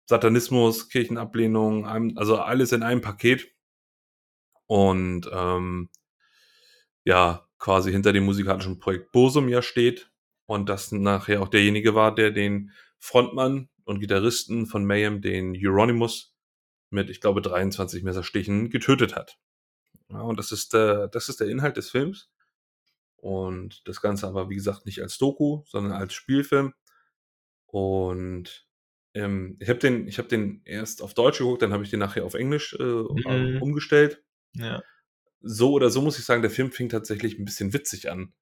[0.07, 3.51] Satanismus, Kirchenablehnung, einem- also alles in einem Paket.
[4.67, 5.89] Und ähm,
[7.03, 10.11] ja, quasi hinter dem musikalischen Projekt Bosum ja steht
[10.45, 16.33] und das nachher auch derjenige war, der den Frontmann und Gitarristen von Mayhem, den Euronymous,
[16.89, 19.37] mit, ich glaube, 23 Messerstichen getötet hat.
[20.09, 22.29] Ja, und das ist, der, das ist der Inhalt des Films.
[23.17, 26.73] Und das Ganze aber, wie gesagt, nicht als Doku, sondern als Spielfilm.
[27.65, 28.67] Und
[29.13, 31.99] ähm, ich habe den, ich hab den erst auf Deutsch geguckt, dann habe ich den
[31.99, 33.61] nachher auf Englisch äh, Mhm.
[33.61, 34.81] umgestellt Ja.
[35.41, 38.33] So oder so muss ich sagen, der Film fing tatsächlich ein bisschen witzig an.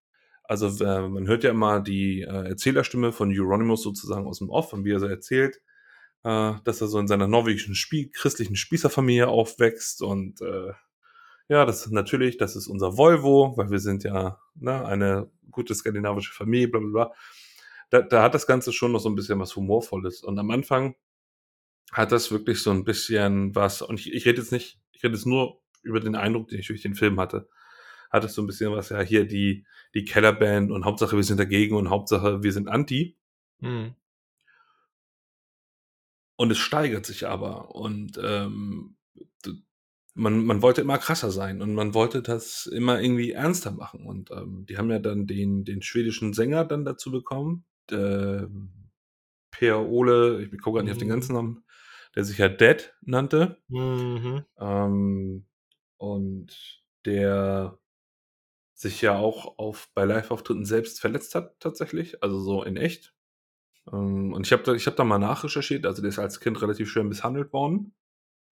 [0.43, 4.73] Also äh, man hört ja immer die äh, Erzählerstimme von Euronymous sozusagen aus dem Off
[4.73, 5.61] und wie er so erzählt,
[6.23, 10.73] äh, dass er so in seiner norwegischen Spie christlichen Spießerfamilie aufwächst und äh,
[11.49, 15.75] ja, das ist natürlich, das ist unser Volvo, weil wir sind ja ne, eine gute
[15.75, 17.13] skandinavische Familie, bla bla bla.
[17.89, 20.23] Da, da hat das Ganze schon noch so ein bisschen was Humorvolles.
[20.23, 20.95] Und am Anfang
[21.91, 25.15] hat das wirklich so ein bisschen was, und ich, ich rede jetzt nicht, ich rede
[25.15, 27.47] jetzt nur über den Eindruck, den ich durch den Film hatte.
[28.09, 31.39] Hat es so ein bisschen was, ja, hier die, die Kellerband und Hauptsache wir sind
[31.39, 33.17] dagegen und Hauptsache wir sind anti.
[33.59, 33.95] Mhm.
[36.36, 37.75] Und es steigert sich aber.
[37.75, 38.97] Und ähm,
[40.15, 44.05] man, man wollte immer krasser sein und man wollte das immer irgendwie ernster machen.
[44.05, 47.65] Und ähm, die haben ja dann den, den schwedischen Sänger dann dazu bekommen.
[47.91, 48.43] Äh,
[49.51, 51.11] Per Ole, ich gucke gar nicht auf den Mhm.
[51.13, 51.63] ganzen Namen,
[52.15, 53.57] der sich ja Dead nannte.
[53.67, 54.43] Mhm.
[54.59, 55.45] Ähm,
[56.03, 57.79] und der
[58.73, 62.21] sich ja auch auf, bei Live-Auftritten selbst verletzt hat, tatsächlich.
[62.21, 63.13] Also so in echt.
[63.91, 65.85] Ähm, und ich habe da, ich hab da mal nachrecherchiert.
[65.85, 67.95] Also der ist als Kind relativ schwer misshandelt worden.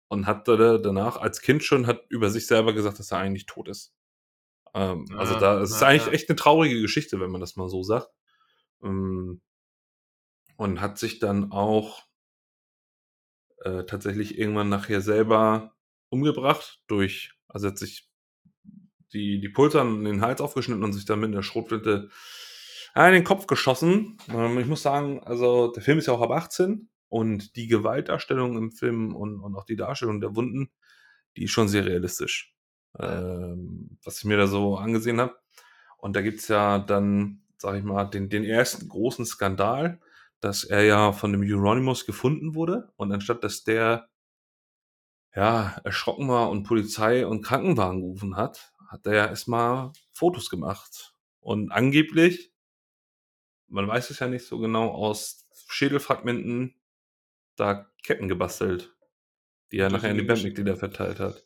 [0.09, 3.45] Und hat da danach als Kind schon hat über sich selber gesagt, dass er eigentlich
[3.45, 3.93] tot ist.
[4.73, 6.13] Ähm, also Ah, da es ist ja, eigentlich ja.
[6.13, 8.09] echt eine traurige Geschichte, wenn man das mal so sagt.
[8.83, 9.41] Ähm,
[10.57, 12.03] und hat sich dann auch
[13.59, 15.75] äh, tatsächlich irgendwann nachher selber
[16.09, 18.09] umgebracht durch, also hat sich
[19.13, 22.09] die, die Pulse an den Hals aufgeschnitten und sich dann mit einer Schrotflinte
[22.95, 24.17] in den Kopf geschossen.
[24.29, 28.57] Ähm, ich muss sagen, also der Film ist ja auch ab 18 und die Gewaltdarstellung
[28.57, 30.71] im Film und, und auch die Darstellung der Wunden,
[31.35, 32.55] die ist schon sehr realistisch.
[32.99, 35.35] Ähm, was ich mir da so angesehen habe.
[35.97, 39.99] Und da gibt's ja dann, sag ich mal, den, den ersten großen Skandal,
[40.39, 44.09] dass er ja von dem Euronymous gefunden wurde und anstatt dass der
[45.37, 51.13] ja erschrocken war und Polizei und Krankenwagen gerufen hat, hat er ja erstmal Fotos gemacht
[51.39, 52.51] und angeblich,
[53.67, 56.73] man weiß es ja nicht so genau, aus Schädelfragmenten
[57.55, 58.95] da Ketten gebastelt,
[59.71, 61.43] die er nachher in die Bandmitglieder verteilt hat.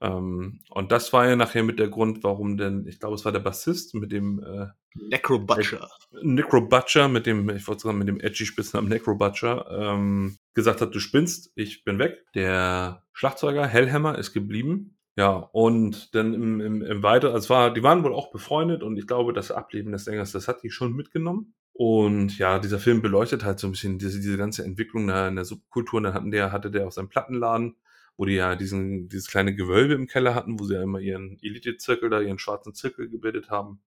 [0.00, 3.32] Ähm, und das war ja nachher mit der Grund, warum denn, ich glaube, es war
[3.32, 5.88] der Bassist mit dem äh, Necro Butcher.
[6.22, 10.80] Necro Butcher mit dem, ich wollte sagen, mit dem edgy Spitznamen Necro Butcher, ähm, gesagt
[10.80, 12.24] hat, du spinnst, ich bin weg.
[12.34, 14.98] Der Schlagzeuger Hellhammer ist geblieben.
[15.16, 18.96] Ja, und dann im, im, im Weiteren, also war, die waren wohl auch befreundet und
[18.96, 21.54] ich glaube, das Ableben des Sängers, das hat die schon mitgenommen.
[21.72, 25.44] Und ja, dieser Film beleuchtet halt so ein bisschen diese, diese ganze Entwicklung in der
[25.44, 25.98] Subkultur.
[25.98, 27.76] Und dann hatten der, hatte der auch seinen Plattenladen,
[28.16, 31.38] wo die ja diesen, dieses kleine Gewölbe im Keller hatten, wo sie ja immer ihren
[31.40, 33.80] Elite-Zirkel da, ihren schwarzen Zirkel gebildet haben.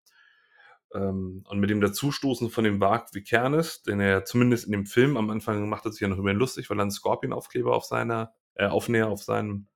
[0.93, 5.17] Ähm, und mit dem Dazustoßen von dem Varg Vikernes, den er zumindest in dem Film
[5.17, 7.85] am Anfang macht er sich ja noch über ihn lustig, weil er einen Scorpion-Aufkleber auf
[7.85, 9.67] seiner, äh, Aufnäher auf seinem,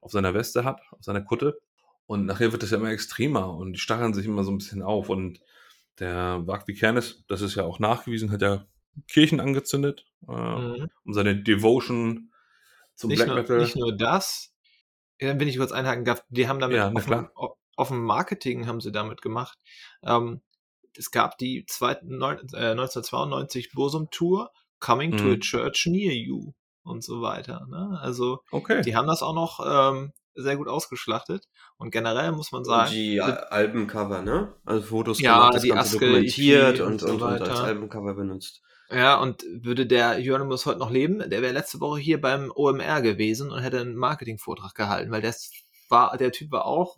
[0.00, 1.58] auf seiner Weste hat, auf seiner Kutte.
[2.06, 4.82] Und nachher wird das ja immer extremer und die stacheln sich immer so ein bisschen
[4.82, 5.08] auf.
[5.08, 5.40] Und
[5.98, 8.66] der Varg Vikernes, das ist ja auch nachgewiesen, hat ja
[9.08, 10.90] Kirchen angezündet, äh, Mhm.
[11.04, 12.32] um seine Devotion
[12.94, 13.58] zum Nicht, Black nur, Metal.
[13.58, 14.54] nicht nur das,
[15.18, 16.90] wenn ich kurz einhaken darf, die haben damit Ja,
[17.76, 19.58] auf dem Marketing haben sie damit gemacht.
[20.02, 20.40] Ähm,
[20.96, 24.50] es gab die zweite, neun, äh, 1992 Bosum Tour,
[24.80, 25.40] Coming to a Mhm.
[25.40, 26.52] Church Near You
[26.82, 27.66] und so weiter.
[27.70, 27.98] Ne?
[28.00, 28.82] Also Okay.
[28.82, 31.44] die haben das auch noch ähm, sehr gut ausgeschlachtet
[31.76, 34.54] und generell muss man Und sagen, die wird- Al- Albencover, ne?
[34.64, 37.60] Also Fotos Ja, gemacht, das die Ganze Aske, dokumentiert und und, so und, und als.
[37.60, 38.62] Albencover benutzt.
[38.90, 43.00] Ja, und würde der Euronymous heute noch leben, der wäre letzte Woche hier beim OMR
[43.02, 45.50] gewesen und hätte einen Marketingvortrag gehalten, weil das
[45.88, 46.96] war, der Typ war auch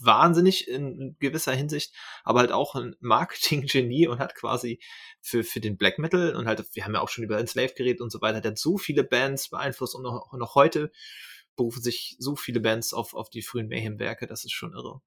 [0.00, 1.94] wahnsinnig in gewisser Hinsicht,
[2.24, 4.80] aber halt auch ein Marketing-Genie und hat quasi
[5.20, 8.00] für, für den Black Metal und halt, wir haben ja auch schon über Enslaved geredet
[8.00, 10.90] und so weiter, der hat so viele Bands beeinflusst und noch, noch heute
[11.56, 15.00] berufen sich so viele Bands auf, auf die frühen Mayhem-Werke, das ist schon irre.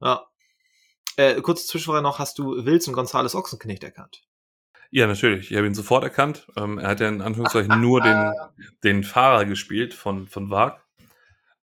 [0.00, 0.26] Ja.
[1.16, 4.22] Äh, kurze Zwischenfrage noch, hast du Wills und Gonzales Ochsenknecht erkannt?
[4.90, 5.50] Ja, natürlich.
[5.50, 6.48] Ich habe ihn sofort erkannt.
[6.56, 8.32] Ähm, er hat ja in Anführungszeichen nur den,
[8.84, 10.84] den Fahrer gespielt von, von Wag.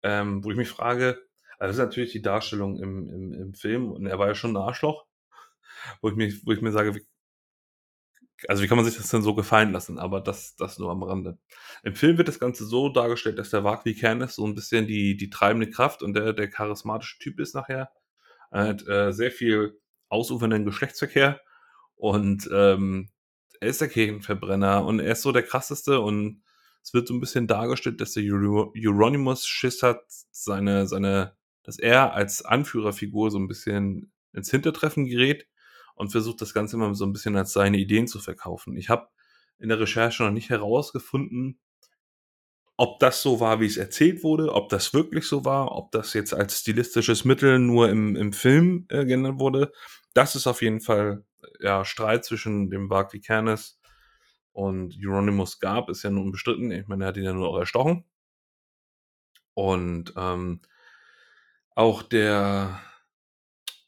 [0.05, 1.19] Ähm, wo ich mich frage,
[1.59, 4.53] also das ist natürlich die Darstellung im, im, im Film und er war ja schon
[4.53, 5.07] ein Arschloch.
[6.01, 7.07] Wo ich, mich, wo ich mir sage, wie,
[8.49, 9.99] also wie kann man sich das denn so gefallen lassen?
[9.99, 11.39] Aber das, das nur am Rande.
[11.83, 14.55] Im Film wird das Ganze so dargestellt, dass der Wag wie Kern ist, so ein
[14.55, 17.91] bisschen die, die treibende Kraft und der, der charismatische Typ ist nachher.
[18.51, 21.41] Er hat äh, sehr viel ausufernden Geschlechtsverkehr
[21.97, 23.11] und ähm,
[23.61, 26.44] er ist der Kirchenverbrenner und er ist so der krasseste und
[26.85, 32.13] es wird so ein bisschen dargestellt, dass der Euronymous Schiss hat, seine, seine, dass er
[32.13, 35.49] als Anführerfigur so ein bisschen ins Hintertreffen gerät
[35.95, 38.77] und versucht das Ganze immer so ein bisschen als seine Ideen zu verkaufen.
[38.77, 39.09] Ich habe
[39.59, 41.59] in der Recherche noch nicht herausgefunden,
[42.77, 46.13] ob das so war, wie es erzählt wurde, ob das wirklich so war, ob das
[46.13, 49.73] jetzt als stilistisches Mittel nur im, im Film äh, genannt wurde.
[50.13, 51.25] Das ist auf jeden Fall
[51.61, 53.81] ja, Streit zwischen dem Varg Vikernes
[54.55, 56.71] und Euronymous gab, ist ja nun unbestritten.
[56.71, 58.05] Ich meine, er hat ihn ja nur auch erstochen.
[59.55, 60.61] Und ähm,
[61.75, 62.81] auch der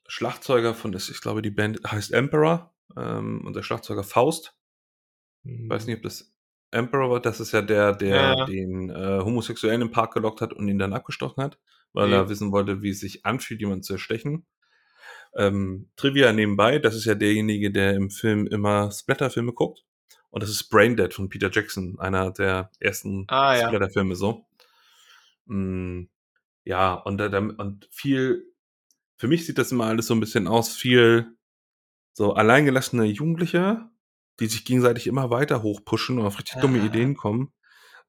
[0.09, 4.56] Schlagzeuger von, ich glaube, die Band heißt Emperor ähm, und der Schlagzeuger Faust.
[5.44, 6.34] Ich weiß nicht, ob das
[6.72, 7.20] Emperor war.
[7.20, 8.44] Das ist ja der, der ja.
[8.47, 11.60] den äh, Homosexuellen im Park gelockt hat und ihn dann abgestochen hat,
[11.93, 12.16] weil Ja.
[12.18, 14.47] er wissen wollte, wie es sich anfühlt, jemanden zu erstechen.
[15.36, 19.84] Ähm, Trivia nebenbei, das ist ja derjenige, der im Film immer Splatter-Filme guckt.
[20.36, 23.68] Und das ist Braindead von Peter Jackson, einer der ersten Ah, ja.
[23.68, 24.44] Splatter-Filme so.
[25.46, 26.02] Mm,
[26.62, 28.44] ja, und, und viel,
[29.16, 31.38] für mich sieht das immer alles so ein bisschen aus, viel
[32.12, 33.88] so alleingelassene Jugendliche,
[34.38, 36.84] die sich gegenseitig immer weiter hochpushen und auf richtig dumme Ja.
[36.84, 37.54] Ideen kommen.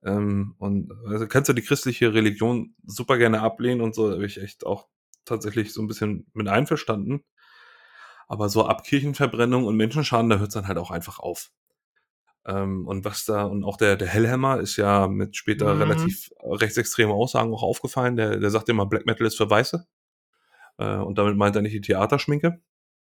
[0.03, 4.25] Ähm, und also kannst du die christliche Religion super gerne ablehnen und so, da bin
[4.25, 4.89] ich echt auch
[5.23, 7.23] tatsächlich so ein bisschen mit einverstanden.
[8.27, 11.51] Aber so ab Kirchenverbrennung und Menschenschaden, da hört es dann halt auch einfach auf.
[12.47, 15.81] Ähm, und was da, und auch der, der Hellhammer ist ja mit später Mhm.
[15.81, 18.15] relativ rechtsextreme Aussagen auch aufgefallen.
[18.15, 19.85] Der, der sagt immer, Black Metal ist für Weiße.
[20.77, 22.61] Äh, und damit meint er nicht die Theaterschminke.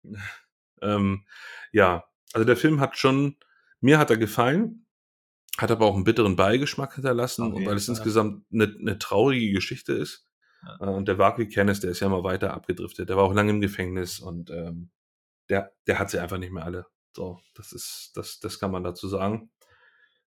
[0.82, 1.26] ähm,
[1.72, 3.36] ja, also der Film hat schon,
[3.80, 4.86] mir hat er gefallen,
[5.58, 7.94] hat aber auch einen bitteren Beigeschmack hinterlassen, Auf und weil es Fall.
[7.94, 10.26] insgesamt eine, eine traurige Geschichte ist.
[10.62, 10.86] Ja.
[10.86, 13.08] Äh, Und der Wagner Kennis, der ist ja mal weiter abgedriftet.
[13.08, 14.90] Der war auch lange im Gefängnis und ähm,
[15.48, 16.86] der, der hat sie einfach nicht mehr alle.
[17.16, 19.50] So, das ist, das, das kann man dazu sagen.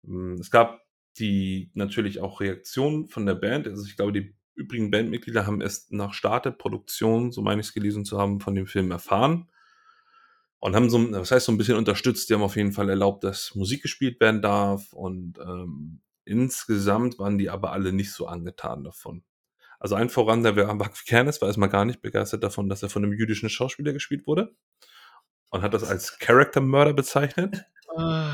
[0.04, 0.82] Mm, Es gab
[1.20, 3.68] die natürlich auch Reaktionen von der Band.
[3.68, 7.68] Also ich glaube, die übrigen Bandmitglieder haben erst nach Start der Produktion, so meine ich
[7.68, 9.50] es gelesen zu haben, von dem Film erfahren.
[10.60, 12.30] Und haben so, das heißt, so ein bisschen unterstützt.
[12.30, 14.94] Die haben auf jeden Fall erlaubt, dass Musik gespielt werden darf.
[14.94, 19.24] Und ähm, insgesamt waren die aber alle nicht so angetan davon.
[19.80, 23.04] Also ein voran, der Buck Kernes war erstmal gar nicht begeistert davon, dass er von
[23.04, 24.56] einem jüdischen Schauspieler gespielt wurde.
[25.54, 27.64] Und hat das als Character Murder bezeichnet.
[27.96, 28.34] Ah.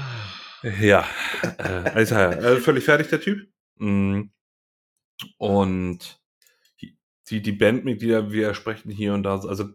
[0.79, 1.05] Ja,
[1.57, 3.45] äh, also, äh, völlig fertig, der Typ.
[3.75, 4.29] Mm.
[5.37, 6.21] Und
[7.29, 9.67] die, die Bandmitglieder, wir sprechen hier und da, also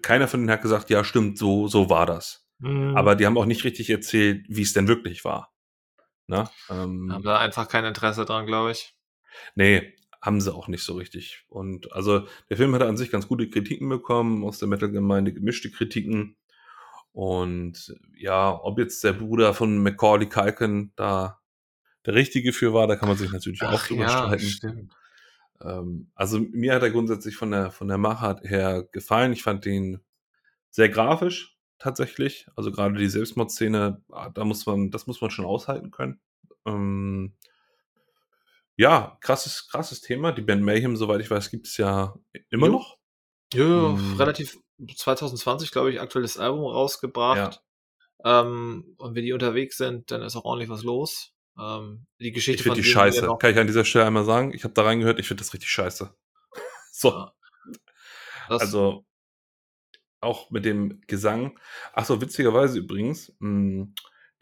[0.00, 2.48] keiner von denen hat gesagt, ja, stimmt, so, so war das.
[2.58, 2.96] Mhm.
[2.96, 5.52] Aber die haben auch nicht richtig erzählt, wie es denn wirklich war.
[6.26, 6.50] Na?
[6.70, 8.94] Ähm, haben da einfach kein Interesse dran, glaube ich.
[9.56, 11.44] Nee, haben sie auch nicht so richtig.
[11.48, 15.70] Und also der Film hatte an sich ganz gute Kritiken bekommen, aus der Metal-Gemeinde gemischte
[15.70, 16.36] Kritiken.
[17.12, 21.40] Und ja, ob jetzt der Bruder von Macaulay Culkin da
[22.06, 24.46] der Richtige für war, da kann man sich natürlich auch drüber streiten.
[24.46, 24.92] stimmt.
[25.60, 29.32] Ähm, also mir hat er grundsätzlich von der, von der Machart her gefallen.
[29.32, 30.00] Ich fand ihn
[30.70, 32.46] sehr grafisch tatsächlich.
[32.56, 36.20] Also gerade die Selbstmordszene, ah, da muss man, das muss man schon aushalten können.
[36.66, 37.34] Ähm,
[38.78, 40.32] ja, krasses, krasses Thema.
[40.32, 42.14] Die Band Mayhem, soweit ich weiß, gibt es ja
[42.48, 42.72] immer Jo.
[42.72, 42.96] noch.
[43.52, 44.16] Ja, ja, Mhm.
[44.16, 44.56] relativ
[44.96, 47.60] 2020, glaube ich, aktuelles Album rausgebracht.
[48.24, 51.32] Ähm, und wenn die unterwegs sind, dann ist auch ordentlich was los.
[51.58, 53.22] Ähm, die Geschichte Ich finde die scheiße.
[53.26, 54.52] ja Kann ich an dieser Stelle einmal sagen?
[54.54, 56.14] Ich habe da reingehört, ich finde das richtig scheiße.
[56.92, 57.32] so, Ja.
[58.48, 59.04] Also
[60.20, 61.58] auch mit dem Gesang.
[61.92, 63.88] Ach so, witzigerweise übrigens, mh,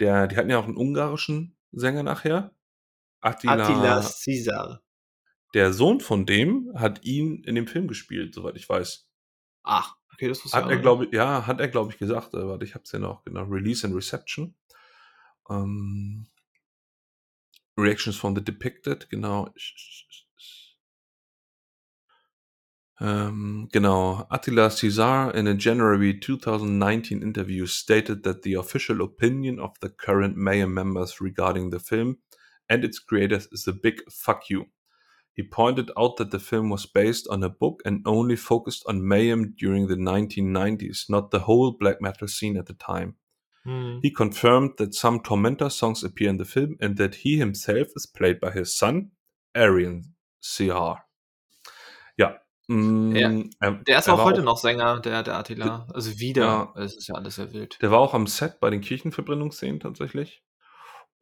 [0.01, 2.55] der, die hatten ja auch einen ungarischen Sänger nachher.
[3.21, 4.83] Attila, Attila Caesar.
[5.55, 9.09] der Sohn von dem, hat ihn in dem Film gespielt, soweit ich weiß.
[9.63, 11.99] Ach, okay, das wusste ich Hat auch er, glaube ich, ja, hat er, glaube ich,
[11.99, 12.35] gesagt.
[12.35, 13.45] Äh, warte, ich habe es ja noch, genau.
[13.45, 14.55] Release and Reception.
[15.51, 16.27] Ähm,
[17.79, 19.53] Reactions from the Depicted, genau.
[22.99, 24.27] Ähm, genau.
[24.31, 30.37] Attila Cesar in a January 2019 interview stated that the official opinion of the current
[30.37, 32.19] Mayhem members regarding the film
[32.69, 34.67] and its creators is a big fuck you.
[35.35, 39.07] He pointed out that the film was based on a book and only focused on
[39.07, 43.17] Mayhem during the 1990s, not the whole black metal scene at the time.
[43.65, 43.99] Hm.
[44.03, 48.07] He confirmed that some Tormentor songs appear in the film and that he himself is
[48.07, 49.11] played by his son,
[49.55, 51.03] Arian CR.
[52.17, 52.39] Ja.
[52.69, 53.31] mm, Ja,
[53.61, 55.87] er- Der ist er auch heute noch Sänger, der, der Attila.
[55.93, 56.45] Also wieder.
[56.45, 56.75] Ja.
[56.77, 57.77] Es ist ja alles sehr wild.
[57.83, 60.43] Der war auch am Set bei den Kirchenverbrennungsszenen tatsächlich.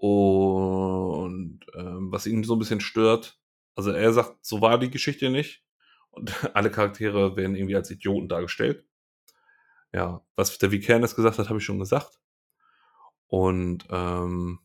[0.04, 3.38] Und ähm, was ihn so ein bisschen stört,
[3.74, 5.64] also er sagt, so war die Geschichte nicht.
[6.10, 8.86] Und alle Charaktere werden irgendwie als Idioten dargestellt.
[9.92, 12.20] Ja, was der Vikernes gesagt hat, habe ich schon gesagt.
[13.28, 14.58] Und ähm,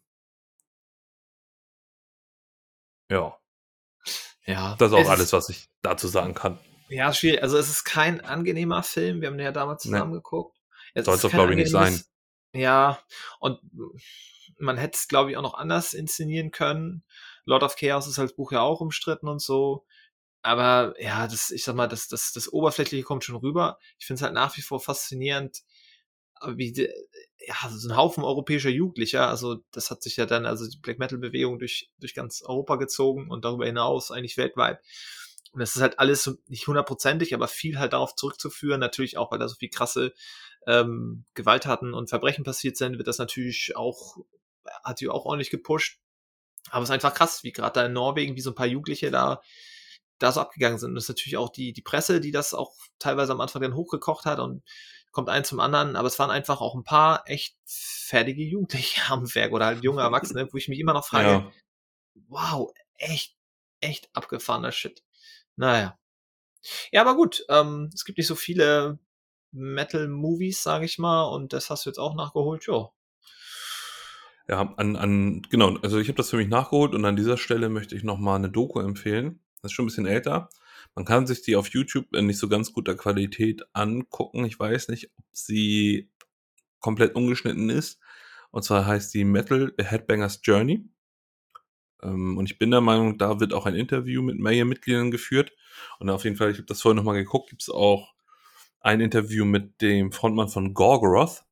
[3.10, 3.38] ja,
[4.46, 4.76] Ja.
[4.78, 6.60] das ist auch Es alles, was ich dazu sagen kann.
[6.90, 7.42] Ja, schwierig.
[7.44, 9.22] Also es ist kein angenehmer Film.
[9.22, 9.92] Wir haben den ja damals Nee.
[9.92, 10.58] zusammen geguckt.
[10.96, 12.10] Es doch, kein glaub ich, nicht angenehmes-
[12.54, 13.00] Ja,
[13.40, 13.60] und
[14.60, 17.04] man hätte es, glaube ich, auch noch anders inszenieren können.
[17.46, 19.86] Lord of Chaos ist als Buch ja auch umstritten und so.
[20.42, 23.78] Aber ja, das, ich sag mal, das, das, das Oberflächliche kommt schon rüber.
[23.98, 25.64] Ich finde es halt nach wie vor faszinierend,
[26.48, 26.90] wie die,
[27.40, 31.00] ja, so ein Haufen europäischer Jugendlicher, also das hat sich ja dann, also die Black
[31.00, 34.80] Metal Bewegung durch, durch ganz Europa gezogen und darüber hinaus eigentlich weltweit.
[35.52, 38.80] Und das ist halt alles nicht hundertprozentig, aber viel halt darauf zurückzuführen.
[38.80, 40.14] Natürlich auch, weil da so viel krasse
[40.68, 44.18] ähm, Gewalttaten und Verbrechen passiert sind, wird das natürlich auch,
[44.84, 46.00] hat die auch ordentlich gepusht.
[46.72, 49.12] Aber es ist einfach krass, wie gerade da in Norwegen, wie so ein paar Jugendliche
[49.12, 49.42] da,
[50.20, 50.90] da so abgegangen sind.
[50.90, 53.76] Und das ist natürlich auch die, die Presse, die das auch teilweise am Anfang dann
[53.76, 54.64] hochgekocht hat und
[55.12, 55.96] kommt ein zum anderen.
[55.96, 60.02] Aber es waren einfach auch ein paar echt fertige Jugendliche am Werk oder halt junge
[60.02, 61.52] Erwachsene, wo ich mich immer noch frage, Ja.
[62.28, 63.36] wow, echt,
[63.80, 65.04] echt abgefahrener Shit.
[65.56, 65.98] Naja.
[66.92, 69.00] Ja, aber gut, ähm, es gibt nicht so viele
[69.52, 72.94] Metal-Movies, sage ich mal, und das hast du jetzt auch nachgeholt, jo.
[74.50, 77.70] Ja, an, an, genau, also ich habe das für mich nachgeholt und an dieser Stelle
[77.70, 79.42] möchte ich nochmal eine Doku empfehlen.
[79.62, 80.50] Das ist schon ein bisschen älter.
[80.96, 84.46] Man kann sich die auf YouTube in nicht so ganz guter Qualität angucken.
[84.46, 86.10] Ich weiß nicht, ob sie
[86.80, 88.00] komplett ungeschnitten ist.
[88.50, 90.84] Und zwar heißt die Metal Headbangers Journey.
[92.02, 95.52] Ähm, und ich bin der Meinung, da wird auch ein Interview mit Mayhem-Mitgliedern geführt.
[96.00, 98.16] Und auf jeden Fall, ich habe das vorhin nochmal geguckt, gibt es auch
[98.80, 101.44] ein Interview mit dem Frontmann von Gorgoroth.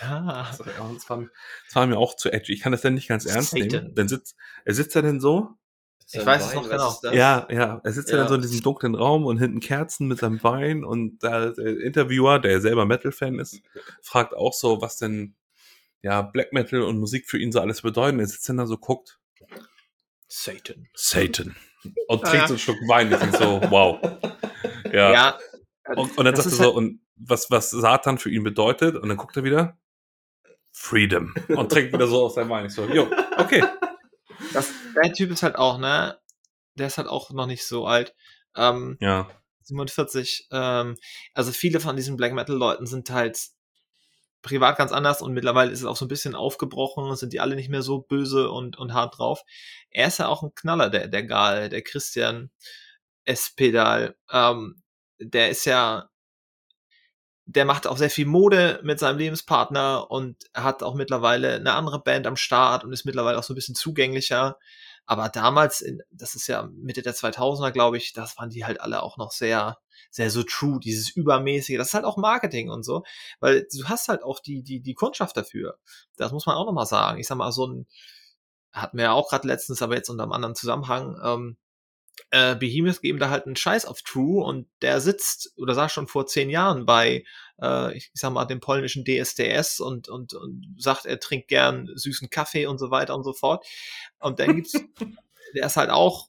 [0.00, 1.18] Ah, Das war, das war,
[1.66, 2.52] das war mir auch zu edgy.
[2.52, 3.94] Ich kann das dann nicht ganz ernst nehmen.
[3.94, 5.48] Dann sitzt, er sitzt da denn so?
[6.10, 6.98] Ich weiß es noch genau.
[7.12, 7.80] Ja, ja.
[7.84, 8.16] Er sitzt ja.
[8.16, 8.22] Ja.
[8.22, 11.80] dann so in diesem dunklen Raum und hinten Kerzen mit seinem Wein und da, der
[11.80, 13.60] Interviewer, der selber Metal-Fan ist,
[14.00, 15.34] fragt auch so, was denn
[16.00, 18.20] ja Black Metal und Musik für ihn so alles bedeuten.
[18.20, 19.18] Er sitzt dann da so, guckt,
[20.28, 20.88] Satan.
[20.94, 21.56] Satan.
[22.08, 22.46] Und Ah, trinkt ja.
[22.48, 23.08] so einen Schluck Wein.
[23.10, 23.98] Denk so, wow.
[24.92, 25.12] Ja.
[25.12, 25.38] Ja.
[25.96, 28.94] Und, und dann das sagt er so, halt- und was, was Satan für ihn bedeutet,
[28.96, 29.78] und dann guckt er wieder,
[30.72, 31.34] Freedom.
[31.48, 32.66] Und trinkt wieder so aus seinem Wein.
[32.66, 33.64] Ich so, jo, okay.
[34.52, 36.18] das, der Typ ist halt auch, ne?
[36.74, 38.14] Der ist halt auch noch nicht so alt.
[38.56, 39.28] Ähm, Ja.
[39.62, 40.48] 47.
[40.50, 40.96] Ähm,
[41.34, 43.38] also viele von diesen Black Metal Leuten sind halt
[44.42, 47.56] privat ganz anders und mittlerweile ist es auch so ein bisschen aufgebrochen, sind die alle
[47.56, 49.42] nicht mehr so böse und, und hart drauf.
[49.90, 52.50] Er ist ja auch ein Knaller, der, der Gal, der Christian
[53.24, 54.16] Espedal.
[54.30, 54.82] Ähm,
[55.18, 56.08] der ist ja,
[57.50, 61.98] der macht auch sehr viel Mode mit seinem Lebenspartner und hat auch mittlerweile eine andere
[61.98, 64.58] Band am Start und ist mittlerweile auch so ein bisschen zugänglicher.
[65.06, 68.82] Aber damals, in, das ist ja Mitte der 2000er, glaube ich, das waren die halt
[68.82, 69.78] alle auch noch sehr,
[70.10, 71.78] sehr so true, dieses übermäßige.
[71.78, 73.02] Das ist halt auch Marketing und so,
[73.40, 75.78] weil du hast halt auch die, die, die Kundschaft dafür.
[76.18, 77.18] Das muss man auch nochmal sagen.
[77.18, 77.86] Ich sag mal, so ein,
[78.72, 81.56] hatten wir ja auch gerade letztens, aber jetzt unter einem anderen Zusammenhang, ähm,
[82.30, 86.08] äh, Behemoth geben da halt einen Scheiß auf True und der sitzt oder saß schon
[86.08, 87.24] vor zehn Jahren bei,
[87.60, 92.30] äh, ich sag mal, dem polnischen DSDS und, und, und sagt, er trinkt gern süßen
[92.30, 93.66] Kaffee und so weiter und so fort.
[94.18, 94.72] Und dann gibt's,
[95.54, 96.28] der ist halt auch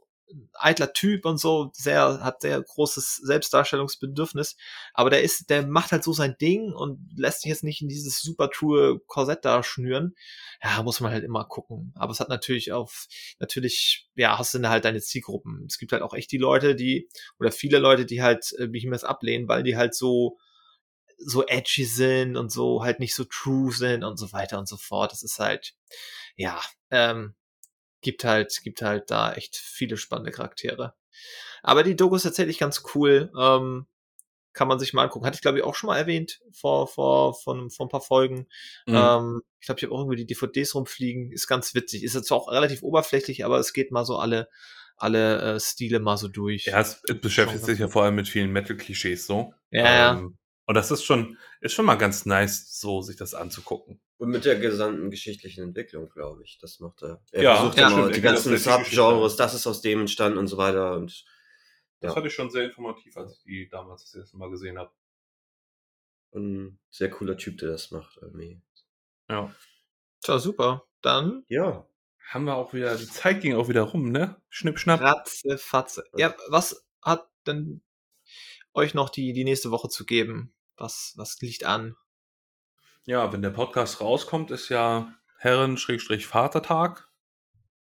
[0.53, 4.57] eitler Typ und so, sehr, hat sehr großes Selbstdarstellungsbedürfnis,
[4.93, 7.87] aber der ist, der macht halt so sein Ding und lässt sich jetzt nicht in
[7.87, 10.15] dieses super true Korsett da schnüren.
[10.63, 11.93] Ja, muss man halt immer gucken.
[11.95, 13.07] Aber es hat natürlich auf,
[13.39, 15.65] natürlich, ja, hast du dann halt deine Zielgruppen.
[15.67, 19.03] Es gibt halt auch echt die Leute, die, oder viele Leute, die halt äh, Behemoth
[19.05, 20.37] ablehnen, weil die halt so,
[21.17, 24.77] so edgy sind und so halt nicht so true sind und so weiter und so
[24.77, 25.11] fort.
[25.11, 25.75] Das ist halt,
[26.35, 26.61] ja,
[26.91, 27.35] ähm,
[28.01, 30.93] gibt halt, gibt halt da echt viele spannende Charaktere.
[31.61, 33.31] Aber die Doku ist tatsächlich ganz cool.
[33.37, 33.87] Ähm,
[34.53, 35.25] kann man sich mal angucken.
[35.25, 38.47] Hatte ich, glaube ich, auch schon mal erwähnt vor, vor, vor, vor ein paar Folgen.
[38.87, 38.95] Mhm.
[38.95, 41.31] Ähm, ich glaube, ich habe auch irgendwie die DVDs rumfliegen.
[41.31, 42.03] Ist ganz witzig.
[42.03, 44.49] Ist jetzt zwar auch relativ oberflächlich, aber es geht mal so alle,
[44.97, 46.65] alle äh, Stile mal so durch.
[46.65, 49.53] Ja, es, es beschäftigt sich ja vor allem mit vielen Metal-Klischees so.
[49.71, 50.11] Ja, ja.
[50.13, 54.01] Ähm, und das ist schon, ist schon mal ganz nice, so sich das anzugucken.
[54.19, 56.59] Und mit der gesamten geschichtlichen Entwicklung, glaube ich.
[56.59, 57.21] Das macht er.
[57.31, 58.15] Er Ja, versucht ja, immer stimmt.
[58.17, 60.95] die ganzen Subgenres, das ist aus dem entstanden und so weiter.
[60.95, 61.25] Und
[62.01, 62.13] Das Ja.
[62.13, 64.91] fand ich schon sehr informativ, als ich die damals das erste Mal gesehen habe.
[66.35, 68.17] ein sehr cooler Typ, der das macht.
[68.21, 68.61] Irgendwie.
[69.29, 69.53] Ja.
[70.21, 70.85] Tja, super.
[71.01, 71.87] Dann Ja.
[72.27, 74.39] Haben wir auch wieder, die Zeit ging auch wieder rum, ne?
[74.49, 75.01] Schnipp, schnapp.
[75.01, 76.03] Ratze, Fatze.
[76.15, 77.81] Ja, was hat denn
[78.73, 80.53] euch noch die, die nächste Woche zu geben?
[80.77, 81.95] Was, was liegt an?
[83.09, 87.09] Ja, wenn der Podcast rauskommt, ist ja Herren-Vatertag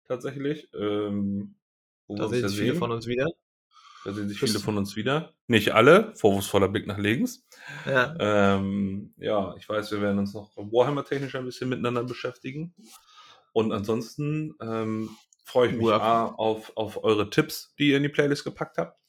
[0.08, 0.70] tatsächlich.
[0.76, 1.56] Ähm,
[2.08, 2.80] Da sehen ja sich viele sehen.
[2.80, 3.32] von uns wieder.
[4.04, 5.34] Da sehen sich viele von uns wieder.
[5.48, 7.44] Nicht alle, vorwurfsvoller Blick nach links.
[7.88, 8.16] Ja.
[8.20, 12.76] Ähm, ja, ich weiß, wir werden uns noch Warhammer-technisch ein bisschen miteinander beschäftigen.
[13.52, 15.10] Und ansonsten ähm,
[15.44, 19.00] freue ich mich auf, auf eure Tipps, die ihr in die Playlist gepackt habt.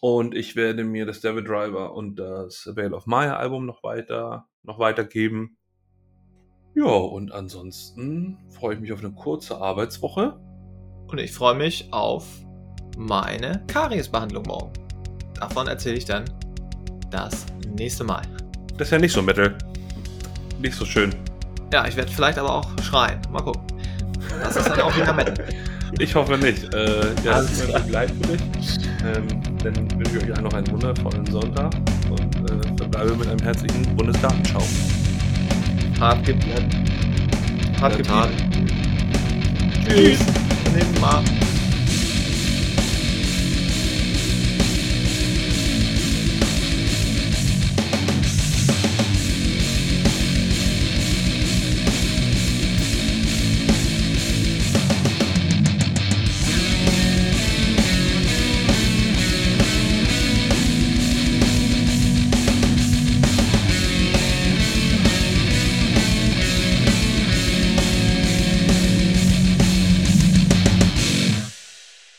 [0.00, 4.46] Und ich werde mir das Devil Driver und das Veil of Maya Album noch weiter,
[4.62, 5.56] noch weitergeben.
[6.74, 10.38] Ja, und ansonsten freue ich mich auf eine kurze Arbeitswoche.
[11.08, 12.24] Und ich freue mich auf
[12.96, 14.72] meine Kariesbehandlung morgen.
[15.34, 16.24] Davon erzähle ich dann
[17.10, 17.46] das
[17.76, 18.22] nächste Mal.
[18.76, 19.56] Das ist ja nicht so Metal.
[20.60, 21.14] Nicht so schön.
[21.72, 23.20] Ja, ich werde vielleicht aber auch schreien.
[23.30, 23.62] Mal gucken.
[24.40, 25.46] Das ist dann auch wieder Metal.
[25.98, 26.72] Ich hoffe nicht.
[26.74, 28.78] Äh, ja, Alles das ist mir leid für dich.
[29.04, 31.72] Ähm, dann wünsche ich euch allen noch einen wundervollen Sonntag
[32.10, 34.62] und äh, verbleibe mit einem herzlichen Bundesgartenschau.
[36.00, 36.68] Hart geblieben.
[37.80, 38.28] Hart geblieben.
[39.86, 40.18] Tschüss.
[41.00, 41.22] Mal.